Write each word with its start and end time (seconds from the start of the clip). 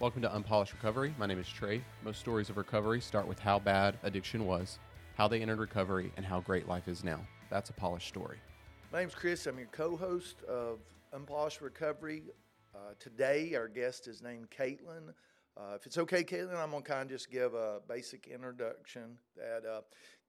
Welcome 0.00 0.22
to 0.22 0.34
Unpolished 0.34 0.72
Recovery. 0.72 1.14
My 1.18 1.26
name 1.26 1.38
is 1.38 1.46
Trey. 1.46 1.84
Most 2.02 2.20
stories 2.20 2.48
of 2.48 2.56
recovery 2.56 3.02
start 3.02 3.28
with 3.28 3.38
how 3.38 3.58
bad 3.58 3.98
addiction 4.02 4.46
was, 4.46 4.78
how 5.14 5.28
they 5.28 5.42
entered 5.42 5.58
recovery, 5.58 6.10
and 6.16 6.24
how 6.24 6.40
great 6.40 6.66
life 6.66 6.88
is 6.88 7.04
now. 7.04 7.20
That's 7.50 7.68
a 7.68 7.74
polished 7.74 8.08
story. 8.08 8.38
My 8.94 9.00
name's 9.00 9.14
Chris. 9.14 9.44
I'm 9.44 9.58
your 9.58 9.68
co-host 9.72 10.42
of 10.44 10.78
Unpolished 11.12 11.60
Recovery. 11.60 12.22
Uh, 12.74 12.94
today, 12.98 13.54
our 13.54 13.68
guest 13.68 14.08
is 14.08 14.22
named 14.22 14.48
Caitlin. 14.48 15.12
Uh, 15.54 15.74
if 15.74 15.84
it's 15.84 15.98
okay, 15.98 16.24
Caitlin, 16.24 16.56
I'm 16.56 16.70
going 16.70 16.82
to 16.82 16.88
kind 16.88 17.02
of 17.02 17.10
just 17.10 17.30
give 17.30 17.52
a 17.52 17.80
basic 17.86 18.26
introduction. 18.26 19.18
That 19.36 19.68
uh, 19.68 19.82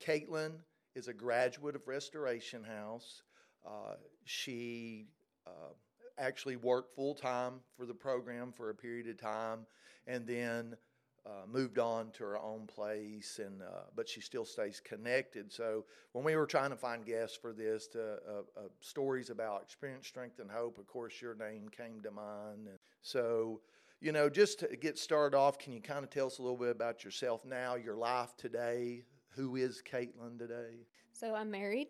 Caitlin 0.04 0.52
is 0.94 1.08
a 1.08 1.14
graduate 1.14 1.76
of 1.76 1.88
Restoration 1.88 2.62
House. 2.62 3.22
Uh, 3.66 3.94
she 4.26 5.06
uh, 5.46 5.72
actually 6.18 6.56
worked 6.56 6.94
full 6.94 7.14
time 7.14 7.54
for 7.76 7.86
the 7.86 7.94
program 7.94 8.52
for 8.52 8.70
a 8.70 8.74
period 8.74 9.08
of 9.08 9.18
time, 9.18 9.66
and 10.06 10.26
then 10.26 10.76
uh, 11.24 11.46
moved 11.46 11.78
on 11.78 12.10
to 12.12 12.24
her 12.24 12.38
own 12.38 12.66
place. 12.66 13.40
And 13.42 13.62
uh, 13.62 13.84
but 13.94 14.08
she 14.08 14.20
still 14.20 14.44
stays 14.44 14.80
connected. 14.80 15.52
So 15.52 15.84
when 16.12 16.24
we 16.24 16.36
were 16.36 16.46
trying 16.46 16.70
to 16.70 16.76
find 16.76 17.04
guests 17.04 17.36
for 17.36 17.52
this, 17.52 17.86
to, 17.88 18.00
uh, 18.00 18.40
uh, 18.56 18.68
stories 18.80 19.30
about 19.30 19.62
experience, 19.62 20.06
strength, 20.06 20.38
and 20.40 20.50
hope, 20.50 20.78
of 20.78 20.86
course, 20.86 21.20
your 21.20 21.34
name 21.34 21.68
came 21.68 22.00
to 22.02 22.10
mind. 22.10 22.68
And 22.68 22.78
so. 23.02 23.60
You 24.04 24.10
know, 24.10 24.28
just 24.28 24.58
to 24.58 24.76
get 24.76 24.98
started 24.98 25.36
off, 25.36 25.60
can 25.60 25.72
you 25.72 25.80
kind 25.80 26.02
of 26.02 26.10
tell 26.10 26.26
us 26.26 26.38
a 26.38 26.42
little 26.42 26.56
bit 26.56 26.70
about 26.70 27.04
yourself 27.04 27.44
now, 27.44 27.76
your 27.76 27.94
life 27.94 28.36
today? 28.36 29.04
Who 29.36 29.54
is 29.54 29.80
Caitlin 29.80 30.40
today? 30.40 30.88
So 31.12 31.36
I'm 31.36 31.52
married. 31.52 31.86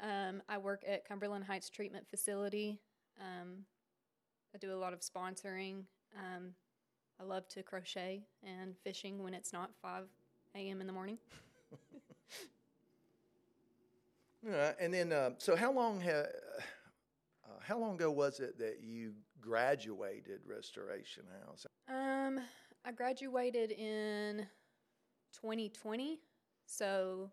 Um, 0.00 0.42
I 0.48 0.58
work 0.58 0.84
at 0.86 1.06
Cumberland 1.08 1.44
Heights 1.44 1.70
Treatment 1.70 2.06
Facility. 2.08 2.78
Um, 3.20 3.64
I 4.54 4.58
do 4.58 4.72
a 4.72 4.76
lot 4.76 4.92
of 4.92 5.00
sponsoring. 5.00 5.84
Um, 6.16 6.54
I 7.20 7.24
love 7.24 7.48
to 7.48 7.62
crochet 7.62 8.22
and 8.42 8.74
fishing 8.84 9.22
when 9.22 9.34
it's 9.34 9.52
not 9.52 9.70
5 9.82 10.04
a.m. 10.54 10.80
in 10.80 10.86
the 10.86 10.92
morning. 10.92 11.18
yeah, 14.46 14.72
and 14.80 14.94
then, 14.94 15.12
uh, 15.12 15.30
so 15.38 15.56
how 15.56 15.72
long 15.72 16.00
ha- 16.00 16.30
uh, 17.44 17.60
how 17.60 17.78
long 17.78 17.94
ago 17.94 18.10
was 18.10 18.40
it 18.40 18.58
that 18.58 18.78
you 18.82 19.12
graduated 19.40 20.40
Restoration 20.46 21.24
House? 21.44 21.66
Um, 21.88 22.40
I 22.84 22.92
graduated 22.92 23.72
in 23.72 24.46
2020, 25.34 26.20
so 26.66 27.30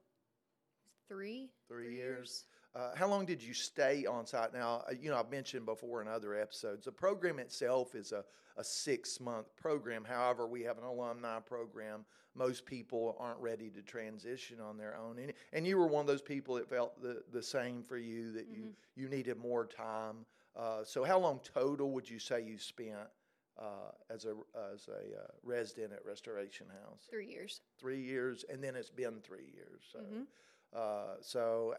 three 1.08 1.52
three, 1.68 1.86
three 1.86 1.96
years. 1.96 1.98
years. 1.98 2.46
Uh, 2.76 2.94
how 2.94 3.08
long 3.08 3.26
did 3.26 3.42
you 3.42 3.54
stay 3.54 4.06
on 4.06 4.26
site? 4.26 4.54
Now, 4.54 4.84
uh, 4.90 4.94
you 5.00 5.10
know, 5.10 5.18
I've 5.18 5.32
mentioned 5.32 5.66
before 5.66 6.02
in 6.02 6.10
other 6.10 6.36
episodes, 6.36 6.86
the 6.86 6.92
program 6.92 7.40
itself 7.40 7.96
is 7.96 8.12
a, 8.12 8.26
a 8.58 8.64
six 8.64 9.22
month 9.22 9.56
program. 9.56 10.04
However, 10.04 10.46
we 10.46 10.62
have 10.64 10.78
an 10.78 10.84
alumni 10.84 11.40
program. 11.40 12.04
Most 12.36 12.66
people 12.66 13.16
aren't 13.18 13.40
ready 13.40 13.70
to 13.70 13.82
transition 13.82 14.60
on 14.60 14.78
their 14.78 14.98
own. 14.98 15.20
And, 15.20 15.32
and 15.54 15.66
you 15.66 15.78
were 15.78 15.88
one 15.88 16.02
of 16.02 16.08
those 16.08 16.22
people 16.22 16.56
that 16.56 16.70
felt 16.70 17.02
the, 17.02 17.24
the 17.32 17.42
same 17.42 17.82
for 17.82 17.98
you, 17.98 18.34
that 18.34 18.52
mm-hmm. 18.52 18.64
you, 18.64 18.74
you 19.04 19.08
needed 19.08 19.38
more 19.38 19.66
time. 19.66 20.26
Uh, 20.54 20.84
so, 20.84 21.06
how 21.06 21.18
long 21.18 21.40
total 21.44 21.92
would 21.92 22.10
you 22.10 22.20
say 22.20 22.44
you 22.44 22.58
spent 22.58 23.08
uh, 23.58 23.92
as 24.10 24.26
a 24.26 24.36
as 24.74 24.90
a 24.90 25.22
uh, 25.22 25.28
resident 25.44 25.94
at 25.94 26.06
Restoration 26.06 26.68
House? 26.68 27.08
Three 27.10 27.28
years. 27.28 27.62
Three 27.80 28.02
years, 28.02 28.44
and 28.50 28.62
then 28.62 28.76
it's 28.76 28.90
been 28.90 29.22
three 29.22 29.50
years. 29.54 29.84
So, 29.92 30.00
mm-hmm. 30.00 30.24
Uh, 30.76 31.16
so 31.22 31.74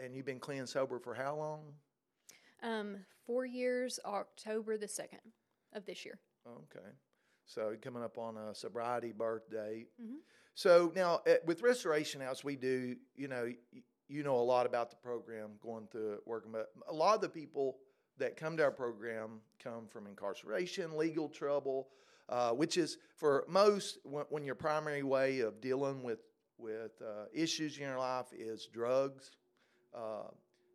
and 0.00 0.14
you've 0.14 0.26
been 0.26 0.40
clean 0.40 0.66
sober 0.66 0.98
for 0.98 1.14
how 1.14 1.36
long? 1.36 1.60
Um, 2.62 2.96
four 3.26 3.46
years, 3.46 4.00
October 4.04 4.76
the 4.76 4.86
2nd 4.86 5.20
of 5.72 5.84
this 5.84 6.04
year. 6.04 6.18
Okay. 6.46 6.86
So 7.46 7.74
coming 7.80 8.02
up 8.02 8.18
on 8.18 8.36
a 8.36 8.54
sobriety 8.54 9.12
birthday. 9.12 9.86
Mm-hmm. 10.00 10.16
So 10.54 10.92
now 10.94 11.20
at, 11.26 11.44
with 11.46 11.62
Restoration 11.62 12.20
House, 12.20 12.44
we 12.44 12.56
do, 12.56 12.96
you 13.16 13.28
know, 13.28 13.48
you 14.08 14.22
know 14.22 14.36
a 14.36 14.42
lot 14.42 14.66
about 14.66 14.90
the 14.90 14.96
program 14.96 15.50
going 15.62 15.86
through 15.90 16.14
it, 16.14 16.20
working, 16.26 16.52
but 16.52 16.68
a 16.88 16.92
lot 16.92 17.14
of 17.14 17.20
the 17.20 17.28
people 17.28 17.78
that 18.18 18.36
come 18.36 18.56
to 18.56 18.64
our 18.64 18.70
program 18.70 19.40
come 19.62 19.86
from 19.86 20.06
incarceration, 20.06 20.96
legal 20.96 21.28
trouble, 21.28 21.88
uh, 22.28 22.50
which 22.50 22.76
is 22.76 22.98
for 23.16 23.44
most 23.48 23.98
when, 24.04 24.24
when, 24.30 24.44
your 24.44 24.54
primary 24.54 25.02
way 25.02 25.40
of 25.40 25.60
dealing 25.60 26.02
with 26.02 26.18
with 26.58 27.00
uh, 27.00 27.24
issues 27.32 27.76
in 27.76 27.84
your 27.84 27.98
life 27.98 28.26
is 28.36 28.66
drugs 28.66 29.37
uh, 29.94 30.28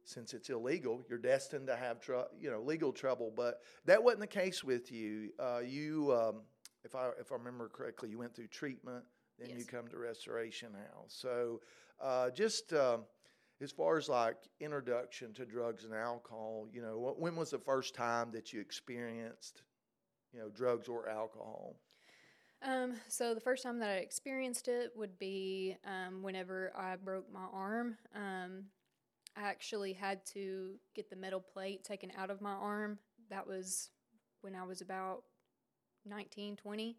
since 0.06 0.34
it's 0.34 0.50
illegal, 0.50 1.06
you're 1.10 1.20
destined 1.20 1.68
to 1.68 1.76
have 1.76 2.00
tr- 2.00 2.30
you 2.40 2.52
know 2.52 2.62
legal 2.62 2.92
trouble. 2.92 3.32
But 3.36 3.62
that 3.86 4.04
wasn't 4.04 4.22
the 4.22 4.28
case 4.28 4.64
with 4.64 4.92
you. 4.92 5.30
Uh, 5.40 5.62
you, 5.66 6.14
um, 6.14 6.42
if 6.84 6.96
I 6.96 7.10
if 7.20 7.32
I 7.32 7.36
remember 7.36 7.70
correctly, 7.70 8.10
you 8.10 8.18
went 8.18 8.36
through 8.36 8.48
treatment, 8.48 9.04
then 9.40 9.50
yes. 9.50 9.60
you 9.60 9.66
come 9.66 9.88
to 9.88 9.98
Restoration 9.98 10.74
House. 10.74 11.16
So 11.16 11.62
uh, 12.02 12.30
just 12.32 12.74
um, 12.74 13.04
as 13.62 13.72
far 13.72 13.98
as 13.98 14.10
like 14.10 14.38
introduction 14.60 15.34
to 15.34 15.46
drugs 15.46 15.86
and 15.86 15.94
alcohol, 15.94 16.68
you 16.72 16.82
know, 16.82 17.16
when 17.18 17.36
was 17.36 17.52
the 17.52 17.60
first 17.60 17.96
time 17.96 18.32
that 18.32 18.52
you 18.52 18.60
experienced, 18.60 19.64
you 20.34 20.40
know, 20.40 20.50
drugs 20.50 20.88
or 20.88 21.08
alcohol? 21.08 21.78
Um, 22.66 22.94
so 23.10 23.34
the 23.34 23.42
first 23.42 23.64
time 23.64 23.80
that 23.80 23.90
I 23.90 23.96
experienced 23.96 24.70
it 24.70 24.92
would 24.96 25.20
be 25.20 25.78
um, 25.86 26.24
whenever 26.24 26.72
I 26.78 26.96
broke 26.96 27.32
my 27.32 27.46
arm. 27.52 27.98
I 29.36 29.44
actually 29.44 29.94
had 29.94 30.26
to 30.28 30.76
get 30.96 31.10
the 31.10 31.16
metal 31.16 31.40
plate 31.40 31.84
taken 31.84 32.12
out 32.18 32.30
of 32.30 32.42
my 32.42 32.54
arm. 32.54 33.00
That 33.30 33.48
was 33.48 33.90
when 34.42 34.56
I 34.56 34.64
was 34.64 34.82
about 34.82 35.24
19, 36.06 36.56
20. 36.56 36.98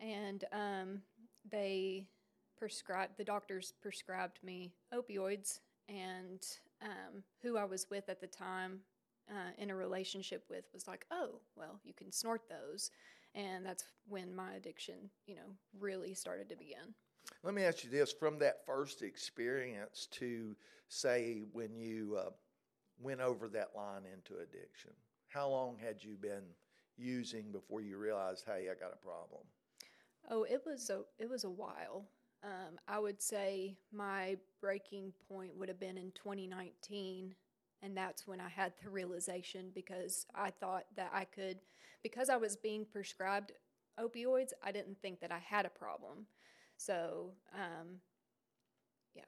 And 0.00 0.44
um, 0.52 1.02
they 1.50 2.06
prescribed, 2.56 3.16
the 3.16 3.24
doctors 3.24 3.72
prescribed 3.80 4.38
me 4.42 4.72
opioids. 4.92 5.60
And 5.88 6.44
um, 6.82 7.22
who 7.42 7.56
I 7.56 7.64
was 7.64 7.86
with 7.90 8.08
at 8.08 8.20
the 8.20 8.26
time 8.26 8.80
uh, 9.30 9.52
in 9.58 9.70
a 9.70 9.76
relationship 9.76 10.44
with 10.50 10.64
was 10.72 10.86
like, 10.86 11.06
oh, 11.10 11.40
well, 11.56 11.80
you 11.84 11.94
can 11.94 12.12
snort 12.12 12.42
those. 12.48 12.90
And 13.34 13.64
that's 13.64 13.84
when 14.08 14.34
my 14.34 14.54
addiction, 14.54 15.10
you 15.26 15.36
know, 15.36 15.56
really 15.78 16.14
started 16.14 16.48
to 16.48 16.56
begin. 16.56 16.94
Let 17.44 17.54
me 17.54 17.62
ask 17.62 17.84
you 17.84 17.90
this 17.90 18.12
from 18.12 18.38
that 18.40 18.66
first 18.66 19.02
experience 19.02 20.08
to 20.12 20.56
say 20.88 21.42
when 21.52 21.74
you 21.74 22.18
uh, 22.18 22.30
went 23.00 23.20
over 23.20 23.48
that 23.48 23.70
line 23.76 24.02
into 24.12 24.42
addiction, 24.42 24.90
how 25.28 25.48
long 25.48 25.76
had 25.78 26.02
you 26.02 26.16
been 26.16 26.44
using 26.96 27.52
before 27.52 27.80
you 27.80 27.96
realized, 27.96 28.44
hey, 28.44 28.68
I 28.70 28.74
got 28.74 28.92
a 28.92 29.04
problem? 29.04 29.42
Oh, 30.30 30.42
it 30.42 30.62
was 30.66 30.90
a 30.90 31.02
it 31.18 31.30
was 31.30 31.44
a 31.44 31.50
while. 31.50 32.04
Um, 32.44 32.78
I 32.86 32.98
would 32.98 33.20
say 33.22 33.76
my 33.92 34.36
breaking 34.60 35.12
point 35.28 35.56
would 35.56 35.68
have 35.68 35.80
been 35.80 35.96
in 35.96 36.12
2019, 36.12 37.34
and 37.82 37.96
that's 37.96 38.26
when 38.26 38.40
I 38.40 38.48
had 38.48 38.72
the 38.82 38.90
realization 38.90 39.70
because 39.74 40.26
I 40.34 40.50
thought 40.50 40.84
that 40.96 41.10
I 41.12 41.24
could, 41.24 41.58
because 42.02 42.28
I 42.28 42.36
was 42.36 42.56
being 42.56 42.84
prescribed 42.84 43.52
opioids, 43.98 44.52
I 44.62 44.70
didn't 44.70 45.00
think 45.00 45.20
that 45.20 45.32
I 45.32 45.38
had 45.38 45.66
a 45.66 45.70
problem. 45.70 46.26
So, 46.78 47.32
um, 47.54 48.00
yeah. 49.14 49.22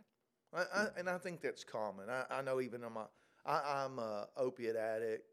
I, 0.55 0.63
I, 0.75 0.87
and 0.99 1.09
I 1.09 1.19
think 1.19 1.43
that's 1.43 1.65
common. 1.65 2.09
I, 2.09 2.25
I 2.31 2.43
know 2.43 2.61
even 2.61 2.83
I'm 2.83 2.97
a, 2.97 3.09
I, 3.45 3.85
I'm 3.85 3.99
a 3.99 4.29
opiate 4.37 4.77
addict 4.77 5.25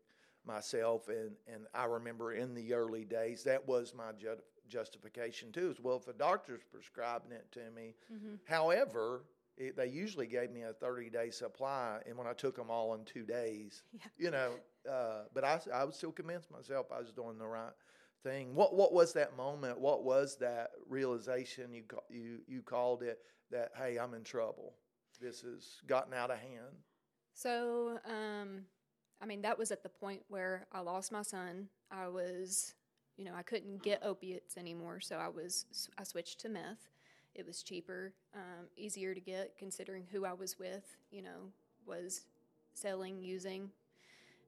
myself, 0.45 1.07
and, 1.09 1.31
and 1.47 1.65
I 1.73 1.85
remember 1.85 2.33
in 2.33 2.53
the 2.55 2.73
early 2.73 3.05
days 3.05 3.43
that 3.43 3.65
was 3.67 3.93
my 3.95 4.11
ju- 4.19 4.41
justification 4.67 5.51
too. 5.51 5.69
As 5.69 5.79
well, 5.79 5.97
if 5.97 6.07
a 6.07 6.17
doctor's 6.17 6.61
prescribing 6.71 7.31
it 7.31 7.51
to 7.51 7.71
me, 7.75 7.93
mm-hmm. 8.11 8.35
however, 8.45 9.21
it, 9.55 9.77
they 9.77 9.87
usually 9.87 10.27
gave 10.27 10.51
me 10.51 10.63
a 10.63 10.73
30 10.73 11.11
day 11.11 11.29
supply, 11.29 11.99
and 12.07 12.17
when 12.17 12.27
I 12.27 12.33
took 12.33 12.55
them 12.55 12.71
all 12.71 12.95
in 12.95 13.05
two 13.05 13.25
days, 13.25 13.83
yeah. 13.93 13.99
you 14.17 14.31
know, 14.31 14.53
uh, 14.91 15.23
but 15.35 15.43
I, 15.43 15.59
I 15.71 15.83
was 15.83 15.95
still 15.95 16.11
convinced 16.11 16.49
myself 16.49 16.87
I 16.91 16.99
was 16.99 17.11
doing 17.11 17.37
the 17.37 17.47
right 17.47 17.73
thing. 18.23 18.55
What 18.55 18.75
what 18.75 18.93
was 18.93 19.13
that 19.13 19.35
moment? 19.37 19.79
What 19.79 20.03
was 20.03 20.37
that 20.37 20.71
realization 20.87 21.73
you 21.73 21.83
you 22.09 22.39
you 22.47 22.61
called 22.61 23.03
it 23.03 23.19
that 23.51 23.71
hey, 23.77 23.97
I'm 23.97 24.13
in 24.13 24.23
trouble. 24.23 24.73
This 25.19 25.41
has 25.41 25.81
gotten 25.87 26.13
out 26.13 26.31
of 26.31 26.37
hand. 26.37 26.75
So, 27.33 27.99
um, 28.05 28.61
I 29.21 29.25
mean, 29.25 29.41
that 29.41 29.57
was 29.57 29.71
at 29.71 29.83
the 29.83 29.89
point 29.89 30.21
where 30.27 30.67
I 30.71 30.79
lost 30.81 31.11
my 31.11 31.21
son. 31.21 31.67
I 31.91 32.07
was, 32.07 32.73
you 33.15 33.25
know, 33.25 33.33
I 33.35 33.41
couldn't 33.41 33.81
get 33.81 34.03
opiates 34.03 34.57
anymore, 34.57 34.99
so 34.99 35.17
I 35.17 35.27
was 35.27 35.89
I 35.97 36.03
switched 36.03 36.39
to 36.41 36.49
meth. 36.49 36.89
It 37.35 37.45
was 37.45 37.61
cheaper, 37.61 38.13
um, 38.33 38.65
easier 38.75 39.13
to 39.13 39.19
get, 39.19 39.55
considering 39.57 40.05
who 40.11 40.25
I 40.25 40.33
was 40.33 40.57
with. 40.57 40.97
You 41.11 41.23
know, 41.23 41.51
was 41.85 42.25
selling, 42.73 43.21
using, 43.21 43.69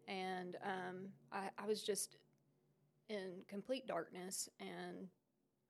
and 0.08 0.58
um, 0.64 1.10
I, 1.32 1.50
I 1.58 1.66
was 1.68 1.84
just 1.84 2.18
in 3.10 3.44
complete 3.48 3.88
darkness 3.88 4.48
and 4.60 5.08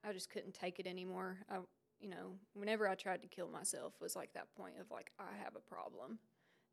I 0.07 0.13
just 0.13 0.29
couldn't 0.29 0.53
take 0.53 0.79
it 0.79 0.87
anymore. 0.87 1.39
I, 1.49 1.57
you 1.99 2.09
know, 2.09 2.35
whenever 2.53 2.87
I 2.87 2.95
tried 2.95 3.21
to 3.21 3.27
kill 3.27 3.49
myself 3.49 3.93
was 3.99 4.15
like 4.15 4.33
that 4.33 4.53
point 4.55 4.75
of 4.79 4.91
like 4.91 5.11
I 5.19 5.37
have 5.43 5.55
a 5.55 5.73
problem. 5.73 6.19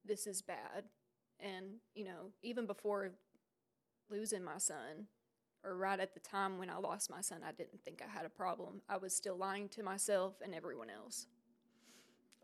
This 0.05 0.27
is 0.27 0.43
bad. 0.43 0.85
And, 1.41 1.77
you 1.95 2.05
know, 2.05 2.31
even 2.43 2.67
before 2.67 3.11
losing 4.11 4.45
my 4.45 4.59
son 4.59 5.09
or 5.65 5.77
right 5.77 5.99
at 5.99 6.15
the 6.15 6.21
time 6.21 6.59
when 6.59 6.71
I 6.71 6.79
lost 6.79 7.11
my 7.11 7.21
son, 7.21 7.41
I 7.47 7.53
didn't 7.53 7.83
think 7.85 8.03
I 8.03 8.11
had 8.11 8.25
a 8.25 8.31
problem. 8.31 8.83
I 8.89 8.97
was 8.97 9.15
still 9.15 9.37
lying 9.37 9.69
to 9.71 9.83
myself 9.83 10.35
and 10.43 10.55
everyone 10.55 10.89
else. 10.91 11.27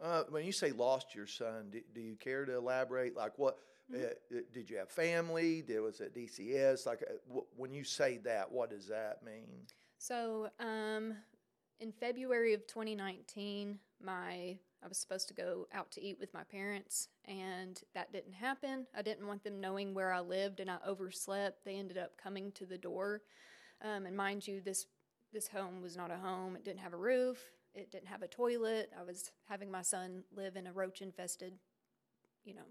Uh, 0.03 0.25
when 0.31 0.45
you 0.45 0.53
say 0.53 0.73
lost 0.73 1.15
your 1.15 1.29
son, 1.29 1.69
do, 1.71 1.81
do 1.95 2.01
you 2.01 2.17
care 2.17 2.45
to 2.45 2.57
elaborate? 2.57 3.17
Like, 3.17 3.39
what 3.39 3.59
Mm-hmm. 3.95 4.37
uh, 4.37 4.41
did 4.53 4.71
you 4.71 4.79
have 4.79 4.89
family? 4.89 5.63
Did 5.63 5.81
was 5.81 6.01
it 6.01 6.15
DCS? 6.15 6.87
Like, 6.87 7.03
uh, 7.03 7.15
wh- 7.33 7.59
when 7.59 7.73
you 7.73 7.85
say 7.85 8.19
that, 8.19 8.51
what 8.51 8.71
does 8.71 8.87
that 8.89 9.25
mean? 9.25 9.67
So, 9.99 10.49
um, 10.59 11.15
in 11.81 11.93
February 11.93 12.55
of 12.55 12.67
2019, 12.67 13.79
my 14.03 14.59
I 14.85 14.89
was 14.89 14.99
supposed 14.99 15.29
to 15.29 15.35
go 15.35 15.69
out 15.73 15.93
to 15.93 16.03
eat 16.03 16.19
with 16.19 16.35
my 16.35 16.43
parents, 16.43 17.09
and 17.27 17.81
that 17.95 18.13
didn't 18.13 18.33
happen. 18.33 18.87
I 18.97 19.03
didn't 19.03 19.29
want 19.29 19.45
them 19.45 19.61
knowing 19.61 19.95
where 19.95 20.13
I 20.13 20.19
lived, 20.21 20.59
and 20.59 20.69
I 20.69 20.79
overslept. 20.85 21.65
They 21.65 21.77
ended 21.77 21.99
up 21.99 22.17
coming 22.17 22.51
to 22.53 22.67
the 22.67 22.79
door, 22.79 23.23
um, 23.81 24.07
and 24.07 24.17
mind 24.17 24.47
you, 24.47 24.61
this 24.61 24.87
this 25.33 25.49
home 25.49 25.81
was 25.81 25.97
not 25.97 26.11
a 26.11 26.17
home. 26.17 26.57
It 26.57 26.65
didn't 26.65 26.81
have 26.81 26.93
a 26.93 26.99
roof. 26.99 27.39
It 27.75 27.91
didn't 27.91 28.09
have 28.09 28.23
a 28.23 28.29
toilet. 28.29 28.91
I 28.99 29.03
was 29.03 29.31
having 29.49 29.71
my 29.71 29.83
son 29.83 30.25
live 30.35 30.57
in 30.57 30.67
a 30.67 30.73
roach 30.73 31.01
infested, 31.01 31.55
you 32.45 32.55
know, 32.55 32.67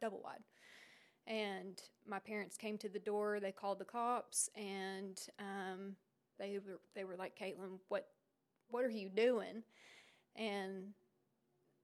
double 0.00 0.20
wide. 0.22 0.42
And 1.26 1.80
my 2.06 2.18
parents 2.18 2.56
came 2.56 2.78
to 2.78 2.88
the 2.88 2.98
door. 2.98 3.38
They 3.40 3.52
called 3.52 3.78
the 3.78 3.84
cops, 3.84 4.48
and 4.56 5.20
um, 5.38 5.96
they 6.38 6.58
were 6.58 6.80
they 6.94 7.04
were 7.04 7.16
like, 7.16 7.38
"Caitlin, 7.38 7.78
what 7.88 8.08
what 8.70 8.84
are 8.84 8.90
you 8.90 9.10
doing?" 9.10 9.62
And 10.36 10.94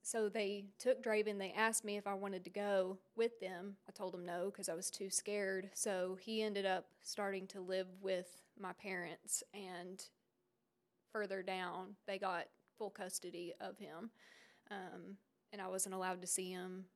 so 0.03 0.29
they 0.29 0.67
took 0.79 1.03
Draven. 1.03 1.39
They 1.39 1.53
asked 1.53 1.85
me 1.85 1.97
if 1.97 2.07
I 2.07 2.15
wanted 2.15 2.45
to 2.45 2.51
go 2.51 2.99
with 3.17 3.39
them. 3.41 3.77
I 3.89 3.93
told 3.93 4.15
them 4.15 4.25
no 4.25 4.47
because 4.47 4.69
I 4.69 4.75
was 4.75 4.91
too 4.91 5.11
scared. 5.11 5.71
So 5.75 6.17
he 6.21 6.43
ended 6.43 6.65
up 6.67 6.87
starting 7.03 7.47
to 7.49 7.61
live 7.61 7.89
with 8.01 8.43
my 8.59 8.73
parents, 8.73 9.43
and 9.53 10.03
further 11.13 11.43
down, 11.43 11.97
they 12.07 12.19
got 12.19 12.47
full 12.79 12.91
custody 12.91 13.53
of 13.61 13.79
him, 13.79 14.11
um, 14.71 15.17
and 15.53 15.61
I 15.61 15.69
wasn't 15.69 15.95
allowed 15.95 16.21
to 16.23 16.27
see 16.27 16.51
him 16.51 16.87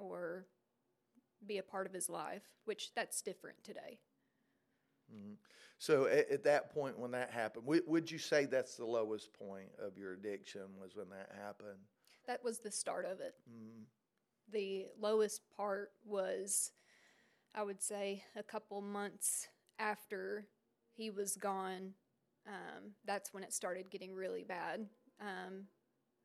or 0.00 0.46
be 1.46 1.58
a 1.58 1.62
part 1.62 1.86
of 1.86 1.92
his 1.92 2.08
life, 2.08 2.42
which 2.64 2.92
that's 2.94 3.22
different 3.22 3.62
today. 3.62 3.98
Mhm. 5.12 5.36
So, 5.78 6.06
at, 6.06 6.28
at 6.30 6.44
that 6.44 6.72
point 6.74 6.98
when 6.98 7.12
that 7.12 7.30
happened, 7.30 7.66
would, 7.66 7.82
would 7.86 8.10
you 8.10 8.18
say 8.18 8.44
that's 8.44 8.76
the 8.76 8.84
lowest 8.84 9.32
point 9.32 9.70
of 9.78 9.96
your 9.96 10.12
addiction? 10.12 10.62
Was 10.80 10.94
when 10.94 11.08
that 11.10 11.30
happened? 11.36 11.78
That 12.26 12.44
was 12.44 12.58
the 12.58 12.70
start 12.70 13.06
of 13.06 13.20
it. 13.20 13.34
Mm. 13.50 13.84
The 14.52 14.88
lowest 15.00 15.42
part 15.56 15.92
was, 16.04 16.72
I 17.54 17.62
would 17.62 17.80
say, 17.82 18.24
a 18.36 18.42
couple 18.42 18.80
months 18.82 19.48
after 19.78 20.46
he 20.92 21.10
was 21.10 21.36
gone. 21.36 21.94
Um, 22.46 22.92
that's 23.04 23.32
when 23.32 23.42
it 23.42 23.52
started 23.52 23.90
getting 23.90 24.14
really 24.14 24.44
bad. 24.44 24.86
Um, 25.20 25.66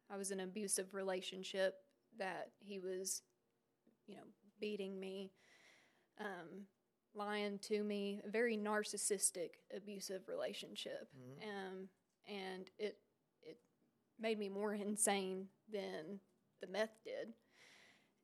I 0.10 0.18
was 0.18 0.32
in 0.32 0.40
an 0.40 0.50
abusive 0.50 0.94
relationship 0.94 1.76
that 2.18 2.52
he 2.60 2.80
was, 2.80 3.22
you 4.08 4.16
know, 4.16 4.24
beating 4.60 5.00
me, 5.00 5.32
um, 6.20 6.68
lying 7.14 7.60
to 7.60 7.84
me, 7.84 8.22
a 8.26 8.30
very 8.30 8.58
narcissistic, 8.58 9.52
abusive 9.76 10.28
relationship. 10.28 11.10
Mhm. 11.16 11.44
Um, 11.44 11.90
and 12.28 12.70
it 12.78 13.00
it 13.42 13.60
made 14.20 14.40
me 14.40 14.50
more 14.50 14.74
insane 14.74 15.50
than 15.70 16.20
the 16.62 16.68
meth 16.68 16.98
did. 17.04 17.34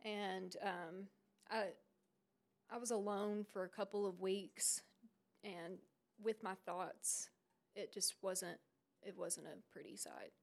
And 0.04 0.56
um, 0.62 1.08
I 1.50 1.74
I 2.70 2.78
was 2.78 2.92
alone 2.92 3.44
for 3.44 3.64
a 3.64 3.70
couple 3.70 4.06
of 4.06 4.22
weeks, 4.22 4.82
and 5.44 5.78
with 6.22 6.42
my 6.44 6.56
thoughts, 6.66 7.30
it 7.76 7.94
just 7.94 8.16
wasn't 8.22 8.60
it 9.04 9.16
wasn't 9.18 9.48
a 9.48 9.58
pretty 9.72 9.96
sight. 9.96 10.34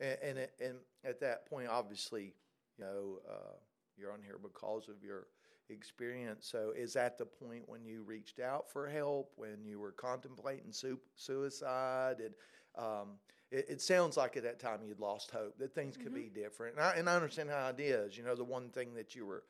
And 0.00 0.18
and, 0.22 0.48
and 0.60 0.78
at 1.04 1.20
that 1.20 1.46
point, 1.48 1.68
obviously, 1.68 2.34
you 2.76 2.84
know, 2.84 3.20
uh, 3.28 3.56
you're 3.96 4.12
on 4.12 4.22
here 4.22 4.38
because 4.42 4.88
of 4.88 5.02
your 5.02 5.26
experience. 5.70 6.46
So, 6.50 6.72
is 6.76 6.92
that 6.94 7.18
the 7.18 7.26
point 7.26 7.62
when 7.66 7.84
you 7.84 8.02
reached 8.02 8.40
out 8.40 8.70
for 8.70 8.88
help, 8.88 9.32
when 9.36 9.64
you 9.64 9.78
were 9.78 9.92
contemplating 9.92 10.72
su- 10.72 11.00
suicide, 11.16 12.16
and 12.20 12.34
um, 12.76 13.18
it, 13.50 13.66
it 13.68 13.80
sounds 13.80 14.16
like 14.16 14.36
at 14.36 14.42
that 14.42 14.58
time 14.58 14.80
you'd 14.86 15.00
lost 15.00 15.30
hope 15.30 15.58
that 15.58 15.74
things 15.74 15.96
could 15.96 16.14
be 16.14 16.28
different. 16.28 16.76
And 16.76 16.84
I, 16.84 16.92
and 16.96 17.08
I 17.08 17.14
understand 17.14 17.50
how 17.50 17.68
it 17.68 17.80
is. 17.80 18.16
You 18.16 18.24
know, 18.24 18.34
the 18.34 18.44
one 18.44 18.70
thing 18.70 18.94
that 18.94 19.14
you 19.14 19.26
were 19.26 19.44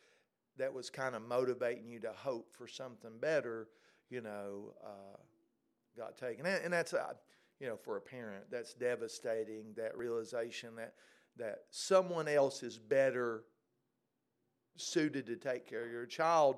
that 0.57 0.73
was 0.73 0.91
kind 0.91 1.15
of 1.15 1.23
motivating 1.23 1.89
you 1.89 1.99
to 2.01 2.13
hope 2.13 2.53
for 2.53 2.69
something 2.69 3.19
better, 3.21 3.69
you 4.09 4.21
know, 4.21 4.75
uh, 4.85 5.17
got 5.97 6.17
taken. 6.17 6.47
And, 6.47 6.65
and 6.65 6.73
that's, 6.73 6.93
uh, 6.95 7.15
you 7.59 7.67
know, 7.67 7.77
for 7.77 7.97
a 7.97 8.01
parent, 8.01 8.45
that's 8.51 8.75
devastating. 8.75 9.75
That 9.77 9.97
realization 9.97 10.77
that 10.77 10.95
that 11.37 11.61
someone 11.71 12.29
else 12.29 12.63
is 12.63 12.79
better 12.79 13.45
suited 14.77 15.27
to 15.27 15.37
take 15.37 15.69
care 15.69 15.85
of 15.85 15.91
your 15.91 16.07
child. 16.07 16.57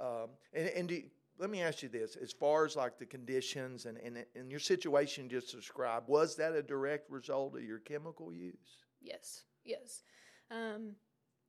Um, 0.00 0.28
and 0.52 0.68
and 0.68 0.88
do, 0.88 1.02
let 1.38 1.50
me 1.50 1.62
ask 1.62 1.82
you 1.82 1.88
this: 1.88 2.16
as 2.16 2.32
far 2.32 2.64
as 2.64 2.76
like 2.76 2.98
the 2.98 3.06
conditions 3.06 3.86
and 3.86 3.98
and, 3.98 4.24
and 4.34 4.50
your 4.50 4.60
situation 4.60 5.28
just 5.28 5.52
described, 5.52 6.08
was 6.08 6.36
that 6.36 6.54
a 6.54 6.62
direct 6.62 7.10
result 7.10 7.56
of 7.56 7.62
your 7.62 7.78
chemical 7.78 8.32
use? 8.32 8.84
Yes, 9.00 9.44
yes. 9.64 10.02
Um, 10.50 10.92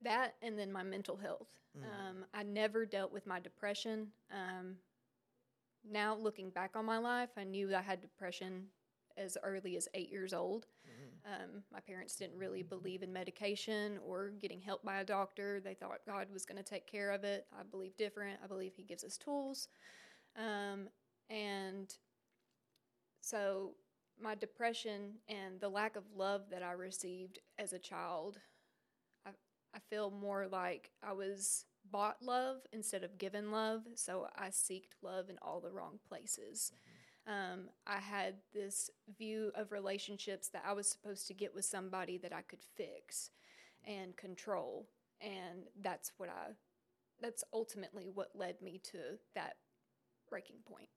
that 0.02 0.36
and 0.42 0.58
then 0.58 0.72
my 0.72 0.84
mental 0.84 1.18
health. 1.18 1.50
Um, 1.84 2.26
I 2.34 2.44
never 2.44 2.86
dealt 2.86 3.12
with 3.12 3.28
my 3.28 3.40
depression. 3.40 4.08
Um, 4.32 4.76
now 5.90 6.16
looking 6.16 6.50
back 6.50 6.72
on 6.76 6.86
my 6.86 6.98
life, 6.98 7.30
I 7.38 7.44
knew 7.44 7.76
I 7.76 7.82
had 7.82 8.02
depression 8.02 8.66
as 9.18 9.38
early 9.44 9.78
as 9.78 9.88
eight 9.94 10.12
years 10.12 10.34
old. 10.34 10.68
Um, 11.28 11.64
my 11.74 11.82
parents 11.82 12.16
didn't 12.16 12.38
really 12.38 12.64
believe 12.64 13.04
in 13.04 13.12
medication 13.12 14.00
or 14.08 14.32
getting 14.42 14.62
help 14.62 14.84
by 14.84 15.02
a 15.02 15.04
doctor. 15.04 15.60
They 15.60 15.74
thought 15.74 16.00
God 16.08 16.28
was 16.32 16.46
going 16.46 16.58
to 16.58 16.64
take 16.64 16.88
care 16.88 17.12
of 17.12 17.26
it. 17.26 17.46
I 17.52 17.64
believe 17.64 17.98
different. 17.98 18.40
I 18.42 18.48
believe 18.48 18.74
He 18.76 18.84
gives 18.84 19.04
us 19.04 19.18
tools. 19.18 19.68
Um, 20.38 20.88
and 21.30 21.94
so 23.20 23.72
my 24.22 24.36
depression 24.36 25.16
and 25.28 25.60
the 25.60 25.68
lack 25.70 25.98
of 25.98 26.04
love 26.16 26.44
that 26.52 26.64
I 26.64 26.72
received 26.72 27.40
as 27.60 27.74
a 27.74 27.80
child, 27.80 28.40
I, 29.26 29.32
I 29.76 29.80
feel 29.90 30.10
more 30.10 30.48
like 30.48 30.92
I 31.04 31.12
was 31.12 31.66
bought 31.92 32.22
love 32.22 32.58
instead 32.72 33.04
of 33.04 33.18
given 33.18 33.52
love. 33.52 33.82
So 33.96 34.28
I 34.38 34.48
seeked 34.48 34.96
love 35.02 35.30
in 35.30 35.38
all 35.42 35.60
the 35.60 35.72
wrong 35.72 36.00
places. 36.08 36.72
Um, 37.28 37.70
I 37.86 37.98
had 37.98 38.36
this 38.54 38.90
view 39.18 39.52
of 39.56 39.72
relationships 39.72 40.48
that 40.50 40.64
I 40.66 40.74
was 40.74 40.88
supposed 40.88 41.28
to 41.28 41.34
get 41.34 41.54
with 41.54 41.66
somebody 41.66 42.18
that 42.20 42.34
I 42.34 42.42
could 42.42 42.62
fix 42.76 43.32
and 43.86 44.16
control. 44.16 44.88
And 45.20 45.68
that's 45.82 46.14
what 46.18 46.30
I, 46.30 46.52
that's 47.22 47.44
ultimately 47.54 48.10
what 48.14 48.30
led 48.34 48.62
me 48.62 48.80
to 48.92 49.00
that 49.36 49.58
breaking 50.30 50.58
point. 50.66 50.90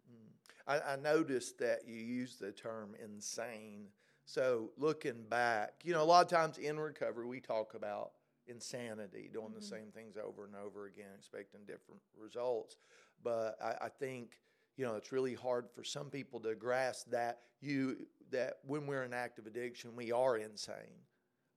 I, 0.66 0.92
I 0.92 0.96
noticed 0.96 1.58
that 1.58 1.80
you 1.86 1.96
used 1.96 2.40
the 2.40 2.52
term 2.52 2.94
insane. 3.02 3.86
So 4.24 4.70
looking 4.76 5.24
back, 5.28 5.80
you 5.82 5.92
know, 5.92 6.02
a 6.02 6.04
lot 6.04 6.24
of 6.24 6.30
times 6.30 6.58
in 6.58 6.78
recovery 6.78 7.26
we 7.26 7.40
talk 7.40 7.74
about 7.74 8.12
insanity, 8.46 9.28
doing 9.32 9.52
the 9.54 9.62
same 9.62 9.90
things 9.94 10.16
over 10.16 10.44
and 10.44 10.54
over 10.54 10.86
again, 10.86 11.10
expecting 11.16 11.60
different 11.66 12.00
results. 12.16 12.76
But 13.22 13.56
I, 13.62 13.86
I 13.86 13.88
think 13.88 14.38
you 14.80 14.86
know 14.86 14.94
it's 14.94 15.12
really 15.12 15.34
hard 15.34 15.66
for 15.74 15.84
some 15.84 16.08
people 16.08 16.40
to 16.40 16.54
grasp 16.54 17.10
that 17.10 17.40
you 17.60 18.06
that 18.30 18.54
when 18.66 18.86
we're 18.86 19.02
in 19.02 19.12
active 19.12 19.46
addiction 19.46 19.94
we 19.94 20.10
are 20.10 20.38
insane. 20.38 21.04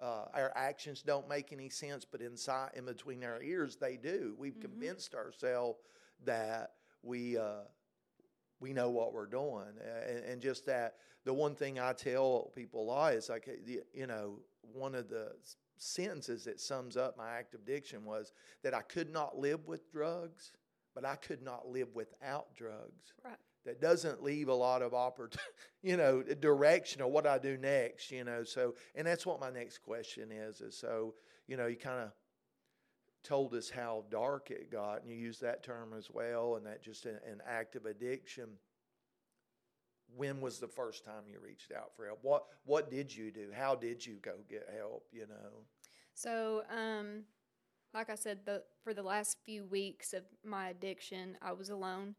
Uh, 0.02 0.26
our 0.34 0.52
actions 0.56 1.02
don't 1.02 1.30
make 1.30 1.54
any 1.54 1.70
sense, 1.70 2.04
but 2.04 2.20
inside, 2.20 2.72
in 2.76 2.84
between 2.84 3.24
our 3.24 3.42
ears, 3.42 3.78
they 3.78 3.96
do. 3.96 4.36
We've 4.38 4.60
convinced 4.60 5.16
ourselves 5.16 5.80
that 6.26 6.72
we 7.02 7.38
uh, 7.38 7.62
we 8.60 8.74
know 8.74 8.90
what 8.90 9.14
we're 9.14 9.28
doing, 9.28 9.72
and, 10.10 10.26
and 10.26 10.42
just 10.42 10.66
that. 10.66 10.96
The 11.24 11.34
one 11.34 11.56
thing 11.56 11.80
I 11.80 11.94
tell 11.94 12.52
people 12.54 12.82
a 12.82 12.88
lot 12.88 13.14
is 13.14 13.30
like, 13.30 13.48
you 13.94 14.08
know, 14.08 14.40
one 14.74 14.94
of 14.94 15.08
the 15.08 15.32
sentences 15.78 16.44
that 16.44 16.60
sums 16.60 16.98
up 16.98 17.18
my 17.18 17.30
active 17.30 17.62
addiction 17.62 18.04
was 18.04 18.34
that 18.64 18.74
I 18.74 18.82
could 18.82 19.10
not 19.10 19.38
live 19.38 19.66
with 19.66 19.90
drugs, 19.90 20.52
but 20.96 21.06
I 21.06 21.16
could 21.16 21.42
not 21.42 21.68
live 21.68 21.94
without 21.94 22.54
drugs 22.56 23.14
Right. 23.24 23.38
that 23.66 23.82
doesn't 23.82 24.24
leave 24.24 24.48
a 24.50 24.54
lot 24.54 24.82
of 24.82 24.94
opportunity, 24.94 25.42
you 25.82 25.98
know, 25.98 26.22
direction 26.22 27.02
or 27.02 27.10
what 27.12 27.26
I 27.26 27.38
do 27.38 27.58
next, 27.58 28.12
you 28.12 28.24
know. 28.24 28.44
So, 28.44 28.76
and 28.96 29.06
that's 29.08 29.26
what 29.26 29.40
my 29.40 29.50
next 29.50 29.80
question 29.80 30.32
is. 30.32 30.62
Is 30.62 30.78
so, 30.78 31.16
you 31.48 31.58
know, 31.58 31.68
you 31.68 31.78
kind 31.78 32.02
of 32.02 32.12
told 33.24 33.54
us 33.54 33.70
how 33.70 34.04
dark 34.10 34.52
it 34.52 34.70
got, 34.72 35.02
and 35.02 35.10
you 35.10 35.16
used 35.16 35.42
that 35.42 35.64
term 35.64 35.94
as 35.98 36.10
well, 36.12 36.56
and 36.56 36.66
that 36.66 36.84
just 36.84 37.06
an, 37.06 37.20
an 37.26 37.42
of 37.76 37.86
addiction. 37.86 38.50
When 40.16 40.42
was 40.42 40.60
the 40.60 40.68
first 40.68 41.06
time 41.06 41.24
you 41.28 41.40
reached 41.40 41.72
out 41.72 41.96
for 41.96 42.06
help? 42.06 42.20
What 42.22 42.44
What 42.66 42.92
did 42.92 43.16
you 43.16 43.32
do? 43.32 43.50
How 43.54 43.74
did 43.76 44.06
you 44.06 44.18
go 44.22 44.34
get 44.50 44.70
help? 44.78 45.08
You 45.12 45.26
know. 45.28 45.66
So, 46.14 46.64
um, 46.70 47.24
like 47.94 48.10
I 48.10 48.16
said, 48.16 48.40
the 48.46 48.64
for 48.84 48.94
the 48.94 49.04
last 49.04 49.38
few 49.46 49.66
weeks 49.66 50.14
of 50.14 50.24
my 50.46 50.70
addiction, 50.70 51.38
I 51.42 51.54
was 51.54 51.70
alone. 51.70 52.16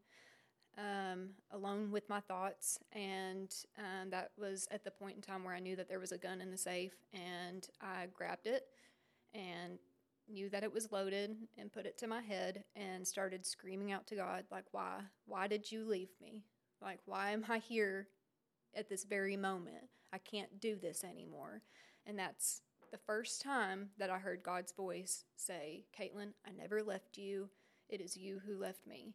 um, 0.77 1.29
alone 1.51 1.91
with 1.91 2.09
my 2.09 2.19
thoughts. 2.19 2.79
And 2.91 3.53
um, 3.77 4.09
that 4.09 4.31
was 4.37 4.67
at 4.71 4.83
the 4.83 4.91
point 4.91 5.15
in 5.15 5.21
time 5.21 5.43
where 5.43 5.55
I 5.55 5.59
knew 5.59 5.75
that 5.75 5.87
there 5.87 5.99
was 5.99 6.11
a 6.11 6.17
gun 6.17 6.41
in 6.41 6.51
the 6.51 6.57
safe. 6.57 6.93
And 7.13 7.67
I 7.81 8.07
grabbed 8.13 8.47
it 8.47 8.63
and 9.33 9.79
knew 10.29 10.49
that 10.49 10.63
it 10.63 10.73
was 10.73 10.91
loaded 10.91 11.35
and 11.57 11.71
put 11.71 11.85
it 11.85 11.97
to 11.99 12.07
my 12.07 12.21
head 12.21 12.63
and 12.75 13.07
started 13.07 13.45
screaming 13.45 13.91
out 13.91 14.07
to 14.07 14.15
God, 14.15 14.45
like, 14.51 14.65
why? 14.71 15.01
Why 15.25 15.47
did 15.47 15.71
you 15.71 15.87
leave 15.87 16.09
me? 16.21 16.43
Like, 16.81 16.99
why 17.05 17.31
am 17.31 17.45
I 17.49 17.59
here 17.59 18.07
at 18.75 18.89
this 18.89 19.05
very 19.05 19.37
moment? 19.37 19.89
I 20.13 20.17
can't 20.19 20.59
do 20.59 20.75
this 20.75 21.03
anymore. 21.03 21.61
And 22.05 22.17
that's 22.19 22.61
the 22.91 22.97
first 22.97 23.41
time 23.41 23.89
that 23.97 24.09
I 24.09 24.17
heard 24.17 24.43
God's 24.43 24.71
voice 24.71 25.25
say, 25.35 25.85
Caitlin, 25.97 26.33
I 26.47 26.51
never 26.57 26.83
left 26.83 27.17
you. 27.17 27.49
It 27.89 28.01
is 28.01 28.17
you 28.17 28.41
who 28.45 28.57
left 28.57 28.85
me. 28.87 29.13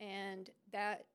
And 0.00 0.50
that, 0.72 1.06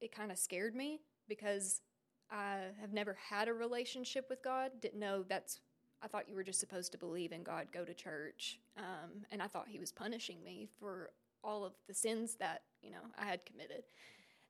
it 0.00 0.14
kind 0.14 0.30
of 0.30 0.38
scared 0.38 0.74
me 0.74 1.00
because 1.28 1.82
I 2.30 2.60
have 2.80 2.92
never 2.92 3.16
had 3.30 3.48
a 3.48 3.54
relationship 3.54 4.26
with 4.28 4.42
God, 4.42 4.72
didn't 4.80 5.00
know 5.00 5.24
that's 5.28 5.60
I 6.02 6.06
thought 6.06 6.28
you 6.28 6.36
were 6.36 6.44
just 6.44 6.60
supposed 6.60 6.92
to 6.92 6.98
believe 6.98 7.32
in 7.32 7.42
God, 7.42 7.68
go 7.72 7.84
to 7.84 7.92
church, 7.92 8.60
um, 8.76 9.24
and 9.32 9.42
I 9.42 9.48
thought 9.48 9.66
He 9.68 9.80
was 9.80 9.90
punishing 9.90 10.42
me 10.44 10.68
for 10.78 11.10
all 11.42 11.64
of 11.64 11.72
the 11.86 11.94
sins 11.94 12.36
that 12.36 12.62
you 12.82 12.90
know 12.90 13.00
I 13.18 13.26
had 13.26 13.44
committed, 13.44 13.84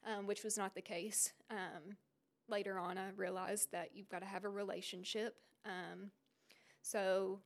um, 0.06 0.26
which 0.26 0.44
was 0.44 0.58
not 0.58 0.74
the 0.74 0.82
case. 0.82 1.32
Um, 1.50 1.96
later 2.48 2.78
on, 2.78 2.98
I 2.98 3.10
realized 3.16 3.72
that 3.72 3.90
you've 3.94 4.08
got 4.08 4.20
to 4.20 4.26
have 4.26 4.44
a 4.44 4.48
relationship. 4.48 5.36
Um, 5.64 6.10
so 6.82 7.40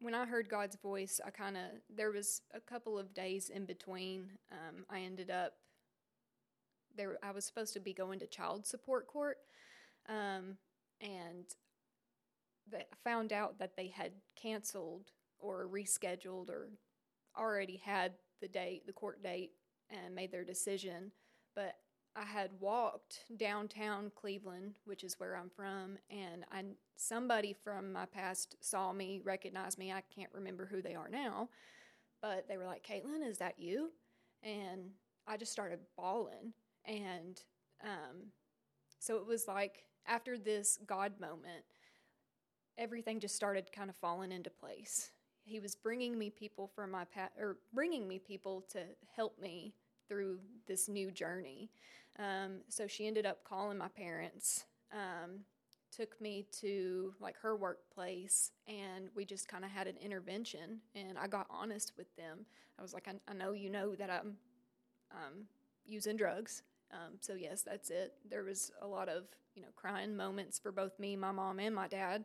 when 0.00 0.14
I 0.14 0.24
heard 0.24 0.48
God's 0.48 0.76
voice, 0.76 1.20
I 1.24 1.30
kind 1.30 1.56
of 1.56 1.62
there 1.94 2.10
was 2.10 2.42
a 2.54 2.60
couple 2.60 2.98
of 2.98 3.14
days 3.14 3.50
in 3.50 3.66
between. 3.66 4.30
Um, 4.50 4.84
I 4.88 5.00
ended 5.00 5.30
up 5.30 5.54
there. 6.96 7.18
I 7.22 7.32
was 7.32 7.44
supposed 7.44 7.74
to 7.74 7.80
be 7.80 7.92
going 7.92 8.18
to 8.20 8.26
child 8.26 8.66
support 8.66 9.06
court, 9.06 9.38
um, 10.08 10.56
and 11.00 11.44
found 13.04 13.32
out 13.32 13.58
that 13.58 13.76
they 13.76 13.88
had 13.88 14.12
canceled 14.40 15.10
or 15.38 15.68
rescheduled 15.68 16.48
or 16.48 16.68
already 17.36 17.80
had 17.84 18.12
the 18.40 18.48
date, 18.48 18.86
the 18.86 18.92
court 18.92 19.22
date, 19.22 19.52
and 19.90 20.14
made 20.14 20.32
their 20.32 20.44
decision. 20.44 21.12
But 21.54 21.74
I 22.16 22.24
had 22.24 22.50
walked 22.60 23.24
downtown 23.36 24.10
Cleveland, 24.14 24.74
which 24.84 25.04
is 25.04 25.18
where 25.18 25.36
I'm 25.36 25.50
from, 25.50 25.96
and 26.10 26.44
I 26.50 26.64
somebody 26.96 27.52
from 27.52 27.92
my 27.92 28.04
past 28.06 28.56
saw 28.60 28.92
me, 28.92 29.20
recognized 29.24 29.78
me. 29.78 29.92
I 29.92 30.02
can't 30.14 30.30
remember 30.32 30.66
who 30.66 30.82
they 30.82 30.94
are 30.94 31.08
now, 31.08 31.48
but 32.20 32.48
they 32.48 32.56
were 32.56 32.66
like, 32.66 32.86
"Caitlin, 32.86 33.26
is 33.26 33.38
that 33.38 33.58
you?" 33.58 33.92
And 34.42 34.90
I 35.26 35.36
just 35.36 35.52
started 35.52 35.80
bawling, 35.96 36.52
and 36.84 37.40
um, 37.82 38.32
so 38.98 39.16
it 39.16 39.26
was 39.26 39.46
like 39.46 39.84
after 40.06 40.36
this 40.36 40.78
God 40.86 41.20
moment 41.20 41.64
everything 42.80 43.20
just 43.20 43.36
started 43.36 43.70
kind 43.72 43.90
of 43.90 43.96
falling 43.96 44.32
into 44.32 44.50
place. 44.50 45.10
He 45.44 45.60
was 45.60 45.74
bringing 45.74 46.18
me 46.18 46.30
people 46.30 46.70
from 46.74 46.90
my 46.90 47.04
past, 47.04 47.32
or 47.38 47.58
bringing 47.72 48.08
me 48.08 48.18
people 48.18 48.64
to 48.70 48.80
help 49.14 49.38
me 49.38 49.74
through 50.10 50.40
this 50.66 50.88
new 50.88 51.10
journey. 51.10 51.70
Um, 52.18 52.58
so 52.68 52.86
she 52.86 53.06
ended 53.06 53.24
up 53.24 53.44
calling 53.44 53.78
my 53.78 53.88
parents, 53.88 54.64
um, 54.92 55.40
took 55.96 56.20
me 56.20 56.44
to 56.60 57.14
like 57.20 57.36
her 57.38 57.56
workplace, 57.56 58.50
and 58.68 59.08
we 59.14 59.24
just 59.24 59.48
kind 59.48 59.64
of 59.64 59.70
had 59.70 59.86
an 59.86 59.96
intervention. 60.02 60.80
And 60.94 61.16
I 61.16 61.28
got 61.28 61.46
honest 61.48 61.92
with 61.96 62.14
them. 62.16 62.40
I 62.78 62.82
was 62.82 62.92
like, 62.92 63.08
I, 63.08 63.12
I 63.30 63.34
know 63.34 63.52
you 63.52 63.70
know 63.70 63.94
that 63.94 64.10
I'm 64.10 64.36
um, 65.12 65.46
using 65.86 66.16
drugs. 66.16 66.62
Um, 66.92 67.14
so 67.20 67.34
yes, 67.34 67.62
that's 67.62 67.90
it. 67.90 68.14
There 68.28 68.42
was 68.42 68.72
a 68.82 68.86
lot 68.86 69.08
of 69.08 69.24
you 69.54 69.62
know 69.62 69.68
crying 69.76 70.16
moments 70.16 70.58
for 70.58 70.72
both 70.72 70.98
me, 70.98 71.14
my 71.14 71.30
mom, 71.30 71.60
and 71.60 71.74
my 71.74 71.86
dad. 71.86 72.24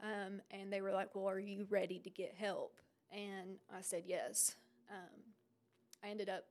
Um, 0.00 0.40
and 0.50 0.72
they 0.72 0.80
were 0.80 0.92
like, 0.92 1.14
Well, 1.14 1.28
are 1.28 1.40
you 1.40 1.66
ready 1.68 1.98
to 2.00 2.10
get 2.10 2.34
help? 2.38 2.80
And 3.10 3.58
I 3.76 3.80
said, 3.80 4.04
Yes. 4.06 4.54
Um, 4.90 5.22
I 6.04 6.08
ended 6.08 6.28
up 6.28 6.44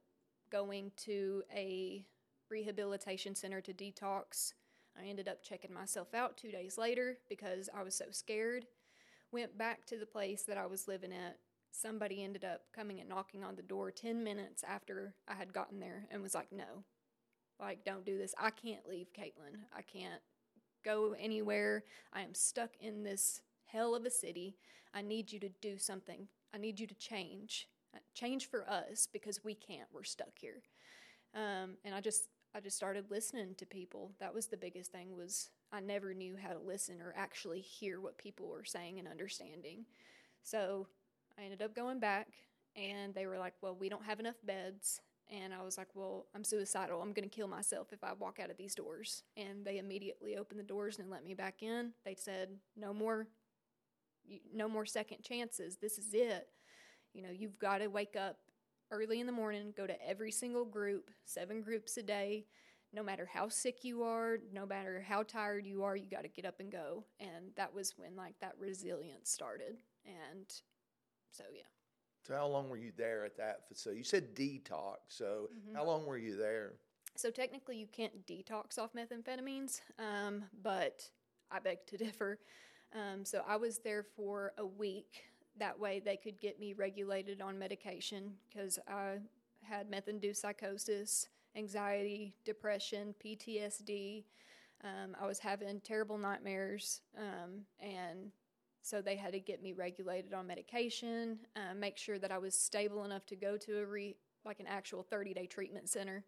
going 0.51 0.91
to 0.97 1.43
a 1.53 2.05
rehabilitation 2.49 3.35
center 3.35 3.61
to 3.61 3.73
detox. 3.73 4.53
I 4.99 5.07
ended 5.07 5.27
up 5.27 5.43
checking 5.43 5.73
myself 5.73 6.13
out 6.13 6.37
two 6.37 6.51
days 6.51 6.77
later 6.77 7.17
because 7.29 7.69
I 7.75 7.83
was 7.83 7.95
so 7.95 8.05
scared. 8.11 8.65
Went 9.31 9.57
back 9.57 9.85
to 9.85 9.97
the 9.97 10.05
place 10.05 10.43
that 10.43 10.57
I 10.57 10.65
was 10.65 10.87
living 10.87 11.13
at. 11.13 11.37
Somebody 11.71 12.21
ended 12.21 12.43
up 12.43 12.63
coming 12.75 12.99
and 12.99 13.07
knocking 13.07 13.45
on 13.45 13.55
the 13.55 13.61
door 13.61 13.91
10 13.91 14.23
minutes 14.23 14.63
after 14.67 15.15
I 15.27 15.35
had 15.35 15.53
gotten 15.53 15.79
there 15.79 16.05
and 16.11 16.21
was 16.21 16.35
like, 16.35 16.51
No, 16.51 16.83
like, 17.61 17.85
don't 17.85 18.05
do 18.05 18.17
this. 18.17 18.33
I 18.39 18.49
can't 18.49 18.89
leave 18.89 19.13
Caitlin. 19.13 19.59
I 19.75 19.83
can't 19.83 20.21
go 20.83 21.15
anywhere. 21.17 21.83
I 22.11 22.21
am 22.21 22.33
stuck 22.33 22.71
in 22.79 23.03
this 23.03 23.41
hell 23.65 23.93
of 23.93 24.05
a 24.05 24.09
city. 24.09 24.57
I 24.93 25.03
need 25.03 25.31
you 25.31 25.39
to 25.39 25.49
do 25.61 25.77
something. 25.77 26.27
I 26.53 26.57
need 26.57 26.79
you 26.79 26.87
to 26.87 26.95
change. 26.95 27.67
Change 28.13 28.49
for 28.49 28.69
us 28.69 29.07
because 29.11 29.43
we 29.43 29.55
can't. 29.55 29.87
We're 29.93 30.03
stuck 30.03 30.37
here. 30.39 30.61
Um, 31.33 31.77
and 31.85 31.95
I 31.95 32.01
just 32.01 32.27
I 32.53 32.59
just 32.59 32.75
started 32.75 33.09
listening 33.09 33.55
to 33.55 33.65
people. 33.65 34.11
That 34.19 34.33
was 34.33 34.47
the 34.47 34.57
biggest 34.57 34.91
thing 34.91 35.15
was 35.15 35.49
I 35.71 35.79
never 35.79 36.13
knew 36.13 36.35
how 36.35 36.53
to 36.53 36.59
listen 36.59 37.01
or 37.01 37.13
actually 37.15 37.61
hear 37.61 38.01
what 38.01 38.17
people 38.17 38.47
were 38.47 38.65
saying 38.65 38.99
and 38.99 39.07
understanding. 39.07 39.85
So 40.43 40.87
I 41.39 41.43
ended 41.43 41.61
up 41.61 41.73
going 41.73 41.99
back 41.99 42.27
and 42.75 43.13
they 43.13 43.25
were 43.25 43.37
like, 43.37 43.53
"Well, 43.61 43.75
we 43.75 43.89
don't 43.89 44.05
have 44.05 44.19
enough 44.19 44.37
beds." 44.43 45.01
And 45.31 45.53
I 45.53 45.63
was 45.63 45.77
like, 45.77 45.87
well, 45.93 46.25
I'm 46.35 46.43
suicidal. 46.43 47.01
I'm 47.01 47.13
going 47.13 47.27
to 47.29 47.33
kill 47.33 47.47
myself 47.47 47.93
if 47.93 48.03
I 48.03 48.11
walk 48.11 48.39
out 48.43 48.49
of 48.49 48.57
these 48.57 48.75
doors. 48.75 49.23
And 49.37 49.63
they 49.63 49.77
immediately 49.77 50.35
opened 50.35 50.59
the 50.59 50.63
doors 50.63 50.99
and 50.99 51.09
let 51.09 51.23
me 51.23 51.33
back 51.33 51.63
in. 51.63 51.93
They 52.03 52.15
said, 52.15 52.49
no 52.75 52.93
more, 52.93 53.27
no 54.53 54.67
more 54.67 54.85
second 54.85 55.23
chances. 55.23 55.77
This 55.77 55.97
is 55.97 56.13
it. 56.13 56.49
You 57.13 57.23
know, 57.23 57.29
you've 57.31 57.59
got 57.59 57.79
to 57.79 57.87
wake 57.87 58.15
up 58.15 58.37
early 58.91 59.19
in 59.19 59.25
the 59.25 59.31
morning, 59.31 59.73
go 59.75 59.87
to 59.87 60.07
every 60.07 60.31
single 60.31 60.65
group, 60.65 61.09
seven 61.25 61.61
groups 61.61 61.97
a 61.97 62.03
day. 62.03 62.45
No 62.93 63.03
matter 63.03 63.29
how 63.31 63.47
sick 63.47 63.85
you 63.85 64.03
are, 64.03 64.39
no 64.51 64.65
matter 64.65 65.03
how 65.07 65.23
tired 65.23 65.65
you 65.65 65.83
are, 65.83 65.95
you 65.95 66.09
got 66.09 66.23
to 66.23 66.27
get 66.27 66.45
up 66.45 66.59
and 66.59 66.69
go. 66.69 67.05
And 67.21 67.51
that 67.55 67.73
was 67.73 67.93
when 67.97 68.17
like 68.17 68.35
that 68.41 68.55
resilience 68.59 69.31
started. 69.31 69.77
And 70.05 70.45
so, 71.31 71.45
yeah. 71.53 71.63
So 72.27 72.35
how 72.35 72.47
long 72.47 72.69
were 72.69 72.77
you 72.77 72.91
there 72.97 73.25
at 73.25 73.37
that 73.37 73.67
facility? 73.67 73.99
You 73.99 74.03
said 74.03 74.35
detox. 74.35 74.97
So 75.07 75.49
mm-hmm. 75.55 75.75
how 75.75 75.85
long 75.85 76.05
were 76.05 76.17
you 76.17 76.35
there? 76.35 76.73
So 77.15 77.29
technically, 77.29 77.77
you 77.77 77.87
can't 77.87 78.25
detox 78.25 78.77
off 78.77 78.91
methamphetamines, 78.93 79.81
um, 79.99 80.43
but 80.61 81.09
I 81.49 81.59
beg 81.59 81.85
to 81.87 81.97
differ. 82.05 82.39
Um, 82.93 83.25
so 83.25 83.41
I 83.47 83.55
was 83.55 83.79
there 83.79 84.03
for 84.03 84.53
a 84.57 84.65
week. 84.65 85.23
That 85.57 85.79
way, 85.79 86.01
they 86.03 86.17
could 86.17 86.39
get 86.39 86.59
me 86.59 86.73
regulated 86.73 87.41
on 87.41 87.59
medication 87.59 88.33
because 88.49 88.79
I 88.87 89.17
had 89.61 89.89
meth-induced 89.89 90.41
psychosis, 90.41 91.27
anxiety, 91.55 92.33
depression, 92.45 93.13
PTSD. 93.23 94.23
Um, 94.83 95.15
I 95.19 95.27
was 95.27 95.39
having 95.39 95.81
terrible 95.81 96.17
nightmares, 96.17 97.01
um, 97.17 97.65
and 97.79 98.31
so 98.81 99.01
they 99.01 99.15
had 99.15 99.33
to 99.33 99.39
get 99.39 99.61
me 99.61 99.73
regulated 99.73 100.33
on 100.33 100.47
medication, 100.47 101.37
uh, 101.55 101.75
make 101.75 101.97
sure 101.97 102.17
that 102.17 102.31
I 102.31 102.39
was 102.39 102.55
stable 102.55 103.05
enough 103.05 103.25
to 103.27 103.35
go 103.35 103.57
to 103.57 103.79
a 103.79 103.85
re, 103.85 104.15
like 104.43 104.59
an 104.59 104.67
actual 104.67 105.03
30 105.03 105.33
day 105.33 105.45
treatment 105.45 105.89
center, 105.89 106.23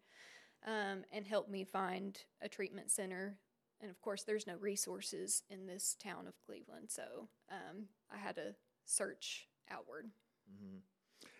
um, 0.66 1.04
and 1.12 1.26
help 1.26 1.48
me 1.48 1.64
find 1.64 2.18
a 2.42 2.48
treatment 2.48 2.90
center. 2.90 3.36
And 3.80 3.90
of 3.90 4.00
course, 4.00 4.22
there's 4.22 4.46
no 4.46 4.56
resources 4.56 5.42
in 5.50 5.66
this 5.66 5.96
town 6.00 6.28
of 6.28 6.34
Cleveland, 6.46 6.90
so 6.90 7.28
um, 7.50 7.86
I 8.12 8.18
had 8.18 8.36
to 8.36 8.54
search 8.84 9.48
outward. 9.70 10.06
Mm-hmm. 10.50 10.78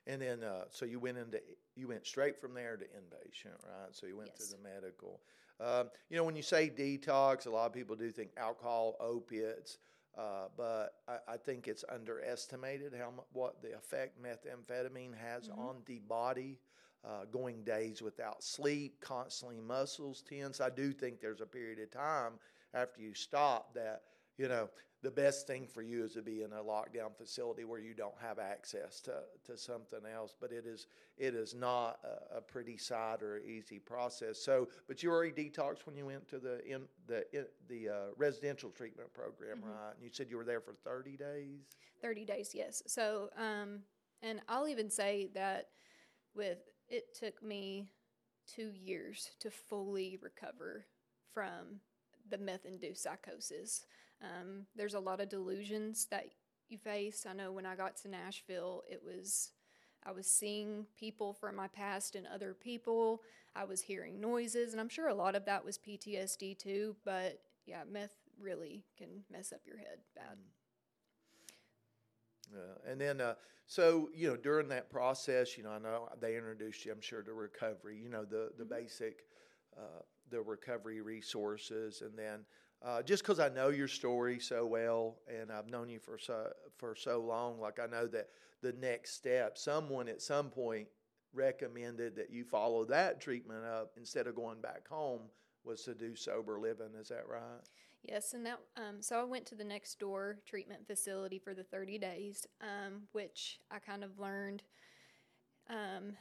And 0.06 0.20
then, 0.20 0.44
uh, 0.44 0.64
so 0.70 0.84
you 0.84 1.00
went 1.00 1.16
into 1.18 1.40
you 1.76 1.88
went 1.88 2.06
straight 2.06 2.40
from 2.40 2.54
there 2.54 2.76
to 2.76 2.84
inpatient, 2.84 3.64
right? 3.64 3.92
So 3.92 4.06
you 4.06 4.16
went 4.16 4.30
yes. 4.38 4.48
to 4.48 4.56
the 4.56 4.62
medical. 4.62 5.20
Um, 5.60 5.90
you 6.10 6.16
know, 6.16 6.24
when 6.24 6.36
you 6.36 6.42
say 6.42 6.70
detox, 6.70 7.46
a 7.46 7.50
lot 7.50 7.66
of 7.66 7.72
people 7.72 7.96
do 7.96 8.10
think 8.10 8.30
alcohol, 8.36 8.96
opiates. 9.00 9.78
Uh, 10.16 10.46
but 10.56 10.94
I, 11.08 11.32
I, 11.32 11.36
think 11.36 11.66
it's 11.66 11.84
underestimated 11.92 12.92
how 12.96 13.12
what 13.32 13.60
the 13.62 13.74
effect 13.74 14.16
methamphetamine 14.22 15.12
has 15.16 15.48
mm-hmm. 15.48 15.60
on 15.60 15.76
the 15.86 15.98
body. 16.00 16.58
Uh, 17.04 17.26
going 17.30 17.62
days 17.64 18.00
without 18.00 18.42
sleep, 18.42 18.98
constantly 18.98 19.60
muscles 19.60 20.22
tense. 20.26 20.58
I 20.58 20.70
do 20.70 20.90
think 20.90 21.20
there's 21.20 21.42
a 21.42 21.46
period 21.46 21.78
of 21.78 21.90
time 21.90 22.32
after 22.72 23.02
you 23.02 23.12
stop 23.12 23.74
that 23.74 24.04
you 24.38 24.48
know 24.48 24.68
the 25.04 25.10
best 25.10 25.46
thing 25.46 25.66
for 25.66 25.82
you 25.82 26.02
is 26.02 26.14
to 26.14 26.22
be 26.22 26.42
in 26.42 26.52
a 26.54 26.62
lockdown 26.62 27.14
facility 27.14 27.64
where 27.64 27.78
you 27.78 27.92
don't 27.92 28.14
have 28.22 28.38
access 28.38 29.02
to, 29.02 29.12
to 29.44 29.58
something 29.58 30.00
else. 30.12 30.34
But 30.40 30.50
it 30.50 30.64
is 30.66 30.86
it 31.18 31.34
is 31.34 31.54
not 31.54 31.98
a, 32.02 32.38
a 32.38 32.40
pretty 32.40 32.78
side 32.78 33.22
or 33.22 33.38
easy 33.40 33.78
process. 33.78 34.38
So, 34.38 34.68
but 34.88 35.02
you 35.02 35.10
already 35.10 35.50
detoxed 35.50 35.84
when 35.84 35.94
you 35.94 36.06
went 36.06 36.26
to 36.28 36.38
the 36.38 36.64
in 36.66 36.82
the 37.06 37.24
in, 37.36 37.44
the 37.68 37.90
uh, 37.90 37.94
residential 38.16 38.70
treatment 38.70 39.12
program, 39.12 39.58
mm-hmm. 39.58 39.68
right? 39.68 39.92
And 39.94 40.02
you 40.02 40.10
said 40.10 40.30
you 40.30 40.38
were 40.38 40.44
there 40.44 40.62
for 40.62 40.72
thirty 40.72 41.18
days. 41.18 41.76
Thirty 42.00 42.24
days, 42.24 42.52
yes. 42.54 42.82
So, 42.86 43.28
um, 43.38 43.80
and 44.22 44.40
I'll 44.48 44.68
even 44.68 44.88
say 44.88 45.28
that 45.34 45.68
with 46.34 46.58
it 46.88 47.14
took 47.14 47.42
me 47.42 47.90
two 48.46 48.70
years 48.74 49.30
to 49.40 49.50
fully 49.50 50.18
recover 50.22 50.86
from 51.34 51.80
the 52.30 52.38
meth 52.38 52.64
induced 52.64 53.02
psychosis. 53.02 53.84
Um, 54.24 54.66
there's 54.74 54.94
a 54.94 55.00
lot 55.00 55.20
of 55.20 55.28
delusions 55.28 56.06
that 56.10 56.26
you 56.68 56.78
face. 56.78 57.26
I 57.28 57.34
know 57.34 57.52
when 57.52 57.66
I 57.66 57.76
got 57.76 57.96
to 57.98 58.08
Nashville, 58.08 58.82
it 58.90 59.02
was 59.04 59.52
I 60.06 60.12
was 60.12 60.26
seeing 60.26 60.86
people 60.98 61.32
from 61.32 61.56
my 61.56 61.68
past 61.68 62.14
and 62.14 62.26
other 62.26 62.54
people. 62.54 63.22
I 63.56 63.64
was 63.64 63.80
hearing 63.80 64.20
noises, 64.20 64.72
and 64.72 64.80
I'm 64.80 64.88
sure 64.88 65.08
a 65.08 65.14
lot 65.14 65.34
of 65.34 65.44
that 65.46 65.64
was 65.64 65.78
PTSD 65.78 66.58
too. 66.58 66.96
But 67.04 67.40
yeah, 67.66 67.82
meth 67.90 68.16
really 68.40 68.84
can 68.98 69.08
mess 69.30 69.52
up 69.52 69.60
your 69.66 69.78
head 69.78 69.98
bad. 70.14 70.38
Uh, 72.54 72.90
and 72.90 73.00
then, 73.00 73.20
uh, 73.20 73.34
so 73.66 74.10
you 74.14 74.28
know, 74.28 74.36
during 74.36 74.68
that 74.68 74.90
process, 74.90 75.56
you 75.56 75.64
know, 75.64 75.70
I 75.70 75.78
know 75.78 76.08
they 76.20 76.36
introduced 76.36 76.84
you, 76.84 76.92
I'm 76.92 77.00
sure, 77.00 77.22
to 77.22 77.32
recovery. 77.32 77.98
You 78.02 78.10
know, 78.10 78.24
the 78.24 78.50
the 78.56 78.64
mm-hmm. 78.64 78.74
basic, 78.74 79.24
uh, 79.76 80.02
the 80.30 80.40
recovery 80.40 81.00
resources, 81.00 82.02
and 82.02 82.18
then 82.18 82.40
uh, 82.84 83.02
just 83.02 83.22
because 83.22 83.40
I 83.40 83.48
know 83.48 83.68
your 83.68 83.88
story 83.88 84.38
so 84.38 84.66
well, 84.66 85.16
and 85.28 85.50
I've 85.50 85.68
known 85.68 85.88
you 85.88 85.98
for 85.98 86.18
so 86.18 86.48
for 86.76 86.94
so 86.94 87.20
long, 87.20 87.58
like 87.58 87.78
I 87.80 87.86
know 87.86 88.06
that 88.08 88.28
the 88.60 88.72
next 88.72 89.14
step, 89.14 89.56
someone 89.56 90.08
at 90.08 90.20
some 90.20 90.50
point 90.50 90.88
recommended 91.32 92.14
that 92.16 92.30
you 92.30 92.44
follow 92.44 92.84
that 92.84 93.20
treatment 93.20 93.64
up 93.64 93.92
instead 93.96 94.26
of 94.26 94.36
going 94.36 94.60
back 94.60 94.86
home 94.86 95.22
was 95.64 95.82
to 95.84 95.94
do 95.94 96.14
sober 96.14 96.60
living. 96.60 96.90
Is 97.00 97.08
that 97.08 97.26
right? 97.28 97.62
Yes, 98.02 98.34
and 98.34 98.44
that 98.44 98.58
um, 98.76 99.00
so 99.00 99.18
I 99.18 99.24
went 99.24 99.46
to 99.46 99.54
the 99.54 99.64
next 99.64 99.98
door 99.98 100.36
treatment 100.46 100.86
facility 100.86 101.38
for 101.38 101.54
the 101.54 101.64
30 101.64 101.98
days, 101.98 102.46
um, 102.60 103.04
which 103.12 103.60
I 103.70 103.78
kind 103.78 104.04
of 104.04 104.18
learned. 104.18 104.62
Um, 105.70 106.12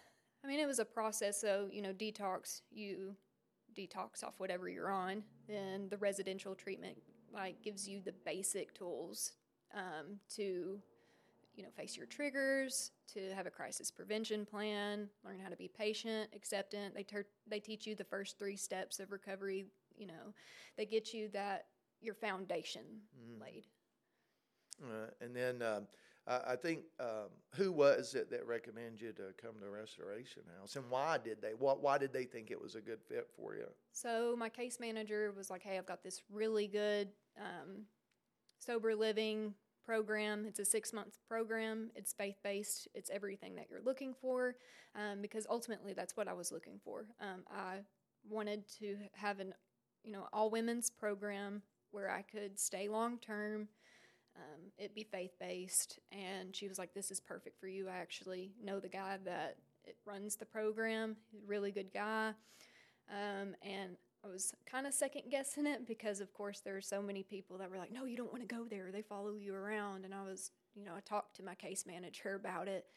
I 0.44 0.48
mean, 0.48 0.62
it 0.62 0.68
was 0.68 0.80
a 0.80 0.86
process. 0.86 1.42
So 1.42 1.68
you 1.72 1.82
know, 1.82 1.92
detox 1.92 2.62
you 2.72 3.16
detox 3.76 4.24
off 4.24 4.36
whatever 4.38 4.70
you're 4.70 4.92
on. 4.92 5.24
Then 5.48 5.88
the 5.90 5.98
residential 5.98 6.56
treatment 6.56 6.98
like 7.34 7.62
gives 7.62 7.88
you 7.88 8.00
the 8.00 8.14
basic 8.26 8.74
tools 8.74 9.34
um, 9.74 10.20
to 10.36 10.80
you 11.56 11.64
know 11.64 11.70
face 11.76 11.98
your 11.98 12.06
triggers, 12.06 12.92
to 13.14 13.34
have 13.34 13.46
a 13.46 13.52
crisis 13.52 13.92
prevention 13.92 14.46
plan, 14.46 15.10
learn 15.26 15.40
how 15.40 15.50
to 15.50 15.56
be 15.56 15.68
patient, 15.68 16.30
acceptant. 16.36 16.96
They 16.96 17.04
ter- 17.04 17.28
they 17.48 17.60
teach 17.60 17.86
you 17.86 17.96
the 17.96 18.04
first 18.04 18.38
three 18.40 18.58
steps 18.58 19.00
of 19.00 19.12
recovery. 19.12 19.66
You 19.98 20.08
know, 20.08 20.34
they 20.78 20.86
get 20.86 21.14
you 21.14 21.30
that 21.34 21.66
your 22.02 22.16
foundation 22.16 22.82
mm. 23.18 23.42
laid. 23.42 23.68
Uh, 24.84 25.08
and 25.22 25.36
then 25.36 25.62
um, 25.62 25.88
I, 26.28 26.54
I 26.54 26.56
think 26.56 26.82
um, 27.00 27.30
who 27.56 27.72
was 27.72 28.16
it 28.16 28.30
that 28.32 28.46
recommended 28.48 29.02
you 29.02 29.12
to 29.14 29.34
come 29.42 29.56
to 29.62 29.70
Restoration 29.70 30.44
House, 30.60 30.76
and 30.76 30.90
why 30.90 31.18
did 31.18 31.42
they? 31.42 31.54
What 31.58 31.82
why 31.82 31.98
did 31.98 32.14
they 32.14 32.26
think 32.26 32.52
it 32.52 32.62
was 32.62 32.76
a 32.76 32.82
good 32.82 33.02
fit 33.08 33.28
for 33.36 33.56
you? 33.56 33.68
So 33.92 34.36
my 34.38 34.50
case 34.50 34.80
manager 34.80 35.34
was 35.36 35.50
like, 35.50 35.64
"Hey, 35.64 35.78
I've 35.78 35.86
got 35.86 36.04
this 36.04 36.22
really 36.32 36.68
good 36.68 37.10
um, 37.38 37.84
sober 38.60 38.96
living 38.96 39.54
program. 39.86 40.46
It's 40.48 40.60
a 40.60 40.66
six 40.66 40.94
month 40.94 41.18
program. 41.28 41.92
It's 41.96 42.14
faith 42.14 42.38
based. 42.44 42.88
It's 42.94 43.10
everything 43.10 43.56
that 43.56 43.68
you're 43.70 43.82
looking 43.84 44.14
for, 44.14 44.56
um, 44.96 45.22
because 45.22 45.46
ultimately 45.50 45.94
that's 45.94 46.16
what 46.16 46.28
I 46.28 46.34
was 46.34 46.52
looking 46.52 46.80
for. 46.84 47.06
Um, 47.20 47.44
I 47.52 47.80
wanted 48.30 48.68
to 48.80 48.96
have 49.14 49.40
an 49.40 49.54
you 50.04 50.12
know 50.12 50.28
all 50.32 50.50
women's 50.50 50.90
program 50.90 51.62
where 51.92 52.10
I 52.10 52.22
could 52.22 52.60
stay 52.60 52.88
long 52.88 53.20
term. 53.20 53.68
Um, 54.36 54.72
it 54.78 54.96
be 54.96 55.04
faith 55.04 55.34
based, 55.40 56.00
and 56.12 56.56
she 56.56 56.68
was 56.68 56.80
like, 56.80 56.94
"This 56.94 57.12
is 57.12 57.20
perfect 57.20 57.60
for 57.60 57.68
you." 57.68 57.88
I 57.88 57.98
actually 57.98 58.52
know 58.62 58.80
the 58.80 58.90
guy 58.90 59.18
that 59.26 59.58
it 59.86 59.98
runs 60.06 60.36
the 60.36 60.46
program. 60.46 61.18
Really 61.46 61.72
good 61.72 61.94
guy, 61.94 62.34
um, 63.10 63.56
and 63.62 63.96
I 64.24 64.30
was 64.30 64.54
kind 64.66 64.88
of 64.88 64.94
second 64.94 65.24
guessing 65.30 65.68
it 65.68 65.86
because, 65.86 66.22
of 66.22 66.34
course, 66.34 66.62
there 66.62 66.78
are 66.78 66.82
so 66.82 67.02
many 67.02 67.24
people 67.24 67.58
that 67.58 67.70
were 67.70 67.78
like, 67.78 67.92
"No, 67.92 68.06
you 68.06 68.18
don't 68.18 68.32
want 68.32 68.48
to 68.48 68.56
go 68.56 68.66
there. 68.66 68.92
They 68.92 69.02
follow 69.02 69.36
you 69.36 69.54
around." 69.54 70.06
And 70.06 70.14
I 70.14 70.24
was, 70.24 70.52
you 70.74 70.84
know, 70.84 70.96
I 70.96 71.02
talked 71.02 71.36
to 71.36 71.44
my 71.44 71.56
case 71.56 71.86
manager 71.86 72.36
about 72.44 72.68
it, 72.68 72.88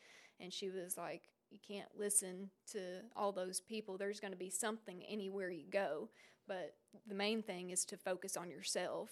and 0.41 0.53
she 0.53 0.71
was 0.71 0.97
like, 0.97 1.29
"You 1.51 1.59
can't 1.67 1.89
listen 1.99 2.51
to 2.73 3.03
all 3.15 3.33
those 3.33 3.61
people. 3.61 3.99
There's 3.99 4.21
going 4.21 4.33
to 4.33 4.39
be 4.39 4.51
something 4.51 5.03
anywhere 5.05 5.51
you 5.51 5.67
go." 5.69 6.09
But 6.47 6.77
the 7.07 7.15
main 7.15 7.43
thing 7.43 7.71
is 7.71 7.85
to 7.87 7.97
focus 7.97 8.37
on 8.37 8.51
yourself. 8.51 9.11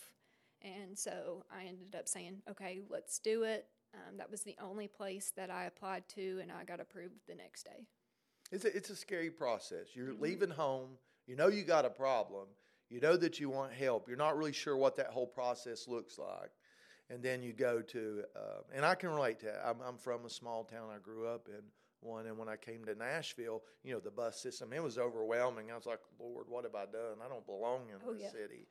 And 0.64 0.98
so 0.98 1.44
I 1.54 1.66
ended 1.66 1.94
up 1.96 2.08
saying, 2.08 2.42
okay, 2.50 2.80
let's 2.88 3.18
do 3.18 3.42
it. 3.42 3.66
Um, 3.94 4.16
that 4.16 4.30
was 4.30 4.42
the 4.42 4.56
only 4.60 4.88
place 4.88 5.32
that 5.36 5.50
I 5.50 5.64
applied 5.64 6.08
to, 6.16 6.40
and 6.42 6.50
I 6.50 6.64
got 6.64 6.80
approved 6.80 7.20
the 7.28 7.34
next 7.34 7.64
day. 7.64 7.86
It's 8.50 8.64
a, 8.64 8.76
it's 8.76 8.90
a 8.90 8.96
scary 8.96 9.30
process. 9.30 9.94
You're 9.94 10.08
mm-hmm. 10.08 10.22
leaving 10.22 10.50
home, 10.50 10.90
you 11.26 11.36
know 11.36 11.48
you 11.48 11.62
got 11.62 11.84
a 11.84 11.90
problem, 11.90 12.46
you 12.90 13.00
know 13.00 13.16
that 13.16 13.38
you 13.38 13.50
want 13.50 13.72
help, 13.72 14.08
you're 14.08 14.16
not 14.16 14.36
really 14.36 14.52
sure 14.52 14.76
what 14.76 14.96
that 14.96 15.08
whole 15.08 15.26
process 15.26 15.86
looks 15.86 16.18
like. 16.18 16.50
And 17.10 17.22
then 17.22 17.42
you 17.42 17.52
go 17.52 17.82
to, 17.82 18.22
uh, 18.34 18.62
and 18.74 18.84
I 18.84 18.94
can 18.94 19.10
relate 19.10 19.38
to 19.40 19.48
it. 19.48 19.56
I'm, 19.64 19.76
I'm 19.86 19.98
from 19.98 20.24
a 20.24 20.30
small 20.30 20.64
town 20.64 20.88
I 20.92 20.98
grew 20.98 21.28
up 21.28 21.48
in 21.48 21.62
one. 22.00 22.26
And 22.26 22.38
when 22.38 22.48
I 22.48 22.56
came 22.56 22.84
to 22.86 22.94
Nashville, 22.94 23.62
you 23.82 23.92
know, 23.92 24.00
the 24.00 24.10
bus 24.10 24.40
system, 24.40 24.72
it 24.72 24.82
was 24.82 24.98
overwhelming. 24.98 25.70
I 25.70 25.76
was 25.76 25.86
like, 25.86 26.00
Lord, 26.18 26.46
what 26.48 26.64
have 26.64 26.74
I 26.74 26.86
done? 26.86 27.18
I 27.24 27.28
don't 27.28 27.44
belong 27.46 27.82
in 27.90 27.96
oh, 28.08 28.14
the 28.14 28.20
yeah. 28.20 28.30
city. 28.30 28.66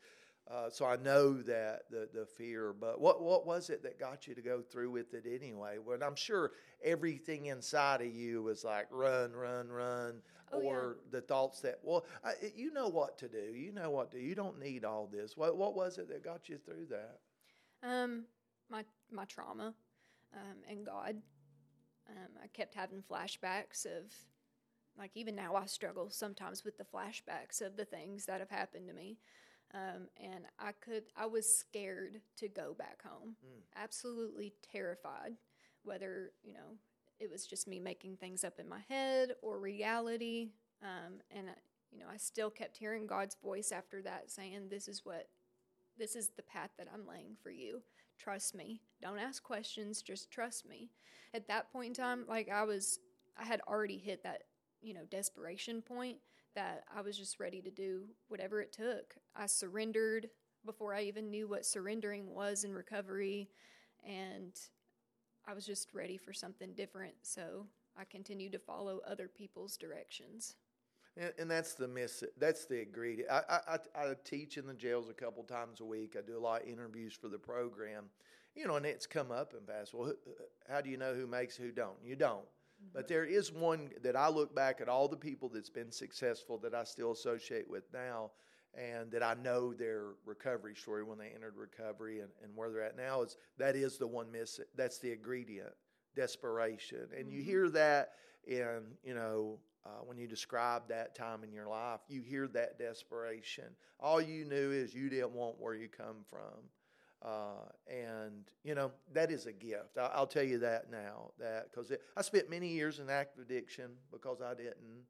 Uh, 0.50 0.70
so 0.70 0.86
I 0.86 0.98
know 0.98 1.42
that 1.42 1.84
the 1.90 2.10
the 2.14 2.26
fear, 2.26 2.74
but 2.74 3.00
what 3.00 3.22
what 3.22 3.46
was 3.46 3.70
it 3.70 3.82
that 3.84 3.98
got 3.98 4.28
you 4.28 4.36
to 4.36 4.42
go 4.42 4.62
through 4.62 4.92
with 4.92 5.14
it 5.14 5.26
anyway? 5.26 5.78
Well, 5.78 5.98
I'm 6.04 6.16
sure 6.16 6.52
everything 6.84 7.46
inside 7.46 8.02
of 8.02 8.14
you 8.14 8.44
was 8.44 8.66
like 8.66 8.88
run, 8.92 9.32
run, 9.32 9.70
run, 9.70 10.22
oh, 10.52 10.60
or 10.60 10.98
yeah. 10.98 11.20
the 11.20 11.22
thoughts 11.22 11.62
that 11.62 11.80
well, 11.82 12.06
I, 12.26 12.34
you 12.56 12.74
know 12.74 12.90
what 12.90 13.18
to 13.20 13.30
do. 13.30 13.54
You 13.56 13.72
know 13.72 13.90
what 13.90 14.12
to. 14.12 14.18
do. 14.18 14.24
You 14.24 14.36
don't 14.36 14.60
need 14.60 14.84
all 14.84 15.08
this. 15.08 15.38
What 15.38 15.56
what 15.56 15.76
was 15.76 15.98
it 15.98 16.10
that 16.10 16.24
got 16.24 16.50
you 16.50 16.58
through 16.58 16.88
that? 16.90 17.20
Um, 17.82 18.26
my 18.70 18.84
my 19.12 19.26
trauma, 19.26 19.74
um, 20.34 20.58
and 20.70 20.86
God. 20.86 21.22
Um, 22.10 22.32
I 22.44 22.48
kept 22.48 22.76
having 22.76 23.02
flashbacks 23.02 23.86
of, 23.86 24.14
like, 24.98 25.12
even 25.16 25.36
now 25.36 25.56
I 25.56 25.68
struggle 25.68 26.10
sometimes 26.10 26.66
with 26.66 26.78
the 26.78 26.84
flashbacks 26.84 27.62
of 27.62 27.78
the 27.78 27.86
things 27.86 28.26
that 28.26 28.42
have 28.42 28.50
happened 28.50 28.90
to 28.90 28.94
me. 28.94 29.18
Um, 29.74 30.08
and 30.22 30.46
I 30.60 30.72
could, 30.72 31.04
I 31.18 31.26
was 31.26 31.52
scared 31.52 32.22
to 32.38 32.48
go 32.48 32.76
back 32.78 33.02
home, 33.04 33.36
mm. 33.44 33.62
absolutely 33.76 34.54
terrified, 34.72 35.34
whether, 35.84 36.32
you 36.44 36.54
know, 36.54 36.78
it 37.20 37.32
was 37.32 37.48
just 37.48 37.68
me 37.68 37.80
making 37.80 38.18
things 38.18 38.44
up 38.44 38.60
in 38.60 38.70
my 38.70 38.82
head 38.88 39.32
or 39.42 39.60
reality. 39.60 40.52
Um, 40.84 41.14
and, 41.32 41.50
I, 41.50 41.54
you 41.92 42.00
know, 42.00 42.06
I 42.12 42.18
still 42.18 42.50
kept 42.50 42.78
hearing 42.78 43.08
God's 43.08 43.36
voice 43.42 43.72
after 43.72 44.02
that 44.04 44.30
saying, 44.30 44.68
This 44.70 44.88
is 44.88 45.02
what, 45.04 45.28
this 45.98 46.16
is 46.16 46.30
the 46.30 46.44
path 46.44 46.72
that 46.78 46.88
I'm 46.94 47.08
laying 47.08 47.36
for 47.42 47.50
you. 47.50 47.82
Trust 48.20 48.56
me. 48.56 48.82
Don't 49.02 49.20
ask 49.20 49.42
questions, 49.44 50.02
just 50.02 50.30
trust 50.30 50.68
me. 50.68 50.92
At 51.34 51.48
that 51.48 51.72
point 51.72 51.88
in 51.88 51.94
time, 51.94 52.26
like 52.28 52.50
I 52.50 52.64
was, 52.64 53.00
I 53.38 53.46
had 53.46 53.62
already 53.68 53.98
hit 53.98 54.24
that, 54.24 54.44
you 54.82 54.94
know, 54.94 55.06
desperation 55.10 55.82
point 55.82 56.18
that 56.56 56.84
I 56.96 57.02
was 57.02 57.18
just 57.18 57.40
ready 57.40 57.62
to 57.62 57.72
do 57.72 58.04
whatever 58.28 58.62
it 58.62 58.72
took. 58.72 59.16
I 59.36 59.46
surrendered 59.46 60.30
before 60.66 60.94
I 60.94 61.04
even 61.04 61.30
knew 61.30 61.48
what 61.48 61.66
surrendering 61.66 62.34
was 62.34 62.64
in 62.64 62.74
recovery. 62.74 63.50
And 64.08 64.54
I 65.48 65.54
was 65.54 65.66
just 65.66 65.94
ready 65.94 66.18
for 66.18 66.34
something 66.34 66.74
different. 66.74 67.14
So 67.22 67.66
I 67.98 68.04
continued 68.06 68.54
to 68.54 68.60
follow 68.60 69.02
other 69.08 69.28
people's 69.28 69.78
directions. 69.78 70.56
And, 71.16 71.32
and, 71.38 71.52
that's 71.52 71.76
the 71.76 71.88
miss. 71.88 72.24
That's 72.40 72.66
the 72.66 72.82
ingredient. 72.82 73.30
I, 73.30 73.60
I, 73.68 73.78
I 73.96 74.14
teach 74.24 74.58
in 74.58 74.66
the 74.66 74.74
jails 74.74 75.10
a 75.10 75.14
couple 75.14 75.44
times 75.44 75.80
a 75.80 75.86
week. 75.86 76.16
I 76.18 76.22
do 76.26 76.38
a 76.38 76.40
lot 76.40 76.64
of 76.64 76.68
interviews 76.68 77.14
for 77.14 77.28
the 77.28 77.38
program, 77.38 78.06
you 78.56 78.68
know, 78.68 78.78
and 78.78 78.86
it's 78.86 79.06
come 79.06 79.32
up 79.32 79.54
and 79.54 79.68
fast. 79.68 79.94
Well, 79.94 80.10
uh, 80.10 80.44
how 80.68 80.82
do 80.82 80.90
you 80.90 80.98
know 80.98 81.14
who 81.14 81.28
makes 81.28 81.56
who 81.56 81.72
don't? 81.72 81.98
You 82.04 82.16
don't. 82.16 82.46
But 82.94 83.08
there 83.08 83.26
is 83.26 83.52
one 83.52 83.90
that 84.04 84.16
I 84.16 84.30
look 84.30 84.56
back 84.56 84.82
at 84.82 84.90
all 84.90 85.08
the 85.08 85.18
people 85.18 85.50
that's 85.50 85.70
been 85.70 85.92
successful 85.92 86.58
that 86.60 86.74
I 86.74 86.84
still 86.84 87.12
associate 87.12 87.70
with 87.70 87.84
now, 87.94 88.32
and 88.76 89.12
that 89.12 89.24
I 89.24 89.36
know 89.36 89.74
their 89.74 90.14
recovery 90.26 90.76
story 90.76 91.04
when 91.04 91.18
they 91.18 91.32
entered 91.34 91.56
recovery 91.56 92.20
and, 92.20 92.30
and 92.44 92.56
where 92.56 92.72
they're 92.72 92.84
at 92.84 92.98
now 92.98 93.22
is 93.22 93.38
that 93.58 93.76
is 93.76 93.98
the 93.98 94.08
one 94.08 94.32
miss. 94.32 94.60
That's 94.76 95.00
the 95.00 95.12
ingredient, 95.12 95.74
desperation, 96.16 97.08
and 97.16 97.28
mm-hmm. 97.28 97.38
you 97.38 97.44
hear 97.44 97.70
that 97.70 98.14
in 98.48 98.82
you 99.04 99.14
know 99.14 99.60
uh, 99.86 100.02
when 100.06 100.18
you 100.18 100.28
describe 100.28 100.88
that 100.88 101.16
time 101.16 101.44
in 101.44 101.52
your 101.52 101.68
life, 101.68 102.00
you 102.08 102.22
hear 102.22 102.48
that 102.48 102.80
desperation. 102.80 103.66
All 104.00 104.22
you 104.22 104.46
knew 104.46 104.72
is 104.72 104.94
you 104.94 105.10
didn't 105.10 105.34
want 105.34 105.60
where 105.60 105.76
you 105.76 105.90
come 105.90 106.24
from. 106.30 106.70
Uh, 107.24 107.70
and 107.88 108.44
you 108.66 108.76
know 108.76 108.92
that 109.14 109.32
is 109.32 109.46
a 109.46 109.54
gift. 109.54 109.98
I, 109.98 110.20
will 110.20 110.28
tell 110.28 110.44
you 110.44 110.60
that 110.60 110.92
now. 110.92 111.32
That 111.40 111.70
because 111.72 111.92
I 112.18 112.22
spent 112.22 112.50
many 112.50 112.68
years 112.68 113.00
in 113.00 113.10
active 113.10 113.46
addiction 113.46 113.92
because 114.12 114.42
I 114.42 114.54
didn't, 114.54 115.06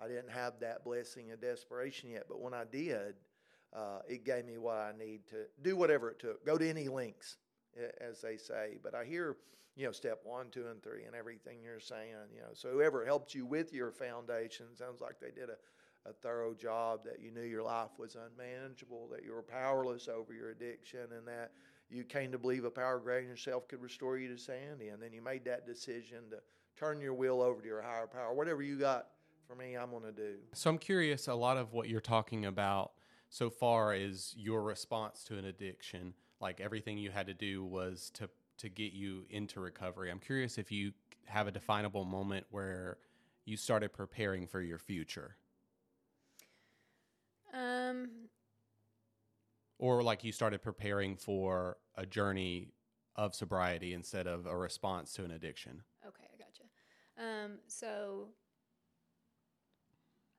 I 0.00 0.06
didn't 0.06 0.30
have 0.30 0.60
that 0.60 0.84
blessing 0.84 1.32
of 1.32 1.40
desperation 1.40 2.10
yet. 2.10 2.24
But 2.28 2.40
when 2.40 2.54
I 2.54 2.62
did, 2.70 3.14
uh, 3.74 4.00
it 4.08 4.24
gave 4.24 4.44
me 4.44 4.58
what 4.58 4.76
I 4.76 4.92
need 4.96 5.26
to 5.30 5.46
do 5.62 5.76
whatever 5.76 6.10
it 6.10 6.20
took. 6.20 6.46
Go 6.46 6.56
to 6.56 6.68
any 6.68 6.86
lengths 6.86 7.38
as 8.00 8.20
they 8.20 8.36
say. 8.36 8.78
But 8.82 8.94
I 8.94 9.04
hear, 9.04 9.36
you 9.76 9.86
know, 9.86 9.92
step 9.92 10.20
one, 10.24 10.50
two, 10.50 10.66
and 10.70 10.82
three, 10.82 11.04
and 11.04 11.14
everything 11.14 11.58
you're 11.62 11.80
saying. 11.80 12.14
You 12.34 12.42
know, 12.42 12.48
so 12.52 12.70
whoever 12.70 13.04
helped 13.04 13.34
you 13.34 13.46
with 13.46 13.72
your 13.72 13.90
foundation 13.90 14.66
sounds 14.76 15.00
like 15.00 15.20
they 15.20 15.30
did 15.30 15.50
a, 15.50 15.56
a 16.08 16.12
thorough 16.22 16.54
job. 16.54 17.00
That 17.04 17.20
you 17.20 17.30
knew 17.30 17.42
your 17.42 17.62
life 17.62 17.90
was 17.98 18.16
unmanageable, 18.16 19.08
that 19.12 19.24
you 19.24 19.32
were 19.32 19.42
powerless 19.42 20.08
over 20.08 20.32
your 20.32 20.50
addiction, 20.50 21.12
and 21.16 21.26
that 21.26 21.52
you 21.90 22.04
came 22.04 22.32
to 22.32 22.38
believe 22.38 22.64
a 22.64 22.70
power 22.70 22.98
greater 22.98 23.22
than 23.22 23.30
yourself 23.30 23.68
could 23.68 23.80
restore 23.80 24.18
you 24.18 24.28
to 24.28 24.38
sanity. 24.38 24.88
And 24.88 25.02
then 25.02 25.12
you 25.12 25.22
made 25.22 25.44
that 25.46 25.66
decision 25.66 26.30
to 26.30 26.38
turn 26.76 27.00
your 27.00 27.14
will 27.14 27.42
over 27.42 27.60
to 27.60 27.66
your 27.66 27.82
higher 27.82 28.06
power. 28.06 28.34
Whatever 28.34 28.62
you 28.62 28.78
got 28.78 29.08
for 29.46 29.54
me, 29.54 29.76
I'm 29.76 29.90
going 29.90 30.02
to 30.02 30.12
do. 30.12 30.34
So 30.52 30.70
I'm 30.70 30.78
curious, 30.78 31.28
a 31.28 31.34
lot 31.34 31.56
of 31.56 31.72
what 31.72 31.88
you're 31.88 32.00
talking 32.00 32.44
about 32.44 32.92
so 33.30 33.50
far 33.50 33.94
is 33.94 34.34
your 34.36 34.62
response 34.62 35.24
to 35.24 35.38
an 35.38 35.44
addiction. 35.44 36.14
Like 36.40 36.60
everything 36.60 36.98
you 36.98 37.10
had 37.10 37.26
to 37.26 37.34
do 37.34 37.64
was 37.64 38.10
to 38.14 38.28
to 38.58 38.68
get 38.68 38.92
you 38.92 39.24
into 39.30 39.60
recovery. 39.60 40.10
I'm 40.10 40.18
curious 40.18 40.58
if 40.58 40.72
you 40.72 40.92
have 41.26 41.46
a 41.46 41.52
definable 41.52 42.04
moment 42.04 42.46
where 42.50 42.98
you 43.44 43.56
started 43.56 43.92
preparing 43.92 44.46
for 44.46 44.60
your 44.60 44.78
future. 44.78 45.36
Um, 47.88 48.08
Or 49.78 50.02
like 50.02 50.24
you 50.24 50.32
started 50.32 50.62
preparing 50.62 51.16
for 51.16 51.76
a 51.96 52.04
journey 52.04 52.72
of 53.16 53.34
sobriety 53.34 53.94
instead 53.94 54.26
of 54.26 54.46
a 54.46 54.56
response 54.56 55.12
to 55.14 55.24
an 55.24 55.32
addiction. 55.32 55.82
Okay, 56.06 56.24
I 56.32 56.36
gotcha. 56.36 56.64
Um, 57.18 57.58
so 57.66 58.28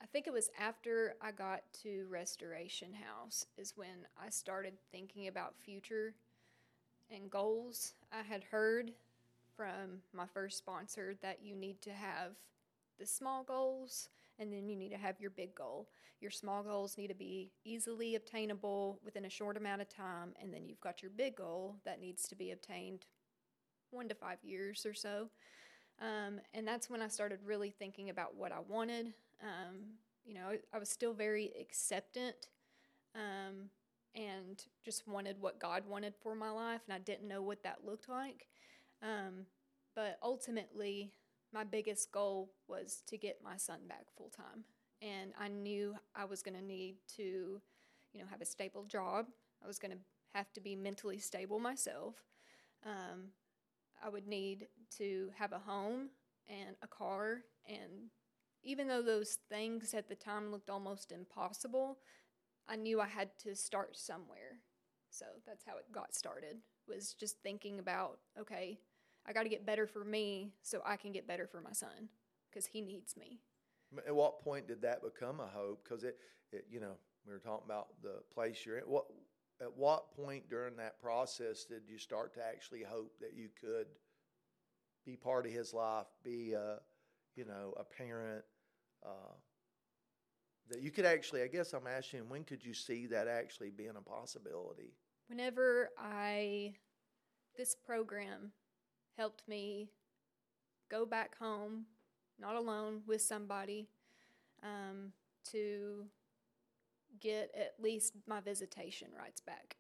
I 0.01 0.05
think 0.05 0.27
it 0.27 0.33
was 0.33 0.49
after 0.59 1.15
I 1.21 1.31
got 1.31 1.62
to 1.83 2.05
Restoration 2.09 2.93
House 2.93 3.45
is 3.57 3.73
when 3.75 4.07
I 4.21 4.29
started 4.29 4.73
thinking 4.91 5.27
about 5.27 5.57
future 5.57 6.15
and 7.12 7.29
goals. 7.29 7.93
I 8.12 8.21
had 8.21 8.43
heard 8.45 8.91
from 9.55 10.01
my 10.13 10.25
first 10.25 10.57
sponsor 10.57 11.15
that 11.21 11.39
you 11.43 11.55
need 11.55 11.81
to 11.81 11.91
have 11.91 12.31
the 12.97 13.05
small 13.05 13.43
goals 13.43 14.09
and 14.39 14.52
then 14.52 14.67
you 14.67 14.75
need 14.75 14.89
to 14.89 14.97
have 14.97 15.19
your 15.19 15.30
big 15.30 15.54
goal. 15.54 15.89
Your 16.21 16.32
small 16.32 16.63
goals 16.63 16.97
need 16.97 17.10
to 17.10 17.15
be 17.15 17.52
easily 17.63 18.15
obtainable 18.15 18.99
within 19.04 19.25
a 19.25 19.30
short 19.30 19.58
amount 19.58 19.82
of 19.82 19.89
time, 19.89 20.34
and 20.41 20.54
then 20.54 20.67
you've 20.67 20.82
got 20.82 21.02
your 21.02 21.12
big 21.12 21.36
goal 21.36 21.75
that 21.86 22.02
needs 22.02 22.28
to 22.30 22.36
be 22.36 22.52
obtained 22.52 23.06
one 23.91 24.08
to 24.08 24.15
five 24.15 24.38
years 24.43 24.86
or 24.86 24.93
so. 24.93 25.30
Um, 26.02 26.39
and 26.54 26.67
that's 26.67 26.89
when 26.89 27.02
I 27.02 27.08
started 27.08 27.39
really 27.45 27.71
thinking 27.71 28.10
about 28.10 28.36
what 28.36 28.52
I 28.52 28.60
wanted. 28.67 29.13
Um, 29.41 29.97
you 30.25 30.34
know, 30.34 30.52
I 30.73 30.78
was 30.78 30.89
still 30.89 31.13
very 31.13 31.52
acceptant 31.60 32.47
um, 33.15 33.69
and 34.15 34.63
just 34.84 35.08
wanted 35.08 35.41
what 35.41 35.60
God 35.60 35.84
wanted 35.88 36.13
for 36.21 36.36
my 36.36 36.49
life, 36.49 36.82
and 36.88 36.93
I 36.93 36.99
didn't 36.99 37.28
know 37.28 37.41
what 37.41 37.63
that 37.63 37.80
looked 37.86 38.10
like. 38.10 38.47
Um, 39.02 39.45
but 39.95 40.17
ultimately, 40.23 41.12
my 41.53 41.63
biggest 41.63 42.12
goal 42.12 42.51
was 42.67 43.03
to 43.07 43.17
get 43.17 43.39
my 43.43 43.57
son 43.57 43.79
back 43.88 44.05
full 44.15 44.29
time. 44.29 44.63
And 45.01 45.31
I 45.39 45.47
knew 45.47 45.95
I 46.15 46.25
was 46.25 46.41
going 46.41 46.57
to 46.57 46.63
need 46.63 46.97
to, 47.15 47.62
you 48.13 48.19
know, 48.19 48.25
have 48.29 48.41
a 48.41 48.45
stable 48.45 48.83
job. 48.83 49.27
I 49.63 49.67
was 49.67 49.79
going 49.79 49.91
to 49.91 49.97
have 50.33 50.51
to 50.53 50.62
be 50.62 50.75
mentally 50.75 51.17
stable 51.19 51.59
myself. 51.59 52.15
Um, 52.85 53.29
I 54.03 54.09
would 54.09 54.27
need 54.27 54.67
to 54.97 55.31
have 55.38 55.53
a 55.53 55.59
home 55.59 56.09
and 56.47 56.75
a 56.81 56.88
car. 56.88 57.41
And 57.67 58.09
even 58.63 58.88
though 58.88 59.01
those 59.01 59.38
things 59.49 59.93
at 59.93 60.09
the 60.09 60.15
time 60.15 60.51
looked 60.51 60.69
almost 60.69 61.12
impossible, 61.12 61.97
I 62.67 62.75
knew 62.75 63.01
I 63.01 63.07
had 63.07 63.29
to 63.43 63.55
start 63.55 63.97
somewhere. 63.97 64.59
So 65.09 65.25
that's 65.47 65.65
how 65.65 65.77
it 65.77 65.91
got 65.91 66.13
started. 66.13 66.57
Was 66.88 67.13
just 67.13 67.38
thinking 67.41 67.79
about, 67.79 68.19
okay, 68.39 68.79
I 69.30 69.34
got 69.34 69.44
to 69.44 69.50
get 69.50 69.65
better 69.65 69.86
for 69.86 70.04
me 70.04 70.54
so 70.63 70.82
I 70.84 70.96
can 70.96 71.12
get 71.12 71.28
better 71.28 71.46
for 71.46 71.62
my 71.62 71.72
son 71.72 72.10
because 72.50 72.65
he 72.65 72.82
needs 72.82 73.15
me. 73.15 73.39
At 74.08 74.15
what 74.15 74.42
point 74.44 74.68
did 74.68 74.82
that 74.82 75.04
become 75.04 75.39
a 75.39 75.46
hope? 75.46 75.84
Because 75.84 76.04
it, 76.04 76.18
it, 76.52 76.65
you 76.70 76.80
know, 76.80 76.94
we 77.28 77.34
were 77.34 77.39
talking 77.39 77.65
about 77.65 77.89
the 78.02 78.22
place 78.34 78.65
you're 78.65 78.80
in. 78.80 78.86
What, 78.86 79.06
at 79.62 79.76
what 79.76 80.15
point 80.15 80.50
during 80.50 80.76
that 80.78 81.00
process 81.00 81.63
did 81.65 81.84
you 81.88 82.00
start 82.00 82.34
to 82.36 82.39
actually 82.44 82.82
hope 82.82 83.20
that 83.20 83.34
you 83.36 83.50
could 83.62 83.86
be 85.06 85.15
part 85.15 85.46
of 85.46 85.52
his 85.52 85.74
life, 85.74 86.08
be, 86.24 86.54
a, 86.54 86.78
you 87.36 87.46
know, 87.46 87.74
a 87.80 87.84
parent, 87.84 88.44
uh, 89.06 89.34
that 90.70 90.82
you 90.82 90.89
could 90.89 91.06
actually? 91.06 91.44
I 91.44 91.48
guess 91.48 91.74
I'm 91.74 91.88
asking, 91.88 92.30
when 92.30 92.44
could 92.44 92.65
you 92.65 92.74
see 92.74 93.06
that 93.08 93.28
actually 93.28 93.70
being 93.70 93.94
a 93.96 94.02
possibility? 94.02 94.96
Whenever 95.28 95.89
I, 96.00 96.74
this 97.56 97.76
program 97.76 98.54
helped 99.19 99.45
me 99.49 99.89
go 100.89 101.05
back 101.05 101.38
home, 101.38 101.84
not 102.39 102.55
alone, 102.55 103.01
with 103.05 103.21
somebody, 103.21 103.89
um, 104.63 105.12
to 105.51 106.05
get 107.19 107.51
at 107.53 107.73
least 107.84 108.13
my 108.27 108.39
visitation 108.39 109.10
rights 109.17 109.41
back. 109.41 109.75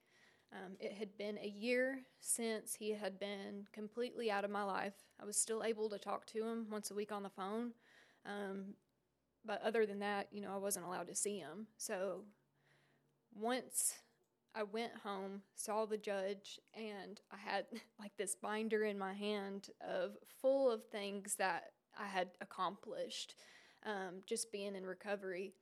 Um, 0.51 0.73
it 0.77 0.91
had 0.91 1.17
been 1.17 1.37
a 1.37 1.47
year 1.47 2.01
since 2.19 2.75
he 2.75 2.91
had 2.91 3.17
been 3.17 3.65
completely 3.71 4.29
out 4.29 4.43
of 4.43 4.51
my 4.51 4.63
life. 4.63 4.95
I 5.21 5.25
was 5.25 5.37
still 5.37 5.63
able 5.63 5.89
to 5.89 5.97
talk 5.97 6.25
to 6.27 6.43
him 6.43 6.67
once 6.69 6.91
a 6.91 6.95
week 6.95 7.13
on 7.13 7.23
the 7.23 7.29
phone. 7.29 7.71
Um, 8.25 8.73
but 9.45 9.61
other 9.63 9.85
than 9.85 9.99
that, 9.99 10.27
you 10.31 10.41
know, 10.41 10.51
I 10.53 10.57
wasn't 10.57 10.85
allowed 10.85 11.07
to 11.07 11.15
see 11.15 11.37
him. 11.37 11.67
So 11.77 12.23
once 13.33 13.93
I 14.55 14.63
went 14.63 14.93
home, 15.03 15.41
saw 15.55 15.85
the 15.85 15.97
judge, 15.97 16.59
and 16.73 17.19
I 17.31 17.37
had 17.37 17.65
like 17.99 18.11
this 18.17 18.35
binder 18.35 18.83
in 18.83 18.97
my 18.97 19.13
hand 19.13 19.69
of 19.87 20.17
full 20.41 20.71
of 20.71 20.85
things 20.85 21.35
that 21.35 21.71
I 21.97 22.07
had 22.07 22.29
accomplished 22.41 23.35
um, 23.85 24.21
just 24.25 24.51
being 24.51 24.75
in 24.75 24.85
recovery. 24.85 25.53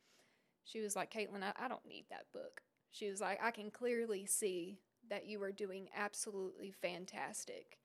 She 0.63 0.81
was 0.81 0.95
like, 0.95 1.11
Caitlin, 1.13 1.43
I, 1.43 1.53
I 1.57 1.67
don't 1.67 1.85
need 1.87 2.05
that 2.09 2.25
book. 2.33 2.61
She 2.91 3.09
was 3.09 3.21
like, 3.21 3.39
I 3.43 3.51
can 3.51 3.71
clearly 3.71 4.25
see 4.25 4.79
that 5.09 5.27
you 5.27 5.41
are 5.43 5.51
doing 5.51 5.87
absolutely 5.95 6.71
fantastic. 6.71 7.79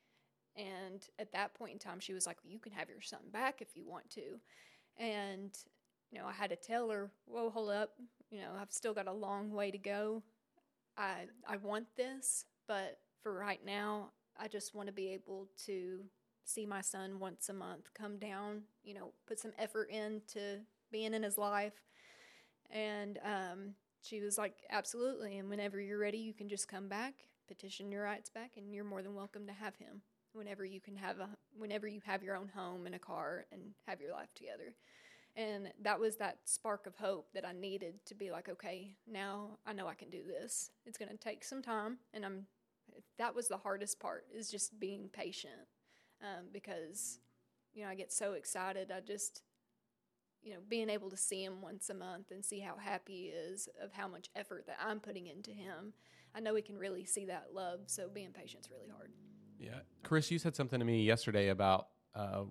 And 0.57 1.07
at 1.19 1.33
that 1.33 1.55
point 1.55 1.73
in 1.73 1.79
time, 1.79 2.01
she 2.01 2.12
was 2.12 2.27
like, 2.27 2.38
well, 2.43 2.53
You 2.53 2.59
can 2.59 2.73
have 2.73 2.88
your 2.88 3.01
son 3.01 3.21
back 3.33 3.61
if 3.61 3.69
you 3.75 3.85
want 3.87 4.11
to. 4.11 4.41
And, 4.99 5.57
you 6.11 6.19
know, 6.19 6.27
I 6.27 6.33
had 6.33 6.51
to 6.51 6.57
tell 6.57 6.91
her, 6.91 7.11
Whoa, 7.27 7.51
hold 7.51 7.71
up. 7.71 7.91
You 8.31 8.41
know, 8.41 8.53
I've 8.61 8.73
still 8.73 8.95
got 8.95 9.07
a 9.07 9.12
long 9.12 9.53
way 9.53 9.71
to 9.71 9.79
go. 9.79 10.23
I, 10.96 11.26
I 11.48 11.57
want 11.57 11.87
this, 11.96 12.44
but 12.68 12.98
for 13.22 13.33
right 13.33 13.64
now, 13.64 14.11
I 14.38 14.48
just 14.48 14.74
want 14.74 14.88
to 14.88 14.92
be 14.92 15.09
able 15.09 15.48
to 15.66 16.00
see 16.44 16.66
my 16.66 16.81
son 16.81 17.18
once 17.18 17.48
a 17.48 17.52
month, 17.52 17.90
come 17.94 18.18
down, 18.18 18.62
you 18.83 18.94
know, 18.94 19.12
put 19.26 19.38
some 19.38 19.52
effort 19.59 19.90
into 19.90 20.61
being 20.90 21.14
in 21.14 21.22
his 21.22 21.38
life. 21.38 21.74
And 22.70 23.18
um, 23.24 23.74
she 24.02 24.20
was 24.20 24.38
like, 24.38 24.55
absolutely. 24.70 25.38
And 25.38 25.48
whenever 25.48 25.81
you're 25.81 25.98
ready, 25.98 26.18
you 26.18 26.35
can 26.35 26.48
just 26.48 26.68
come 26.68 26.88
back, 26.88 27.14
petition 27.46 27.92
your 27.92 28.05
rights 28.05 28.31
back, 28.31 28.52
and 28.57 28.74
you're 28.74 28.85
more 28.85 29.02
than 29.02 29.14
welcome 29.14 29.46
to 29.46 29.52
have 29.52 29.76
him 29.76 30.02
whenever 30.33 30.64
you 30.64 30.81
can 30.81 30.96
have 30.96 31.20
a, 31.20 31.28
whenever 31.57 31.87
you 31.87 32.00
have 32.05 32.22
your 32.22 32.37
own 32.37 32.48
home 32.48 32.87
and 32.87 32.94
a 32.94 32.98
car 32.98 33.44
and 33.52 33.61
have 33.87 34.00
your 34.00 34.12
life 34.12 34.33
together. 34.35 34.74
And 35.35 35.73
that 35.81 35.99
was 35.99 36.16
that 36.16 36.38
spark 36.45 36.87
of 36.87 36.97
hope 36.97 37.33
that 37.33 37.47
I 37.47 37.53
needed 37.53 38.05
to 38.07 38.14
be 38.14 38.31
like, 38.31 38.49
okay, 38.49 38.97
now 39.11 39.59
I 39.66 39.73
know 39.73 39.87
I 39.87 39.95
can 39.95 40.11
do 40.11 40.23
this. 40.27 40.71
It's 40.85 40.99
going 40.99 41.11
to 41.11 41.16
take 41.16 41.42
some 41.42 41.62
time. 41.62 41.99
And 42.12 42.25
I'm, 42.25 42.47
that 43.18 43.35
was 43.35 43.49
the 43.49 43.57
hardest 43.57 43.99
part 43.99 44.27
is 44.35 44.51
just 44.51 44.79
being 44.79 45.09
patient 45.11 45.68
um, 46.21 46.49
because, 46.53 47.18
you 47.73 47.83
know, 47.83 47.88
I 47.88 47.95
get 47.95 48.12
so 48.12 48.35
excited. 48.35 48.92
I 48.95 49.01
just, 49.01 49.42
you 50.42 50.53
know, 50.53 50.61
being 50.68 50.90
able 50.90 51.09
to 51.09 51.16
see 51.16 51.42
him 51.42 51.62
once 51.62 51.88
a 51.88 51.95
month 51.95 52.31
and 52.31 52.45
see 52.45 52.61
how 52.61 52.77
happy 52.77 53.12
he 53.12 53.27
is 53.29 53.71
of 53.83 53.92
how 53.92 54.09
much 54.09 54.29
effort 54.37 54.66
that 54.66 54.77
I'm 54.85 55.01
putting 55.01 55.29
into 55.29 55.51
him. 55.51 55.95
I 56.35 56.40
know 56.40 56.55
he 56.55 56.62
can 56.62 56.77
really 56.77 57.07
see 57.07 57.25
that 57.27 57.49
love. 57.55 57.81
So 57.87 58.09
being 58.12 58.33
patient 58.33 58.64
is 58.64 58.71
really 58.71 58.90
hard. 58.95 59.12
Yeah. 59.59 59.81
Chris, 60.03 60.31
you 60.31 60.38
said 60.38 60.57
something 60.57 60.79
to 60.79 60.85
me 60.85 61.05
yesterday 61.05 61.49
about 61.49 61.88
uh, 62.14 62.42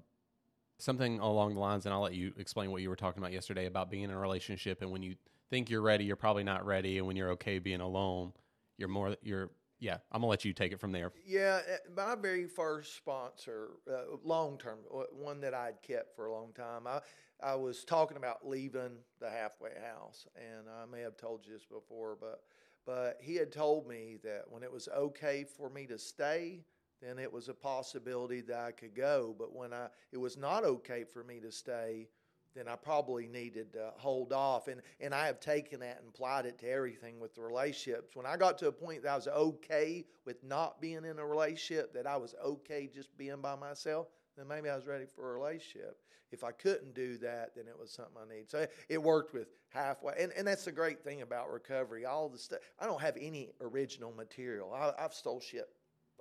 something 0.81 1.19
along 1.19 1.53
the 1.53 1.59
lines, 1.59 1.85
and 1.85 1.93
I'll 1.93 2.01
let 2.01 2.13
you 2.13 2.33
explain 2.37 2.71
what 2.71 2.81
you 2.81 2.89
were 2.89 2.95
talking 2.95 3.21
about 3.21 3.31
yesterday 3.33 3.65
about 3.65 3.89
being 3.89 4.03
in 4.03 4.11
a 4.11 4.17
relationship. 4.17 4.81
And 4.81 4.91
when 4.91 5.03
you 5.03 5.15
think 5.49 5.69
you're 5.69 5.81
ready, 5.81 6.05
you're 6.05 6.15
probably 6.15 6.43
not 6.43 6.65
ready. 6.65 6.97
And 6.97 7.07
when 7.07 7.15
you're 7.15 7.31
okay 7.31 7.59
being 7.59 7.81
alone, 7.81 8.33
you're 8.77 8.89
more, 8.89 9.15
you're, 9.21 9.51
yeah, 9.79 9.97
I'm 10.11 10.21
to 10.21 10.27
let 10.27 10.45
you 10.45 10.53
take 10.53 10.71
it 10.71 10.79
from 10.79 10.91
there. 10.91 11.11
Yeah, 11.25 11.61
eh, 11.67 11.77
my 11.95 12.15
very 12.15 12.47
first 12.47 12.95
sponsor, 12.95 13.71
uh, 13.91 14.17
long 14.23 14.57
term, 14.57 14.79
one 15.11 15.41
that 15.41 15.53
I'd 15.53 15.81
kept 15.81 16.15
for 16.15 16.27
a 16.27 16.33
long 16.33 16.51
time. 16.53 16.87
I 16.87 17.01
I 17.43 17.55
was 17.55 17.83
talking 17.83 18.17
about 18.17 18.47
leaving 18.47 18.97
the 19.19 19.29
halfway 19.29 19.71
house, 19.83 20.27
and 20.35 20.67
I 20.69 20.85
may 20.85 21.01
have 21.01 21.17
told 21.17 21.45
you 21.45 21.53
this 21.53 21.65
before, 21.65 22.15
but 22.19 22.41
but 22.85 23.17
he 23.19 23.35
had 23.35 23.51
told 23.51 23.87
me 23.87 24.17
that 24.23 24.43
when 24.47 24.63
it 24.63 24.71
was 24.71 24.87
okay 24.95 25.45
for 25.57 25.69
me 25.69 25.87
to 25.87 25.97
stay, 25.97 26.61
then 27.01 27.17
it 27.19 27.31
was 27.31 27.49
a 27.49 27.53
possibility 27.53 28.41
that 28.41 28.59
I 28.59 28.71
could 28.71 28.95
go. 28.95 29.35
But 29.37 29.55
when 29.55 29.73
I 29.73 29.87
it 30.11 30.17
was 30.17 30.37
not 30.37 30.63
okay 30.63 31.03
for 31.03 31.23
me 31.23 31.39
to 31.39 31.51
stay, 31.51 32.07
then 32.55 32.67
I 32.67 32.75
probably 32.75 33.27
needed 33.27 33.73
to 33.73 33.91
hold 33.97 34.33
off. 34.33 34.67
And, 34.67 34.81
and 34.99 35.15
I 35.15 35.25
have 35.25 35.39
taken 35.39 35.79
that 35.79 35.99
and 35.99 36.09
applied 36.09 36.45
it 36.45 36.59
to 36.59 36.69
everything 36.69 37.19
with 37.19 37.33
the 37.35 37.41
relationships. 37.41 38.15
When 38.15 38.25
I 38.25 38.37
got 38.37 38.57
to 38.59 38.67
a 38.67 38.71
point 38.71 39.03
that 39.03 39.11
I 39.11 39.15
was 39.15 39.27
okay 39.27 40.05
with 40.25 40.43
not 40.43 40.81
being 40.81 41.05
in 41.05 41.17
a 41.17 41.25
relationship, 41.25 41.93
that 41.93 42.05
I 42.05 42.17
was 42.17 42.35
okay 42.43 42.89
just 42.93 43.15
being 43.17 43.41
by 43.41 43.55
myself, 43.55 44.07
then 44.37 44.47
maybe 44.47 44.69
I 44.69 44.75
was 44.75 44.85
ready 44.85 45.05
for 45.05 45.31
a 45.31 45.39
relationship. 45.39 45.97
If 46.31 46.43
I 46.43 46.51
couldn't 46.51 46.93
do 46.93 47.17
that, 47.17 47.55
then 47.55 47.65
it 47.67 47.77
was 47.77 47.91
something 47.91 48.15
I 48.17 48.33
need. 48.33 48.49
So 48.49 48.65
it 48.89 49.01
worked 49.01 49.33
with 49.33 49.47
halfway. 49.69 50.13
And, 50.19 50.31
and 50.37 50.47
that's 50.47 50.65
the 50.65 50.71
great 50.71 51.03
thing 51.03 51.21
about 51.21 51.51
recovery. 51.51 52.05
All 52.05 52.29
the 52.29 52.37
stuff, 52.37 52.59
I 52.79 52.85
don't 52.85 53.01
have 53.01 53.17
any 53.19 53.49
original 53.59 54.13
material. 54.13 54.73
I, 54.73 54.93
I've 55.03 55.13
stole 55.13 55.41
shit 55.41 55.69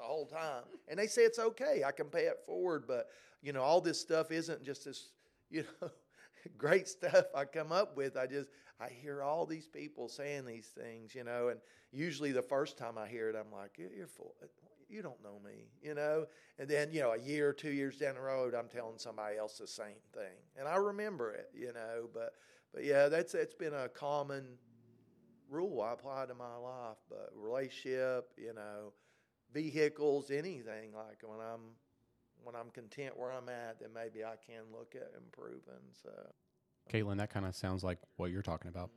the 0.01 0.07
whole 0.07 0.27
time. 0.27 0.65
And 0.89 0.99
they 0.99 1.07
say 1.07 1.23
it's 1.23 1.39
okay. 1.39 1.83
I 1.87 1.93
can 1.93 2.07
pay 2.07 2.25
it 2.25 2.41
forward. 2.47 2.85
But, 2.87 3.09
you 3.43 3.53
know, 3.53 3.63
all 3.63 3.81
this 3.81 4.01
stuff 4.01 4.31
isn't 4.31 4.65
just 4.65 4.85
this, 4.85 5.11
you 5.51 5.65
know, 5.81 5.91
great 6.59 6.89
stuff 6.89 7.25
I 7.35 7.45
come 7.45 7.73
up 7.73 7.97
with. 7.97 8.17
I 8.17 8.27
just 8.27 8.49
I 8.81 8.89
hear 8.89 9.23
all 9.23 9.45
these 9.45 9.67
people 9.67 10.09
saying 10.09 10.47
these 10.47 10.69
things, 10.69 11.15
you 11.15 11.23
know, 11.23 11.49
and 11.49 11.61
usually 11.93 12.33
the 12.33 12.43
first 12.43 12.79
time 12.79 12.97
I 12.97 13.07
hear 13.07 13.29
it, 13.29 13.37
I'm 13.37 13.53
like, 13.53 13.79
you're 13.79 14.07
full. 14.07 14.35
Uh, 14.43 14.47
you 14.89 15.03
don't 15.03 15.23
know 15.23 15.39
me, 15.45 15.69
you 15.83 15.95
know. 15.95 16.27
And 16.59 16.69
then 16.69 16.91
you 16.91 17.01
know, 17.01 17.13
a 17.13 17.19
year 17.19 17.51
or 17.51 17.53
two 17.53 17.71
years 17.71 17.97
down 17.99 18.15
the 18.15 18.21
road, 18.21 18.55
I'm 18.55 18.69
telling 18.69 18.99
somebody 18.99 19.37
else 19.37 19.59
the 19.59 19.67
same 19.67 20.01
thing, 20.13 20.37
and 20.59 20.67
I 20.67 20.77
remember 20.77 21.33
it, 21.33 21.51
you 21.55 21.73
know. 21.73 22.09
But 22.13 22.33
but 22.73 22.85
yeah, 22.85 23.09
that's 23.09 23.35
it's 23.35 23.55
been 23.55 23.75
a 23.75 23.89
common 23.89 24.45
rule 25.49 25.81
I 25.81 25.93
apply 25.93 26.27
to 26.27 26.35
my 26.35 26.57
life. 26.57 26.99
But 27.09 27.31
relationship, 27.35 28.31
you 28.37 28.55
know, 28.55 28.93
vehicles, 29.53 30.31
anything 30.31 30.93
like 30.95 31.23
when 31.25 31.41
I'm 31.41 31.61
when 32.43 32.55
I'm 32.55 32.71
content 32.71 33.19
where 33.19 33.33
I'm 33.33 33.49
at, 33.49 33.81
then 33.81 33.91
maybe 33.95 34.25
I 34.25 34.35
can 34.45 34.63
look 34.73 34.95
at 34.95 35.13
improving. 35.17 35.85
So, 36.03 36.11
Caitlin, 36.91 37.19
that 37.19 37.31
kind 37.31 37.47
of 37.47 37.55
sounds 37.55 37.85
like 37.85 37.99
what 38.17 38.31
you're 38.31 38.43
talking 38.43 38.71
about. 38.71 38.91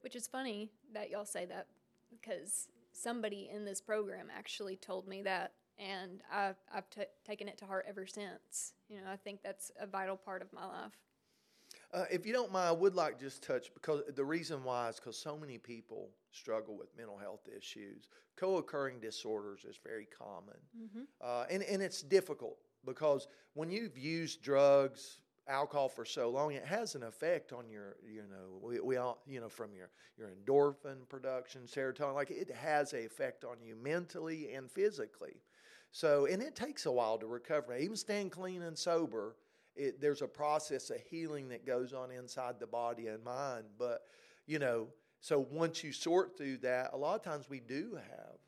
Which 0.00 0.16
is 0.16 0.26
funny 0.26 0.70
that 0.92 1.10
y'all 1.10 1.24
say 1.24 1.44
that 1.46 1.66
because 2.10 2.68
somebody 2.92 3.48
in 3.52 3.64
this 3.64 3.80
program 3.80 4.28
actually 4.36 4.76
told 4.76 5.06
me 5.06 5.22
that, 5.22 5.52
and 5.78 6.22
I've, 6.32 6.56
I've 6.74 6.90
t- 6.90 7.02
taken 7.24 7.48
it 7.48 7.58
to 7.58 7.66
heart 7.66 7.86
ever 7.88 8.06
since. 8.06 8.72
You 8.88 8.96
know, 8.96 9.10
I 9.10 9.16
think 9.16 9.42
that's 9.42 9.70
a 9.80 9.86
vital 9.86 10.16
part 10.16 10.42
of 10.42 10.52
my 10.52 10.66
life. 10.66 10.98
Uh, 11.92 12.04
if 12.10 12.24
you 12.24 12.32
don't 12.32 12.52
mind, 12.52 12.68
I 12.68 12.72
would 12.72 12.94
like 12.94 13.18
just 13.18 13.42
touch 13.42 13.72
because 13.74 14.02
the 14.14 14.24
reason 14.24 14.62
why 14.62 14.88
is 14.88 14.96
because 14.96 15.18
so 15.18 15.36
many 15.36 15.58
people 15.58 16.10
struggle 16.30 16.76
with 16.76 16.96
mental 16.96 17.18
health 17.18 17.48
issues. 17.56 18.08
Co-occurring 18.36 19.00
disorders 19.00 19.64
is 19.64 19.78
very 19.82 20.06
common, 20.06 20.56
mm-hmm. 20.78 21.02
uh, 21.20 21.44
and 21.50 21.62
and 21.64 21.82
it's 21.82 22.02
difficult 22.02 22.58
because 22.86 23.26
when 23.54 23.70
you've 23.70 23.98
used 23.98 24.42
drugs 24.42 25.20
alcohol 25.48 25.88
for 25.88 26.04
so 26.04 26.30
long 26.30 26.52
it 26.52 26.64
has 26.64 26.94
an 26.94 27.02
effect 27.02 27.52
on 27.52 27.68
your 27.68 27.96
you 28.08 28.22
know 28.30 28.60
we, 28.62 28.78
we 28.78 28.96
all 28.96 29.20
you 29.26 29.40
know 29.40 29.48
from 29.48 29.74
your 29.74 29.90
your 30.16 30.28
endorphin 30.28 31.08
production 31.08 31.62
serotonin 31.62 32.14
like 32.14 32.30
it 32.30 32.50
has 32.54 32.92
a 32.92 33.04
effect 33.04 33.44
on 33.44 33.56
you 33.60 33.74
mentally 33.74 34.52
and 34.52 34.70
physically 34.70 35.42
so 35.90 36.26
and 36.26 36.40
it 36.40 36.54
takes 36.54 36.86
a 36.86 36.92
while 36.92 37.18
to 37.18 37.26
recover 37.26 37.76
even 37.76 37.96
staying 37.96 38.30
clean 38.30 38.62
and 38.62 38.78
sober 38.78 39.34
it, 39.76 40.00
there's 40.00 40.22
a 40.22 40.28
process 40.28 40.90
of 40.90 40.98
healing 41.10 41.48
that 41.48 41.66
goes 41.66 41.92
on 41.92 42.10
inside 42.10 42.58
the 42.58 42.66
body 42.66 43.06
and 43.08 43.22
mind 43.24 43.64
but 43.78 44.02
you 44.46 44.58
know 44.58 44.88
so 45.20 45.46
once 45.50 45.84
you 45.84 45.92
sort 45.92 46.36
through 46.36 46.56
that 46.58 46.90
a 46.92 46.96
lot 46.96 47.14
of 47.14 47.22
times 47.22 47.48
we 47.48 47.60
do 47.60 47.94
have 47.94 48.38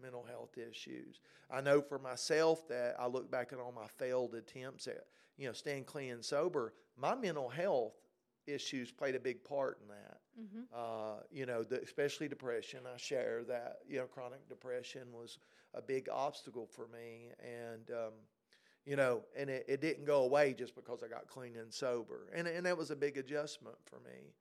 mental 0.00 0.24
health 0.28 0.56
issues. 0.58 1.20
I 1.50 1.60
know 1.60 1.80
for 1.80 1.98
myself 1.98 2.66
that 2.68 2.96
I 2.98 3.06
look 3.06 3.30
back 3.30 3.52
at 3.52 3.58
all 3.58 3.72
my 3.72 3.86
failed 3.98 4.34
attempts 4.34 4.86
at, 4.86 5.04
you 5.36 5.46
know, 5.46 5.52
staying 5.52 5.84
clean 5.84 6.12
and 6.12 6.24
sober. 6.24 6.74
My 6.96 7.14
mental 7.14 7.48
health 7.48 7.94
issues 8.46 8.90
played 8.90 9.14
a 9.14 9.20
big 9.20 9.44
part 9.44 9.78
in 9.82 9.88
that. 9.88 10.18
Mm-hmm. 10.40 10.60
Uh, 10.74 11.22
you 11.30 11.46
know, 11.46 11.62
the, 11.62 11.80
especially 11.82 12.28
depression. 12.28 12.80
I 12.92 12.96
share 12.96 13.44
that. 13.48 13.78
You 13.88 13.98
know, 13.98 14.06
chronic 14.06 14.48
depression 14.48 15.02
was 15.12 15.38
a 15.74 15.82
big 15.82 16.08
obstacle 16.08 16.66
for 16.66 16.88
me, 16.88 17.30
and 17.40 17.90
um, 17.90 18.12
you 18.88 18.96
know, 18.96 19.20
and 19.36 19.50
it, 19.50 19.66
it 19.68 19.80
didn't 19.82 20.06
go 20.06 20.22
away 20.22 20.54
just 20.54 20.74
because 20.74 21.02
I 21.02 21.08
got 21.08 21.28
clean 21.28 21.56
and 21.56 21.72
sober, 21.72 22.30
and 22.34 22.48
and 22.48 22.64
that 22.64 22.78
was 22.78 22.90
a 22.90 22.96
big 22.96 23.18
adjustment 23.18 23.76
for 23.84 23.96
me. 24.00 24.32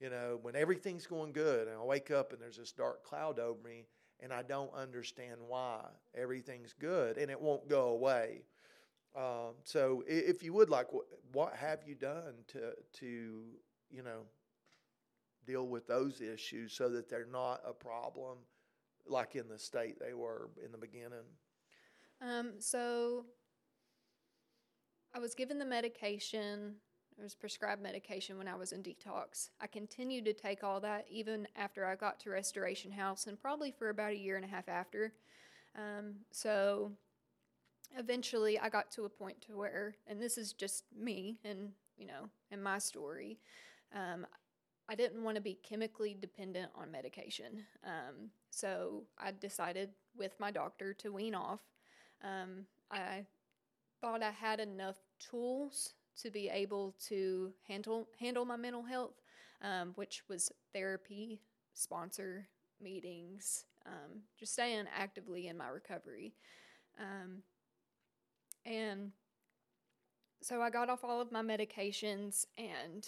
You 0.00 0.08
know, 0.08 0.38
when 0.40 0.56
everything's 0.56 1.06
going 1.06 1.32
good, 1.32 1.68
and 1.68 1.76
I 1.76 1.84
wake 1.84 2.10
up 2.10 2.32
and 2.32 2.40
there's 2.40 2.56
this 2.56 2.72
dark 2.72 3.04
cloud 3.04 3.38
over 3.38 3.60
me, 3.62 3.84
and 4.22 4.32
I 4.32 4.42
don't 4.42 4.72
understand 4.74 5.36
why. 5.46 5.84
Everything's 6.14 6.72
good 6.72 7.18
and 7.18 7.30
it 7.30 7.40
won't 7.40 7.68
go 7.68 7.88
away. 7.88 8.42
Um, 9.16 9.54
so 9.64 10.04
if 10.06 10.42
you 10.42 10.52
would 10.52 10.70
like, 10.70 10.92
what, 10.92 11.06
what 11.32 11.54
have 11.56 11.80
you 11.84 11.94
done 11.94 12.34
to 12.48 12.72
to 13.00 13.42
you 13.90 14.02
know 14.02 14.22
deal 15.46 15.66
with 15.66 15.86
those 15.86 16.20
issues 16.20 16.72
so 16.72 16.88
that 16.88 17.08
they're 17.08 17.26
not 17.30 17.60
a 17.66 17.72
problem 17.72 18.38
like 19.06 19.34
in 19.34 19.48
the 19.48 19.58
state 19.58 19.98
they 19.98 20.14
were 20.14 20.50
in 20.64 20.70
the 20.72 20.78
beginning? 20.78 21.26
Um, 22.22 22.52
so 22.58 23.24
I 25.14 25.18
was 25.18 25.34
given 25.34 25.58
the 25.58 25.64
medication 25.64 26.76
it 27.20 27.22
was 27.22 27.34
prescribed 27.34 27.82
medication 27.82 28.38
when 28.38 28.48
I 28.48 28.54
was 28.54 28.72
in 28.72 28.82
detox. 28.82 29.50
I 29.60 29.66
continued 29.66 30.24
to 30.24 30.32
take 30.32 30.64
all 30.64 30.80
that 30.80 31.04
even 31.10 31.46
after 31.54 31.84
I 31.84 31.94
got 31.94 32.18
to 32.20 32.30
Restoration 32.30 32.90
House 32.90 33.26
and 33.26 33.38
probably 33.38 33.70
for 33.70 33.90
about 33.90 34.12
a 34.12 34.18
year 34.18 34.36
and 34.36 34.44
a 34.44 34.48
half 34.48 34.70
after. 34.70 35.12
Um, 35.76 36.14
so 36.30 36.92
eventually 37.98 38.58
I 38.58 38.70
got 38.70 38.90
to 38.92 39.04
a 39.04 39.10
point 39.10 39.38
to 39.42 39.56
where, 39.58 39.96
and 40.06 40.18
this 40.18 40.38
is 40.38 40.54
just 40.54 40.84
me 40.98 41.36
and, 41.44 41.72
you 41.98 42.06
know, 42.06 42.30
and 42.50 42.64
my 42.64 42.78
story, 42.78 43.38
um, 43.94 44.26
I 44.88 44.94
didn't 44.94 45.22
want 45.22 45.34
to 45.34 45.42
be 45.42 45.58
chemically 45.62 46.16
dependent 46.18 46.70
on 46.74 46.90
medication. 46.90 47.64
Um, 47.84 48.30
so 48.48 49.02
I 49.18 49.32
decided 49.32 49.90
with 50.16 50.40
my 50.40 50.50
doctor 50.50 50.94
to 50.94 51.12
wean 51.12 51.34
off. 51.34 51.60
Um, 52.24 52.64
I 52.90 53.26
thought 54.00 54.22
I 54.22 54.30
had 54.30 54.60
enough 54.60 54.96
tools 55.18 55.94
to 56.22 56.30
be 56.30 56.48
able 56.48 56.94
to 57.08 57.52
handle 57.66 58.08
handle 58.18 58.44
my 58.44 58.56
mental 58.56 58.82
health, 58.82 59.20
um, 59.62 59.92
which 59.94 60.22
was 60.28 60.52
therapy, 60.72 61.40
sponsor 61.74 62.48
meetings, 62.80 63.64
um, 63.86 64.22
just 64.38 64.52
staying 64.52 64.86
actively 64.96 65.48
in 65.48 65.56
my 65.56 65.68
recovery, 65.68 66.34
um, 66.98 67.42
and 68.66 69.12
so 70.42 70.62
I 70.62 70.70
got 70.70 70.88
off 70.88 71.04
all 71.04 71.20
of 71.20 71.32
my 71.32 71.42
medications, 71.42 72.46
and 72.56 73.06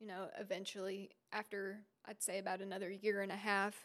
you 0.00 0.06
know, 0.06 0.28
eventually, 0.38 1.10
after 1.32 1.80
I'd 2.06 2.22
say 2.22 2.38
about 2.38 2.60
another 2.60 2.90
year 2.90 3.22
and 3.22 3.32
a 3.32 3.36
half, 3.36 3.76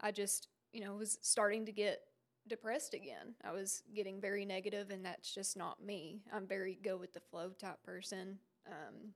I 0.00 0.12
just 0.12 0.48
you 0.72 0.84
know 0.84 0.96
was 0.96 1.18
starting 1.22 1.66
to 1.66 1.72
get 1.72 2.00
depressed 2.48 2.94
again. 2.94 3.34
I 3.44 3.52
was 3.52 3.82
getting 3.94 4.20
very 4.20 4.44
negative, 4.44 4.90
and 4.90 5.04
that's 5.04 5.34
just 5.34 5.56
not 5.56 5.82
me. 5.84 6.22
I'm 6.32 6.46
very 6.46 6.78
go 6.82 6.96
with 6.96 7.12
the 7.12 7.20
flow 7.20 7.50
type 7.50 7.82
person. 7.82 8.38
Um, 8.66 9.12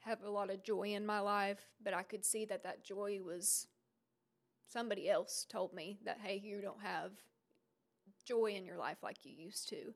have 0.00 0.22
a 0.22 0.30
lot 0.30 0.50
of 0.50 0.62
joy 0.62 0.94
in 0.94 1.04
my 1.04 1.20
life, 1.20 1.60
but 1.82 1.94
I 1.94 2.02
could 2.02 2.24
see 2.24 2.44
that 2.46 2.62
that 2.64 2.84
joy 2.84 3.20
was 3.22 3.66
somebody 4.66 5.10
else 5.10 5.46
told 5.48 5.74
me 5.74 5.98
that 6.04 6.18
hey, 6.22 6.40
you 6.42 6.60
don't 6.60 6.82
have 6.82 7.12
joy 8.24 8.54
in 8.56 8.64
your 8.64 8.76
life 8.76 8.98
like 9.02 9.24
you 9.24 9.32
used 9.32 9.68
to. 9.68 9.94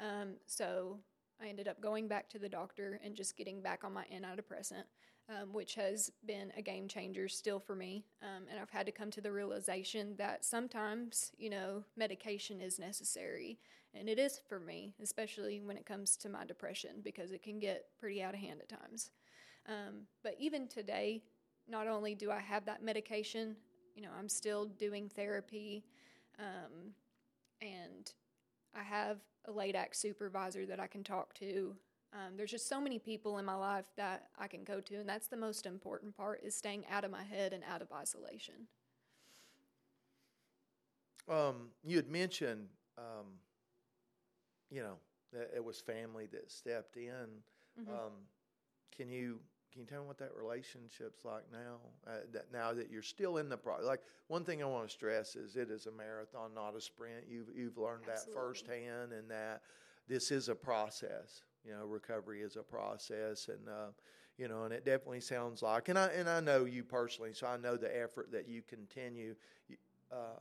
Um, 0.00 0.34
so 0.46 0.98
I 1.40 1.48
ended 1.48 1.68
up 1.68 1.80
going 1.80 2.08
back 2.08 2.28
to 2.30 2.38
the 2.38 2.48
doctor 2.48 3.00
and 3.04 3.14
just 3.14 3.36
getting 3.36 3.60
back 3.60 3.84
on 3.84 3.92
my 3.92 4.04
antidepressant 4.12 4.84
um, 5.28 5.52
which 5.52 5.74
has 5.74 6.10
been 6.24 6.52
a 6.56 6.62
game 6.62 6.86
changer 6.88 7.28
still 7.28 7.58
for 7.58 7.74
me. 7.74 8.04
Um, 8.22 8.44
and 8.50 8.60
I've 8.60 8.70
had 8.70 8.86
to 8.86 8.92
come 8.92 9.10
to 9.12 9.20
the 9.20 9.32
realization 9.32 10.14
that 10.18 10.44
sometimes, 10.44 11.32
you 11.36 11.50
know, 11.50 11.84
medication 11.96 12.60
is 12.60 12.78
necessary. 12.78 13.58
And 13.94 14.08
it 14.08 14.18
is 14.18 14.40
for 14.48 14.60
me, 14.60 14.94
especially 15.02 15.60
when 15.60 15.76
it 15.76 15.86
comes 15.86 16.16
to 16.18 16.28
my 16.28 16.44
depression, 16.44 17.00
because 17.02 17.32
it 17.32 17.42
can 17.42 17.58
get 17.58 17.86
pretty 17.98 18.22
out 18.22 18.34
of 18.34 18.40
hand 18.40 18.60
at 18.60 18.68
times. 18.68 19.10
Um, 19.68 20.02
but 20.22 20.36
even 20.38 20.68
today, 20.68 21.22
not 21.68 21.88
only 21.88 22.14
do 22.14 22.30
I 22.30 22.40
have 22.40 22.64
that 22.66 22.84
medication, 22.84 23.56
you 23.94 24.02
know, 24.02 24.10
I'm 24.16 24.28
still 24.28 24.66
doing 24.66 25.08
therapy. 25.08 25.84
Um, 26.38 26.92
and 27.60 28.12
I 28.78 28.82
have 28.82 29.18
a 29.46 29.50
LADAC 29.50 29.94
supervisor 29.94 30.66
that 30.66 30.78
I 30.78 30.86
can 30.86 31.02
talk 31.02 31.34
to 31.34 31.74
um, 32.12 32.36
there's 32.36 32.50
just 32.50 32.68
so 32.68 32.80
many 32.80 32.98
people 32.98 33.38
in 33.38 33.44
my 33.44 33.54
life 33.54 33.86
that 33.96 34.28
I 34.38 34.46
can 34.46 34.64
go 34.64 34.80
to, 34.80 34.94
and 34.96 35.08
that's 35.08 35.28
the 35.28 35.36
most 35.36 35.66
important 35.66 36.16
part 36.16 36.40
is 36.42 36.54
staying 36.54 36.84
out 36.90 37.04
of 37.04 37.10
my 37.10 37.22
head 37.22 37.52
and 37.52 37.62
out 37.70 37.82
of 37.82 37.92
isolation. 37.92 38.54
Um, 41.28 41.68
you 41.84 41.96
had 41.96 42.08
mentioned, 42.08 42.68
um, 42.96 43.26
you 44.70 44.82
know, 44.82 44.94
that 45.32 45.50
it 45.54 45.64
was 45.64 45.80
family 45.80 46.26
that 46.32 46.50
stepped 46.50 46.96
in. 46.96 47.10
Mm-hmm. 47.80 47.90
Um, 47.90 48.12
can 48.96 49.10
you 49.10 49.40
can 49.72 49.82
you 49.82 49.86
tell 49.86 50.00
me 50.02 50.06
what 50.06 50.18
that 50.18 50.32
relationship's 50.34 51.24
like 51.24 51.44
now? 51.52 51.76
Uh, 52.06 52.20
that 52.32 52.46
now 52.52 52.72
that 52.72 52.90
you're 52.90 53.02
still 53.02 53.36
in 53.38 53.48
the 53.48 53.56
process, 53.56 53.84
like 53.84 54.00
one 54.28 54.44
thing 54.44 54.62
I 54.62 54.66
want 54.66 54.88
to 54.88 54.92
stress 54.92 55.36
is 55.36 55.56
it 55.56 55.70
is 55.70 55.86
a 55.86 55.90
marathon, 55.90 56.54
not 56.54 56.74
a 56.76 56.80
sprint. 56.80 57.24
You've 57.28 57.48
you've 57.54 57.76
learned 57.76 58.04
Absolutely. 58.10 58.34
that 58.34 58.40
firsthand, 58.40 59.12
and 59.12 59.30
that 59.30 59.62
this 60.08 60.30
is 60.30 60.48
a 60.48 60.54
process 60.54 61.42
You 61.66 61.72
know, 61.72 61.84
recovery 61.84 62.42
is 62.42 62.56
a 62.56 62.62
process, 62.62 63.48
and 63.48 63.68
uh, 63.68 63.90
you 64.38 64.48
know, 64.48 64.64
and 64.64 64.72
it 64.72 64.84
definitely 64.84 65.20
sounds 65.20 65.62
like, 65.62 65.88
and 65.88 65.98
I 65.98 66.06
and 66.08 66.28
I 66.28 66.40
know 66.40 66.64
you 66.64 66.84
personally, 66.84 67.32
so 67.32 67.46
I 67.46 67.56
know 67.56 67.76
the 67.76 67.94
effort 68.00 68.30
that 68.32 68.48
you 68.48 68.62
continue, 68.62 69.34
uh, 70.12 70.40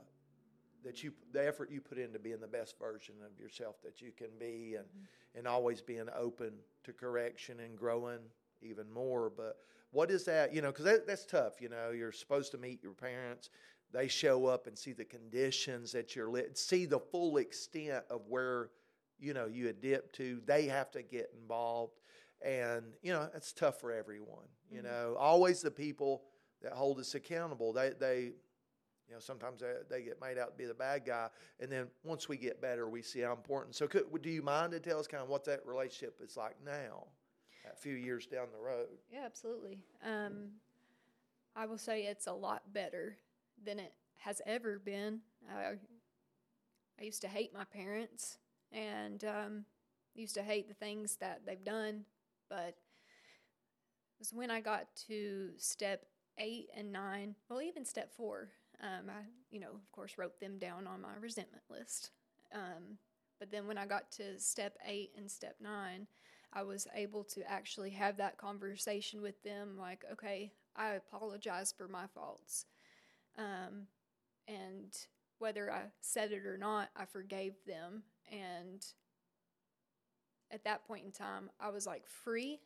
that 0.83 1.03
you 1.03 1.13
the 1.31 1.45
effort 1.45 1.71
you 1.71 1.81
put 1.81 1.97
into 1.97 2.19
being 2.19 2.39
the 2.39 2.47
best 2.47 2.77
version 2.77 3.15
of 3.25 3.39
yourself 3.39 3.77
that 3.83 4.01
you 4.01 4.11
can 4.15 4.29
be, 4.39 4.75
and 4.75 4.85
mm-hmm. 4.85 5.37
and 5.39 5.47
always 5.47 5.81
being 5.81 6.07
open 6.15 6.51
to 6.83 6.93
correction 6.93 7.59
and 7.59 7.77
growing 7.77 8.19
even 8.61 8.91
more. 8.91 9.31
But 9.35 9.57
what 9.91 10.11
is 10.11 10.25
that? 10.25 10.53
You 10.53 10.61
know, 10.61 10.71
because 10.71 10.85
that, 10.85 11.07
that's 11.07 11.25
tough. 11.25 11.59
You 11.59 11.69
know, 11.69 11.91
you're 11.91 12.11
supposed 12.11 12.51
to 12.51 12.57
meet 12.57 12.83
your 12.83 12.93
parents. 12.93 13.49
They 13.91 14.07
show 14.07 14.45
up 14.45 14.67
and 14.67 14.77
see 14.77 14.91
the 14.91 15.05
conditions 15.05 15.91
that 15.93 16.15
you're 16.15 16.29
lit, 16.29 16.57
see 16.57 16.85
the 16.85 16.99
full 16.99 17.37
extent 17.37 18.03
of 18.09 18.21
where 18.27 18.69
you 19.19 19.33
know 19.33 19.45
you 19.45 19.69
addict 19.69 20.15
to. 20.15 20.41
They 20.45 20.65
have 20.65 20.91
to 20.91 21.01
get 21.03 21.31
involved. 21.39 21.99
And 22.41 22.83
you 23.01 23.13
know 23.13 23.29
it's 23.33 23.53
tough 23.53 23.79
for 23.79 23.91
everyone 23.91 24.45
you 24.69 24.79
mm-hmm. 24.79 24.87
know. 24.87 25.15
Always 25.17 25.61
the 25.61 25.71
people 25.71 26.23
that 26.61 26.73
hold 26.73 26.99
us 26.99 27.15
accountable 27.15 27.73
they 27.73 27.91
they 27.99 28.33
you 29.07 29.13
know 29.13 29.19
sometimes 29.19 29.61
they, 29.61 29.73
they 29.89 30.03
get 30.03 30.19
made 30.21 30.37
out 30.37 30.51
to 30.51 30.57
be 30.57 30.65
the 30.65 30.73
bad 30.73 31.05
guy. 31.05 31.29
And 31.59 31.71
then 31.71 31.87
once 32.03 32.27
we 32.27 32.37
get 32.37 32.61
better 32.61 32.89
we 32.89 33.01
see 33.01 33.21
how 33.21 33.33
important. 33.33 33.75
So 33.75 33.87
could, 33.87 34.05
do 34.21 34.29
you 34.29 34.41
mind 34.41 34.71
to 34.73 34.79
tell 34.79 34.99
us 34.99 35.07
kind 35.07 35.23
of 35.23 35.29
what 35.29 35.45
that 35.45 35.65
relationship 35.65 36.19
is 36.23 36.35
like 36.35 36.55
now 36.63 37.07
a 37.71 37.75
few 37.75 37.95
years 37.95 38.25
down 38.25 38.47
the 38.51 38.63
road? 38.63 38.87
Yeah 39.11 39.23
absolutely. 39.25 39.79
Um, 40.05 40.49
i 41.55 41.65
will 41.65 41.77
say 41.77 42.03
it's 42.03 42.27
a 42.27 42.33
lot 42.33 42.73
better 42.73 43.17
than 43.63 43.79
it 43.79 43.93
has 44.17 44.41
ever 44.45 44.79
been. 44.79 45.21
I, 45.49 45.73
I 46.99 47.03
used 47.03 47.21
to 47.21 47.27
hate 47.27 47.53
my 47.53 47.63
parents 47.63 48.37
and 48.71 49.23
um, 49.23 49.65
used 50.13 50.35
to 50.35 50.43
hate 50.43 50.67
the 50.67 50.73
things 50.73 51.17
that 51.17 51.41
they've 51.45 51.63
done 51.63 52.05
but 52.49 52.77
it 54.15 54.19
was 54.19 54.33
when 54.33 54.51
I 54.51 54.61
got 54.61 54.87
to 55.07 55.49
step 55.57 56.05
eight 56.37 56.69
and 56.75 56.91
nine, 56.91 57.35
well, 57.49 57.61
even 57.61 57.85
step 57.85 58.13
four. 58.15 58.49
Um, 58.81 59.09
I, 59.09 59.23
you 59.51 59.59
know, 59.59 59.71
of 59.71 59.91
course, 59.91 60.17
wrote 60.17 60.39
them 60.39 60.57
down 60.57 60.87
on 60.87 61.01
my 61.01 61.15
resentment 61.19 61.63
list. 61.69 62.11
Um, 62.53 62.97
but 63.39 63.51
then 63.51 63.67
when 63.67 63.77
I 63.77 63.85
got 63.85 64.11
to 64.13 64.39
step 64.39 64.77
eight 64.87 65.11
and 65.17 65.29
step 65.29 65.55
nine, 65.61 66.07
I 66.53 66.63
was 66.63 66.87
able 66.95 67.23
to 67.25 67.49
actually 67.49 67.89
have 67.91 68.17
that 68.17 68.37
conversation 68.37 69.21
with 69.21 69.41
them 69.43 69.77
like, 69.77 70.05
okay, 70.11 70.53
I 70.75 70.91
apologize 70.91 71.73
for 71.77 71.87
my 71.87 72.07
faults. 72.07 72.65
Um, 73.37 73.87
and 74.47 74.95
whether 75.39 75.71
I 75.71 75.83
said 76.01 76.31
it 76.31 76.45
or 76.45 76.57
not, 76.57 76.89
I 76.95 77.05
forgave 77.05 77.55
them. 77.67 78.03
And 78.31 78.85
at 80.51 80.63
that 80.63 80.87
point 80.87 81.05
in 81.05 81.11
time, 81.11 81.49
I 81.59 81.69
was 81.69 81.85
like 81.85 82.07
free, 82.07 82.59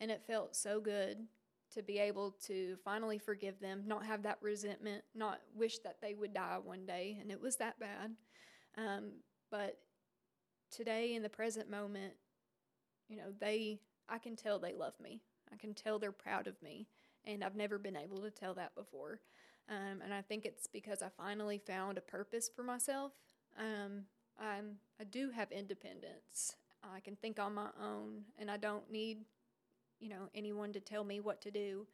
and 0.00 0.10
it 0.10 0.22
felt 0.26 0.56
so 0.56 0.80
good 0.80 1.18
to 1.74 1.82
be 1.82 1.98
able 1.98 2.36
to 2.46 2.76
finally 2.84 3.18
forgive 3.18 3.58
them, 3.60 3.82
not 3.86 4.06
have 4.06 4.22
that 4.22 4.38
resentment, 4.40 5.02
not 5.14 5.40
wish 5.54 5.78
that 5.80 6.00
they 6.00 6.14
would 6.14 6.32
die 6.32 6.58
one 6.62 6.86
day, 6.86 7.18
and 7.20 7.30
it 7.30 7.40
was 7.40 7.56
that 7.56 7.78
bad. 7.80 8.12
Um, 8.78 9.12
but 9.50 9.78
today, 10.70 11.14
in 11.14 11.22
the 11.22 11.28
present 11.28 11.70
moment, 11.70 12.14
you 13.08 13.16
know, 13.16 13.32
they, 13.40 13.80
I 14.08 14.18
can 14.18 14.36
tell 14.36 14.58
they 14.58 14.74
love 14.74 14.94
me. 15.02 15.20
I 15.52 15.56
can 15.56 15.74
tell 15.74 15.98
they're 15.98 16.12
proud 16.12 16.46
of 16.46 16.60
me, 16.62 16.86
and 17.24 17.42
I've 17.42 17.56
never 17.56 17.78
been 17.78 17.96
able 17.96 18.22
to 18.22 18.30
tell 18.30 18.54
that 18.54 18.74
before. 18.74 19.20
Um, 19.68 20.00
and 20.02 20.14
I 20.14 20.22
think 20.22 20.44
it's 20.44 20.68
because 20.68 21.02
I 21.02 21.08
finally 21.16 21.58
found 21.58 21.98
a 21.98 22.02
purpose 22.02 22.48
for 22.54 22.62
myself. 22.62 23.12
Um, 23.58 24.02
I'm, 24.38 24.76
I 25.00 25.04
do 25.04 25.30
have 25.30 25.50
independence, 25.50 26.56
I 26.82 27.00
can 27.00 27.16
think 27.16 27.38
on 27.38 27.54
my 27.54 27.68
own, 27.82 28.22
and 28.38 28.50
I 28.50 28.56
don't 28.56 28.90
need, 28.90 29.24
you 29.98 30.08
know, 30.08 30.28
anyone 30.34 30.72
to 30.72 30.80
tell 30.80 31.04
me 31.04 31.20
what 31.20 31.40
to 31.42 31.50
do. 31.50 31.86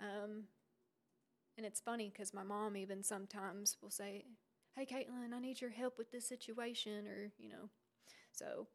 Um, 0.00 0.44
and 1.56 1.64
it's 1.64 1.80
funny 1.80 2.10
because 2.12 2.34
my 2.34 2.42
mom 2.42 2.76
even 2.76 3.02
sometimes 3.02 3.76
will 3.80 3.90
say, 3.90 4.24
"Hey, 4.74 4.86
Caitlin, 4.86 5.32
I 5.32 5.38
need 5.38 5.60
your 5.60 5.70
help 5.70 5.98
with 5.98 6.10
this 6.10 6.26
situation," 6.26 7.06
or 7.06 7.30
you 7.38 7.48
know, 7.48 7.68
so 8.32 8.66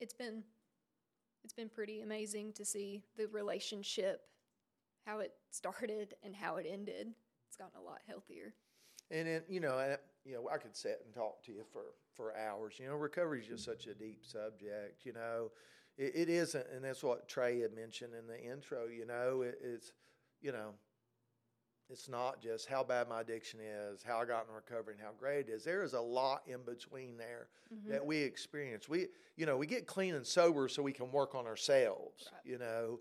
it's 0.00 0.14
been 0.14 0.42
it's 1.44 1.52
been 1.52 1.68
pretty 1.68 2.00
amazing 2.00 2.52
to 2.54 2.64
see 2.64 3.02
the 3.16 3.26
relationship, 3.26 4.22
how 5.04 5.20
it 5.20 5.32
started 5.50 6.14
and 6.22 6.34
how 6.34 6.56
it 6.56 6.66
ended. 6.68 7.08
It's 7.46 7.56
gotten 7.56 7.78
a 7.78 7.82
lot 7.82 8.00
healthier. 8.06 8.54
And 9.10 9.26
then, 9.26 9.42
you 9.48 9.60
know, 9.60 9.96
you 10.28 10.34
know, 10.34 10.48
I 10.52 10.58
could 10.58 10.76
sit 10.76 11.00
and 11.04 11.14
talk 11.14 11.42
to 11.44 11.52
you 11.52 11.62
for, 11.72 11.94
for 12.12 12.36
hours. 12.36 12.74
You 12.78 12.88
know, 12.88 12.96
recovery 12.96 13.40
is 13.40 13.46
just 13.46 13.64
such 13.64 13.86
a 13.86 13.94
deep 13.94 14.24
subject. 14.24 15.04
You 15.04 15.14
know, 15.14 15.50
it, 15.96 16.12
it 16.14 16.28
isn't, 16.28 16.66
and 16.74 16.84
that's 16.84 17.02
what 17.02 17.28
Trey 17.28 17.60
had 17.60 17.74
mentioned 17.74 18.12
in 18.14 18.26
the 18.26 18.38
intro. 18.38 18.86
You 18.86 19.06
know, 19.06 19.42
it, 19.42 19.58
it's, 19.64 19.92
you 20.42 20.52
know, 20.52 20.74
it's 21.88 22.10
not 22.10 22.42
just 22.42 22.68
how 22.68 22.84
bad 22.84 23.08
my 23.08 23.22
addiction 23.22 23.60
is, 23.60 24.02
how 24.02 24.18
I 24.18 24.26
got 24.26 24.46
in 24.46 24.54
recovery, 24.54 24.94
and 24.98 25.02
how 25.02 25.12
great 25.18 25.48
it 25.48 25.52
is. 25.52 25.64
There 25.64 25.82
is 25.82 25.94
a 25.94 26.00
lot 26.00 26.42
in 26.46 26.58
between 26.66 27.16
there 27.16 27.48
mm-hmm. 27.74 27.90
that 27.90 28.04
we 28.04 28.18
experience. 28.18 28.86
We, 28.86 29.06
you 29.38 29.46
know, 29.46 29.56
we 29.56 29.66
get 29.66 29.86
clean 29.86 30.14
and 30.14 30.26
sober 30.26 30.68
so 30.68 30.82
we 30.82 30.92
can 30.92 31.10
work 31.10 31.34
on 31.34 31.46
ourselves. 31.46 32.28
Right. 32.30 32.52
You 32.52 32.58
know, 32.58 33.00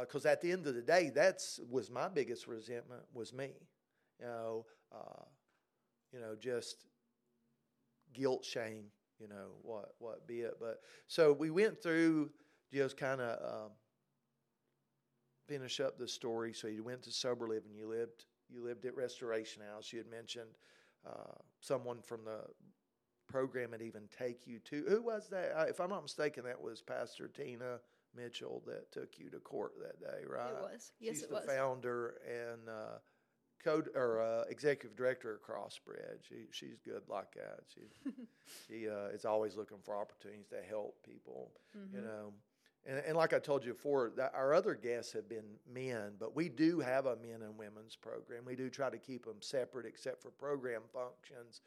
because 0.00 0.24
uh, 0.24 0.28
at 0.28 0.40
the 0.40 0.52
end 0.52 0.68
of 0.68 0.76
the 0.76 0.82
day, 0.82 1.10
that's 1.12 1.58
was 1.68 1.90
my 1.90 2.08
biggest 2.08 2.46
resentment 2.46 3.02
was 3.12 3.32
me. 3.32 3.50
You 4.20 4.26
know. 4.26 4.66
Uh, 4.90 5.24
you 6.12 6.20
know, 6.20 6.34
just 6.38 6.86
guilt, 8.12 8.44
shame, 8.44 8.84
you 9.18 9.28
know, 9.28 9.50
what 9.62 9.92
what 9.98 10.26
be 10.26 10.40
it. 10.40 10.54
But 10.60 10.80
so 11.06 11.32
we 11.32 11.50
went 11.50 11.82
through 11.82 12.30
just 12.72 12.96
kind 12.96 13.20
of 13.20 13.64
um, 13.64 13.70
finish 15.46 15.80
up 15.80 15.98
the 15.98 16.08
story. 16.08 16.52
So 16.52 16.68
you 16.68 16.82
went 16.82 17.02
to 17.02 17.12
sober 17.12 17.48
living. 17.48 17.74
You 17.74 17.88
lived 17.88 18.26
you 18.48 18.62
lived 18.64 18.84
at 18.86 18.96
Restoration 18.96 19.62
House. 19.72 19.92
You 19.92 19.98
had 19.98 20.10
mentioned 20.10 20.50
uh, 21.06 21.34
someone 21.60 22.00
from 22.02 22.24
the 22.24 22.40
program 23.28 23.72
had 23.72 23.82
even 23.82 24.02
take 24.16 24.46
you 24.46 24.58
to 24.60 24.84
who 24.88 25.02
was 25.02 25.28
that? 25.28 25.52
If 25.68 25.80
I'm 25.80 25.90
not 25.90 26.02
mistaken, 26.02 26.44
that 26.44 26.60
was 26.60 26.80
Pastor 26.80 27.28
Tina 27.28 27.80
Mitchell 28.16 28.62
that 28.66 28.90
took 28.90 29.18
you 29.18 29.28
to 29.30 29.38
court 29.38 29.72
that 29.82 30.00
day, 30.00 30.24
right? 30.26 30.50
It 30.50 30.72
was. 30.72 30.92
Yes, 30.98 31.16
She's 31.16 31.22
it 31.24 31.28
the 31.28 31.34
was. 31.36 31.44
The 31.44 31.52
founder 31.52 32.14
and. 32.26 32.68
Uh, 32.68 32.98
code 33.62 33.88
or 33.94 34.22
uh, 34.22 34.44
executive 34.48 34.96
director 34.96 35.34
of 35.34 35.42
CrossBridge. 35.42 36.22
She 36.28 36.46
she's 36.50 36.78
good 36.84 37.02
like 37.08 37.32
that. 37.34 37.60
She 37.72 38.10
she 38.68 38.88
uh, 38.88 39.08
is 39.14 39.24
always 39.24 39.56
looking 39.56 39.78
for 39.84 39.96
opportunities 39.96 40.48
to 40.48 40.62
help 40.68 40.96
people. 41.04 41.52
Mm-hmm. 41.76 41.96
You 41.96 42.02
know. 42.02 42.32
And, 42.86 43.02
and 43.06 43.16
like 43.16 43.34
I 43.34 43.38
told 43.38 43.64
you 43.64 43.74
before, 43.74 44.12
that 44.16 44.32
our 44.34 44.54
other 44.54 44.74
guests 44.74 45.12
have 45.12 45.28
been 45.28 45.44
men, 45.70 46.12
but 46.18 46.34
we 46.34 46.48
do 46.48 46.80
have 46.80 47.06
a 47.06 47.16
men 47.16 47.42
and 47.42 47.58
women's 47.58 47.96
program. 47.96 48.44
We 48.46 48.54
do 48.54 48.70
try 48.70 48.88
to 48.88 48.96
keep 48.96 49.26
them 49.26 49.36
separate, 49.40 49.84
except 49.84 50.22
for 50.22 50.30
program 50.30 50.82
functions. 50.92 51.60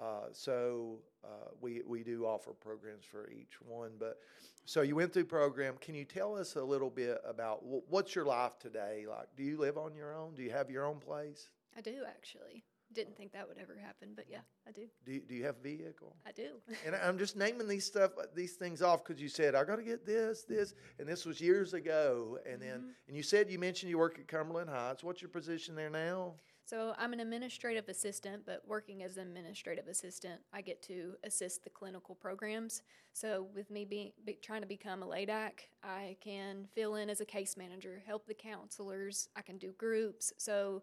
Uh, 0.00 0.26
so 0.32 0.98
uh, 1.24 1.50
we 1.60 1.82
we 1.86 2.02
do 2.02 2.24
offer 2.24 2.52
programs 2.52 3.04
for 3.04 3.30
each 3.30 3.60
one. 3.66 3.92
But 3.98 4.18
so 4.64 4.82
you 4.82 4.96
went 4.96 5.12
through 5.12 5.26
program. 5.26 5.74
Can 5.80 5.94
you 5.94 6.04
tell 6.04 6.36
us 6.36 6.56
a 6.56 6.62
little 6.62 6.90
bit 6.90 7.20
about 7.26 7.60
what's 7.64 8.14
your 8.14 8.24
life 8.24 8.58
today 8.58 9.04
like? 9.08 9.28
Do 9.36 9.42
you 9.42 9.58
live 9.58 9.76
on 9.76 9.94
your 9.94 10.14
own? 10.14 10.34
Do 10.34 10.42
you 10.42 10.50
have 10.50 10.70
your 10.70 10.86
own 10.86 10.98
place? 10.98 11.48
I 11.76 11.80
do 11.80 12.02
actually. 12.06 12.64
Didn't 12.94 13.16
think 13.16 13.32
that 13.32 13.48
would 13.48 13.56
ever 13.56 13.74
happen, 13.82 14.10
but 14.14 14.26
yeah, 14.28 14.40
I 14.68 14.70
do. 14.70 14.82
Do 15.06 15.12
you, 15.12 15.20
do 15.20 15.34
you 15.34 15.44
have 15.44 15.56
a 15.56 15.62
vehicle? 15.62 16.14
I 16.26 16.32
do. 16.32 16.60
and 16.86 16.94
I'm 16.94 17.16
just 17.16 17.36
naming 17.36 17.66
these 17.66 17.86
stuff 17.86 18.10
these 18.34 18.52
things 18.54 18.82
off 18.82 19.04
because 19.04 19.20
you 19.20 19.28
said 19.28 19.54
I 19.54 19.64
got 19.64 19.76
to 19.76 19.82
get 19.82 20.04
this, 20.04 20.42
this, 20.42 20.74
and 20.98 21.08
this 21.08 21.24
was 21.24 21.40
years 21.40 21.72
ago. 21.74 22.38
And 22.44 22.60
mm-hmm. 22.60 22.70
then 22.70 22.94
and 23.08 23.16
you 23.16 23.22
said 23.22 23.50
you 23.50 23.58
mentioned 23.58 23.90
you 23.90 23.98
work 23.98 24.18
at 24.18 24.28
Cumberland 24.28 24.68
Heights. 24.68 25.02
What's 25.02 25.22
your 25.22 25.30
position 25.30 25.74
there 25.74 25.90
now? 25.90 26.34
So 26.64 26.94
I'm 26.96 27.12
an 27.12 27.20
administrative 27.20 27.88
assistant, 27.88 28.44
but 28.46 28.62
working 28.66 29.02
as 29.02 29.16
an 29.16 29.26
administrative 29.28 29.88
assistant, 29.88 30.40
I 30.52 30.60
get 30.60 30.82
to 30.84 31.14
assist 31.24 31.64
the 31.64 31.70
clinical 31.70 32.14
programs. 32.14 32.82
So 33.12 33.48
with 33.54 33.70
me 33.70 33.84
being 33.84 34.12
be, 34.24 34.38
trying 34.42 34.62
to 34.62 34.66
become 34.66 35.02
a 35.02 35.06
LADAC, 35.06 35.66
I 35.82 36.16
can 36.20 36.66
fill 36.74 36.94
in 36.94 37.10
as 37.10 37.20
a 37.20 37.24
case 37.24 37.56
manager, 37.56 38.02
help 38.06 38.26
the 38.26 38.34
counselors, 38.34 39.28
I 39.36 39.42
can 39.42 39.58
do 39.58 39.72
groups. 39.72 40.32
So 40.38 40.82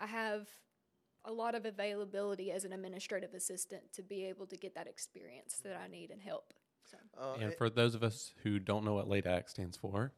I 0.00 0.06
have 0.06 0.48
a 1.24 1.32
lot 1.32 1.54
of 1.54 1.66
availability 1.66 2.50
as 2.50 2.64
an 2.64 2.72
administrative 2.72 3.34
assistant 3.34 3.82
to 3.92 4.02
be 4.02 4.24
able 4.24 4.46
to 4.46 4.56
get 4.56 4.74
that 4.74 4.86
experience 4.86 5.60
that 5.62 5.78
I 5.82 5.88
need 5.88 6.10
and 6.10 6.22
help. 6.22 6.54
So. 6.90 6.96
Uh, 7.20 7.34
and 7.38 7.54
for 7.54 7.68
those 7.68 7.94
of 7.94 8.02
us 8.02 8.32
who 8.42 8.58
don't 8.58 8.84
know 8.84 8.94
what 8.94 9.08
LADAC 9.08 9.50
stands 9.50 9.76
for, 9.76 10.12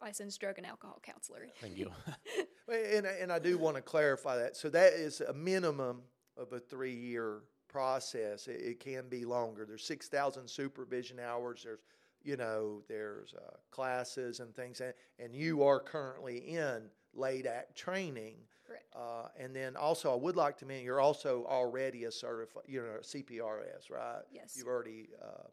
licensed 0.00 0.40
drug 0.40 0.58
and 0.58 0.66
alcohol 0.66 1.00
counselor. 1.02 1.48
Thank 1.60 1.76
you. 1.76 1.90
and, 2.68 3.06
and 3.06 3.32
I 3.32 3.38
do 3.38 3.58
want 3.58 3.76
to 3.76 3.82
clarify 3.82 4.36
that. 4.38 4.56
So 4.56 4.68
that 4.70 4.92
is 4.94 5.20
a 5.20 5.32
minimum 5.32 6.02
of 6.36 6.52
a 6.52 6.58
three 6.58 6.94
year 6.94 7.40
process. 7.68 8.48
It, 8.48 8.60
it, 8.60 8.80
can 8.80 9.08
be 9.08 9.24
longer. 9.24 9.64
There's 9.66 9.84
6,000 9.84 10.48
supervision 10.48 11.18
hours. 11.20 11.62
There's, 11.64 11.80
you 12.22 12.36
know, 12.36 12.82
there's 12.88 13.34
uh, 13.34 13.56
classes 13.70 14.40
and 14.40 14.54
things. 14.54 14.80
And, 14.80 14.94
and 15.18 15.34
you 15.34 15.62
are 15.62 15.80
currently 15.80 16.38
in 16.38 16.82
LADAC 17.16 17.74
training. 17.74 18.36
Correct. 18.66 18.84
Uh, 18.94 19.28
and 19.38 19.54
then 19.54 19.76
also, 19.76 20.12
I 20.12 20.16
would 20.16 20.36
like 20.36 20.56
to 20.58 20.66
mention 20.66 20.84
you're 20.84 21.00
also 21.00 21.46
already 21.48 22.04
a 22.04 22.10
certified, 22.10 22.64
you 22.66 22.82
know, 22.82 22.98
CPRS, 23.02 23.90
right? 23.90 24.22
Yes. 24.32 24.54
You've 24.56 24.66
already 24.66 25.08
uh, 25.22 25.48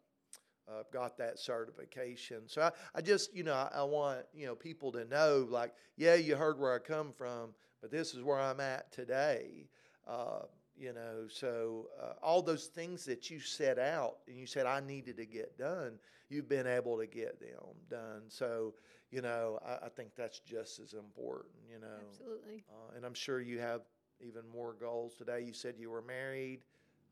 uh, 0.68 0.82
got 0.92 1.16
that 1.18 1.38
certification. 1.38 2.42
So 2.46 2.62
I, 2.62 2.70
I 2.94 3.00
just, 3.00 3.34
you 3.34 3.42
know, 3.42 3.54
I, 3.54 3.70
I 3.74 3.82
want, 3.82 4.20
you 4.34 4.46
know, 4.46 4.54
people 4.54 4.92
to 4.92 5.04
know 5.04 5.46
like, 5.48 5.74
yeah, 5.96 6.14
you 6.14 6.36
heard 6.36 6.58
where 6.58 6.74
I 6.74 6.78
come 6.78 7.12
from, 7.12 7.50
but 7.80 7.90
this 7.90 8.14
is 8.14 8.22
where 8.22 8.40
I'm 8.40 8.60
at 8.60 8.90
today. 8.92 9.68
Uh, 10.06 10.42
you 10.76 10.92
know, 10.92 11.28
so 11.28 11.86
uh, 12.02 12.14
all 12.22 12.42
those 12.42 12.66
things 12.66 13.04
that 13.04 13.30
you 13.30 13.38
set 13.40 13.78
out 13.78 14.16
and 14.26 14.36
you 14.36 14.46
said 14.46 14.66
I 14.66 14.80
needed 14.80 15.16
to 15.18 15.26
get 15.26 15.56
done, 15.56 15.92
you've 16.28 16.48
been 16.48 16.66
able 16.66 16.98
to 16.98 17.06
get 17.06 17.38
them 17.38 17.76
done. 17.88 18.22
So, 18.28 18.74
you 19.10 19.22
know, 19.22 19.60
I, 19.64 19.86
I 19.86 19.88
think 19.88 20.10
that's 20.16 20.40
just 20.40 20.80
as 20.80 20.94
important, 20.94 21.54
you 21.70 21.78
know. 21.78 21.86
Absolutely. 22.10 22.64
Uh, 22.68 22.96
and 22.96 23.04
I'm 23.04 23.14
sure 23.14 23.40
you 23.40 23.60
have 23.60 23.82
even 24.20 24.42
more 24.52 24.74
goals 24.74 25.14
today. 25.14 25.42
You 25.46 25.52
said 25.52 25.74
you 25.78 25.90
were 25.90 26.02
married. 26.02 26.60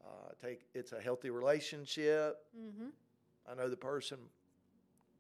Uh, 0.05 0.31
take 0.45 0.63
it's 0.75 0.93
a 0.93 1.01
healthy 1.01 1.31
relationship. 1.31 2.39
Mm-hmm. 2.59 2.89
I 3.51 3.55
know 3.55 3.69
the 3.69 3.77
person 3.77 4.19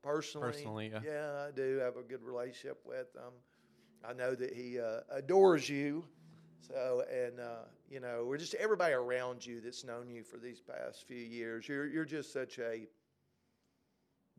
personally. 0.02 0.52
Personally, 0.52 0.90
yeah. 0.92 1.00
Yeah, 1.04 1.46
I 1.48 1.50
do 1.54 1.78
have 1.78 1.96
a 1.96 2.02
good 2.02 2.22
relationship 2.22 2.78
with 2.84 3.14
him. 3.14 3.32
I 4.04 4.12
know 4.12 4.34
that 4.34 4.52
he 4.54 4.80
uh, 4.80 5.00
adores 5.10 5.68
you. 5.68 6.04
So, 6.60 7.04
and 7.12 7.40
uh, 7.40 7.64
you 7.90 8.00
know, 8.00 8.24
we're 8.26 8.38
just 8.38 8.54
everybody 8.54 8.94
around 8.94 9.44
you 9.44 9.60
that's 9.60 9.84
known 9.84 10.08
you 10.08 10.22
for 10.22 10.38
these 10.38 10.60
past 10.60 11.06
few 11.06 11.16
years. 11.16 11.68
You're 11.68 11.88
you're 11.88 12.04
just 12.04 12.32
such 12.32 12.58
a 12.58 12.86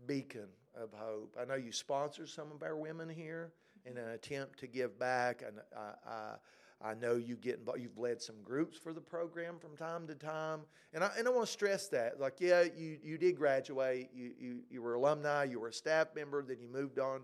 beacon 0.05 0.47
of 0.75 0.91
hope. 0.93 1.35
I 1.39 1.45
know 1.45 1.55
you 1.55 1.71
sponsor 1.71 2.25
some 2.25 2.51
of 2.51 2.63
our 2.63 2.75
women 2.75 3.09
here 3.09 3.51
in 3.85 3.97
an 3.97 4.09
attempt 4.09 4.59
to 4.59 4.67
give 4.67 4.97
back, 4.97 5.43
and 5.45 5.59
I, 5.77 6.09
I, 6.09 6.35
I 6.83 6.93
know 6.95 7.15
you 7.15 7.37
get 7.37 7.59
involved. 7.59 7.81
You've 7.81 7.97
led 7.97 8.21
some 8.21 8.35
groups 8.43 8.77
for 8.77 8.91
the 8.91 9.01
program 9.01 9.55
from 9.57 9.77
time 9.77 10.05
to 10.07 10.15
time, 10.15 10.61
and 10.93 11.03
I 11.03 11.11
and 11.17 11.27
I 11.27 11.31
want 11.31 11.45
to 11.45 11.51
stress 11.51 11.87
that. 11.89 12.19
Like, 12.19 12.35
yeah, 12.39 12.63
you 12.63 12.97
you 13.01 13.17
did 13.17 13.37
graduate. 13.37 14.09
You 14.13 14.31
you 14.37 14.59
you 14.69 14.81
were 14.81 14.95
alumni. 14.95 15.45
You 15.45 15.59
were 15.59 15.69
a 15.69 15.73
staff 15.73 16.07
member. 16.13 16.43
Then 16.43 16.59
you 16.59 16.67
moved 16.67 16.99
on 16.99 17.21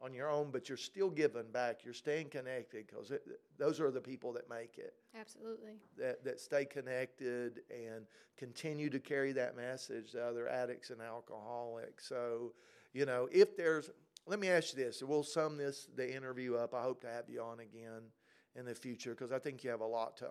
on 0.00 0.12
your 0.12 0.30
own, 0.30 0.50
but 0.52 0.68
you're 0.68 0.76
still 0.76 1.10
giving 1.10 1.50
back. 1.52 1.84
You're 1.84 1.94
staying 1.94 2.28
connected 2.28 2.86
because 2.86 3.10
those 3.58 3.80
are 3.80 3.90
the 3.90 4.00
people 4.00 4.32
that 4.34 4.48
make 4.50 4.76
it. 4.76 4.94
Absolutely. 5.18 5.72
That 5.96 6.22
that 6.24 6.38
stay 6.38 6.66
connected 6.66 7.60
and 7.70 8.04
continue 8.36 8.90
to 8.90 9.00
carry 9.00 9.32
that 9.32 9.56
message 9.56 10.12
to 10.12 10.22
other 10.22 10.48
addicts 10.48 10.90
and 10.90 11.00
alcoholics. 11.00 12.06
So, 12.06 12.52
you 12.92 13.06
know, 13.06 13.28
if 13.32 13.56
there's, 13.56 13.90
let 14.26 14.38
me 14.38 14.48
ask 14.48 14.76
you 14.76 14.84
this. 14.84 15.02
We'll 15.02 15.24
sum 15.24 15.56
this 15.56 15.88
the 15.96 16.14
interview 16.14 16.56
up. 16.56 16.74
I 16.74 16.82
hope 16.82 17.00
to 17.00 17.08
have 17.08 17.24
you 17.28 17.42
on 17.42 17.60
again 17.60 18.02
in 18.58 18.64
the 18.64 18.74
future 18.74 19.10
because 19.10 19.32
I 19.32 19.38
think 19.38 19.62
you 19.62 19.70
have 19.70 19.80
a 19.80 19.86
lot 19.86 20.16
to 20.18 20.30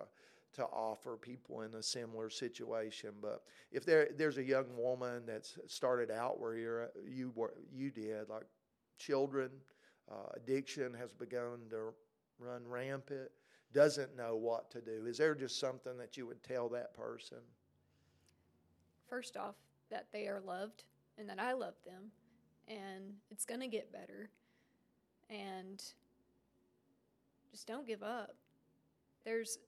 to 0.54 0.64
offer 0.64 1.16
people 1.16 1.60
in 1.62 1.74
a 1.74 1.82
similar 1.82 2.30
situation. 2.30 3.10
But 3.20 3.42
if 3.70 3.84
there 3.84 4.08
there's 4.16 4.38
a 4.38 4.42
young 4.42 4.66
woman 4.76 5.22
that's 5.26 5.58
started 5.66 6.10
out 6.10 6.40
where 6.40 6.56
you're 6.56 6.90
you 7.06 7.32
were 7.34 7.54
you 7.72 7.90
did 7.90 8.28
like 8.28 8.46
children. 8.98 9.50
Uh, 10.10 10.30
addiction 10.36 10.94
has 10.94 11.12
begun 11.12 11.58
to 11.68 11.92
run 12.38 12.62
rampant, 12.66 13.30
doesn't 13.74 14.16
know 14.16 14.36
what 14.36 14.70
to 14.70 14.80
do. 14.80 15.04
Is 15.06 15.18
there 15.18 15.34
just 15.34 15.60
something 15.60 15.98
that 15.98 16.16
you 16.16 16.26
would 16.26 16.42
tell 16.42 16.68
that 16.70 16.94
person? 16.94 17.38
First 19.06 19.36
off, 19.36 19.56
that 19.90 20.06
they 20.12 20.26
are 20.28 20.40
loved 20.40 20.84
and 21.18 21.28
that 21.28 21.38
I 21.38 21.52
love 21.52 21.74
them, 21.84 22.10
and 22.68 23.12
it's 23.30 23.44
going 23.44 23.60
to 23.60 23.68
get 23.68 23.92
better. 23.92 24.30
And 25.28 25.82
just 27.50 27.66
don't 27.66 27.86
give 27.86 28.02
up. 28.02 28.34
There's 29.24 29.58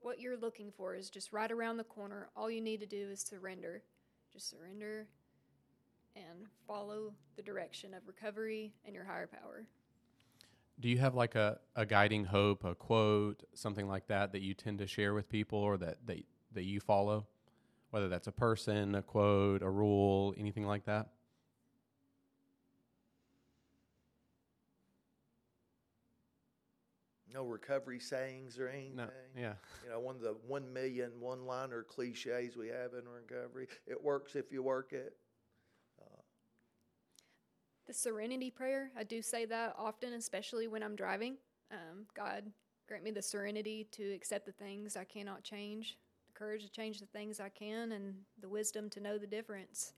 what 0.00 0.20
you're 0.20 0.36
looking 0.36 0.70
for 0.70 0.94
is 0.94 1.10
just 1.10 1.32
right 1.32 1.50
around 1.50 1.76
the 1.76 1.84
corner. 1.84 2.28
All 2.36 2.50
you 2.50 2.60
need 2.60 2.80
to 2.80 2.86
do 2.86 3.08
is 3.10 3.20
surrender. 3.20 3.82
Just 4.32 4.50
surrender 4.50 5.06
and 6.16 6.46
follow 6.66 7.12
the 7.36 7.42
direction 7.42 7.94
of 7.94 8.02
recovery 8.06 8.72
and 8.84 8.94
your 8.94 9.04
higher 9.04 9.26
power. 9.26 9.66
Do 10.80 10.88
you 10.88 10.98
have 10.98 11.14
like 11.14 11.34
a, 11.34 11.58
a 11.74 11.84
guiding 11.84 12.24
hope, 12.24 12.64
a 12.64 12.74
quote, 12.74 13.42
something 13.54 13.88
like 13.88 14.06
that 14.08 14.32
that 14.32 14.42
you 14.42 14.54
tend 14.54 14.78
to 14.78 14.86
share 14.86 15.14
with 15.14 15.28
people 15.28 15.58
or 15.58 15.76
that, 15.78 15.98
that, 16.06 16.24
that 16.52 16.64
you 16.64 16.80
follow? 16.80 17.26
Whether 17.90 18.08
that's 18.08 18.28
a 18.28 18.32
person, 18.32 18.94
a 18.94 19.02
quote, 19.02 19.62
a 19.62 19.70
rule, 19.70 20.34
anything 20.38 20.66
like 20.66 20.84
that? 20.84 21.08
No 27.38 27.44
recovery 27.44 28.00
sayings 28.00 28.58
or 28.58 28.68
anything. 28.68 28.96
No, 28.96 29.08
yeah. 29.36 29.52
You 29.84 29.90
know, 29.90 30.00
one 30.00 30.16
of 30.16 30.22
the 30.22 30.34
one 30.48 30.72
million 30.72 31.12
one 31.20 31.46
liner 31.46 31.84
cliches 31.84 32.56
we 32.56 32.66
have 32.66 32.94
in 32.94 33.08
recovery. 33.08 33.68
It 33.86 34.02
works 34.02 34.34
if 34.34 34.50
you 34.50 34.60
work 34.60 34.92
it. 34.92 35.14
The 37.86 37.94
serenity 37.94 38.50
prayer, 38.50 38.90
I 38.98 39.04
do 39.04 39.22
say 39.22 39.46
that 39.46 39.74
often, 39.78 40.14
especially 40.14 40.66
when 40.66 40.82
I'm 40.82 40.96
driving. 40.96 41.36
Um, 41.70 42.06
God, 42.14 42.42
grant 42.88 43.04
me 43.04 43.12
the 43.12 43.22
serenity 43.22 43.86
to 43.92 44.12
accept 44.14 44.44
the 44.44 44.52
things 44.52 44.96
I 44.96 45.04
cannot 45.04 45.44
change, 45.44 45.96
the 46.26 46.38
courage 46.38 46.64
to 46.64 46.70
change 46.70 46.98
the 46.98 47.06
things 47.06 47.38
I 47.40 47.50
can, 47.50 47.92
and 47.92 48.14
the 48.42 48.48
wisdom 48.48 48.90
to 48.90 49.00
know 49.00 49.16
the 49.16 49.28
difference. 49.28 49.94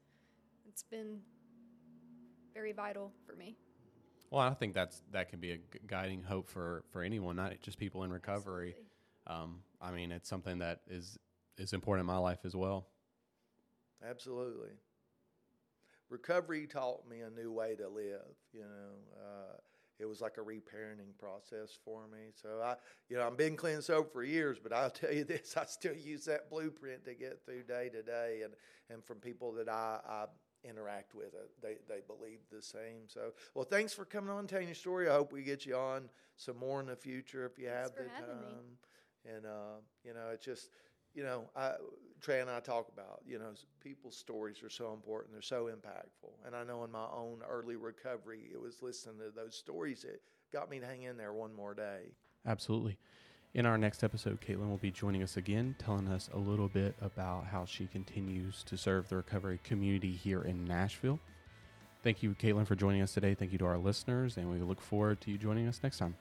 It's 0.69 0.85
been 0.85 1.21
very 2.55 2.73
vital 2.73 3.13
for 3.27 3.35
me. 3.35 3.57
Well, 4.31 4.41
I 4.41 4.55
think 4.55 4.75
that's 4.75 5.03
that 5.13 5.29
can 5.29 5.41
be 5.41 5.53
a 5.53 5.59
guiding 5.87 6.23
hope 6.23 6.49
for 6.49 6.85
for 6.93 7.03
anyone, 7.03 7.37
not 7.37 7.61
just 7.63 7.79
people 7.79 8.05
in 8.05 8.13
recovery. 8.13 8.77
Um, 9.27 9.63
I 9.81 9.91
mean, 9.91 10.13
it's 10.13 10.29
something 10.29 10.59
that 10.59 10.81
is 10.89 11.19
is 11.59 11.73
important 11.73 12.03
in 12.03 12.07
my 12.07 12.19
life 12.19 12.41
as 12.45 12.55
well. 12.55 12.87
Absolutely 14.09 14.71
recovery 16.11 16.67
taught 16.67 17.09
me 17.09 17.21
a 17.21 17.31
new 17.31 17.51
way 17.51 17.75
to 17.77 17.89
live. 17.89 18.37
You 18.53 18.63
know, 18.63 19.17
uh, 19.17 19.57
it 19.99 20.07
was 20.07 20.21
like 20.21 20.37
a 20.37 20.41
reparenting 20.41 21.17
process 21.19 21.79
for 21.85 22.07
me. 22.09 22.33
So 22.35 22.61
I, 22.63 22.75
you 23.09 23.17
know, 23.17 23.27
I've 23.27 23.37
been 23.37 23.57
clean 23.57 23.81
soap 23.81 24.13
for 24.13 24.23
years, 24.23 24.59
but 24.63 24.73
I'll 24.73 24.91
tell 24.91 25.13
you 25.13 25.25
this: 25.25 25.57
I 25.57 25.65
still 25.65 25.95
use 25.95 26.25
that 26.27 26.51
blueprint 26.51 27.05
to 27.07 27.15
get 27.15 27.41
through 27.45 27.63
day 27.63 27.89
to 27.91 28.03
day, 28.03 28.43
and 28.45 28.53
and 28.91 29.05
from 29.05 29.19
people 29.19 29.53
that 29.53 29.69
I, 29.69 30.01
I 30.07 30.25
interact 30.69 31.15
with, 31.15 31.35
it, 31.35 31.51
they 31.63 31.77
they 31.89 32.01
believe 32.07 32.41
the 32.51 32.63
same. 32.63 33.07
So, 33.07 33.33
well, 33.55 33.65
thanks 33.65 33.93
for 33.93 34.05
coming 34.05 34.31
on, 34.31 34.47
telling 34.47 34.67
your 34.67 34.75
story. 34.75 35.09
I 35.09 35.15
hope 35.15 35.33
we 35.33 35.43
get 35.43 35.67
you 35.67 35.77
on 35.77 36.09
some 36.37 36.57
more 36.57 36.81
in 36.81 36.87
the 36.87 36.97
future 36.97 37.47
if 37.47 37.59
you 37.59 37.69
thanks 37.69 37.91
have 37.91 37.97
the 37.97 38.11
time. 38.11 38.41
Me. 38.41 39.35
And 39.35 39.47
uh, 39.47 39.81
you 40.05 40.15
know, 40.15 40.31
it's 40.33 40.45
just 40.45 40.71
you 41.15 41.25
know, 41.25 41.45
I, 41.57 41.73
Trey 42.21 42.41
and 42.41 42.51
I 42.51 42.61
talk 42.61 42.89
about, 42.93 43.23
you 43.27 43.39
know, 43.39 43.53
people's 43.81 44.17
stories 44.17 44.63
are 44.63 44.71
so 44.71 44.93
important. 44.93 45.33
They're 45.33 45.43
so 45.43 45.65
impactful. 45.65 46.31
And 46.47 46.55
I 46.55 46.65
know 46.65 46.85
in 46.85 46.93
my 46.93 47.07
own 47.13 47.41
early 47.49 47.77
recovery, 47.77 48.43
it 48.53 48.61
was 48.61 48.83
listening 48.83 49.17
to 49.19 49.31
those 49.35 49.55
stories 49.55 50.03
that 50.03 50.21
got 50.53 50.71
me 50.71 50.79
to 50.79 50.87
hang 50.87 51.03
in 51.03 51.17
there 51.17 51.33
one 51.33 51.55
more 51.55 51.75
day. 51.75 52.13
Absolutely. 52.47 52.99
In 53.53 53.67
our 53.67 53.77
next 53.77 54.05
episode, 54.05 54.41
Caitlin 54.41 54.69
will 54.69 54.77
be 54.77 54.93
joining 54.93 55.25
us 55.25 55.37
again, 55.37 55.75
telling 55.77 56.07
us 56.07 56.31
a 56.33 56.39
little 56.39 56.69
bit 56.69 56.95
about 57.01 57.47
how 57.47 57.65
she 57.65 57.89
continues 57.89 58.63
to 58.63 58.77
serve 58.77 59.09
the 59.09 59.17
recovery 59.17 59.59
community 59.65 60.13
here 60.13 60.43
in 60.43 60.65
Nashville. 60.65 61.19
Thank 62.05 62.23
you, 62.23 62.37
Caitlin, 62.37 62.65
for 62.65 62.77
joining 62.77 63.03
us 63.03 63.13
today. 63.13 63.35
Thank 63.35 63.51
you 63.51 63.59
to 63.59 63.67
our 63.67 63.77
listeners, 63.77 64.37
and 64.37 64.49
we 64.53 64.59
look 64.59 64.81
forward 64.81 65.21
to 65.23 65.33
you 65.33 65.37
joining 65.37 65.67
us 65.67 65.81
next 65.83 65.99
time. 65.99 66.15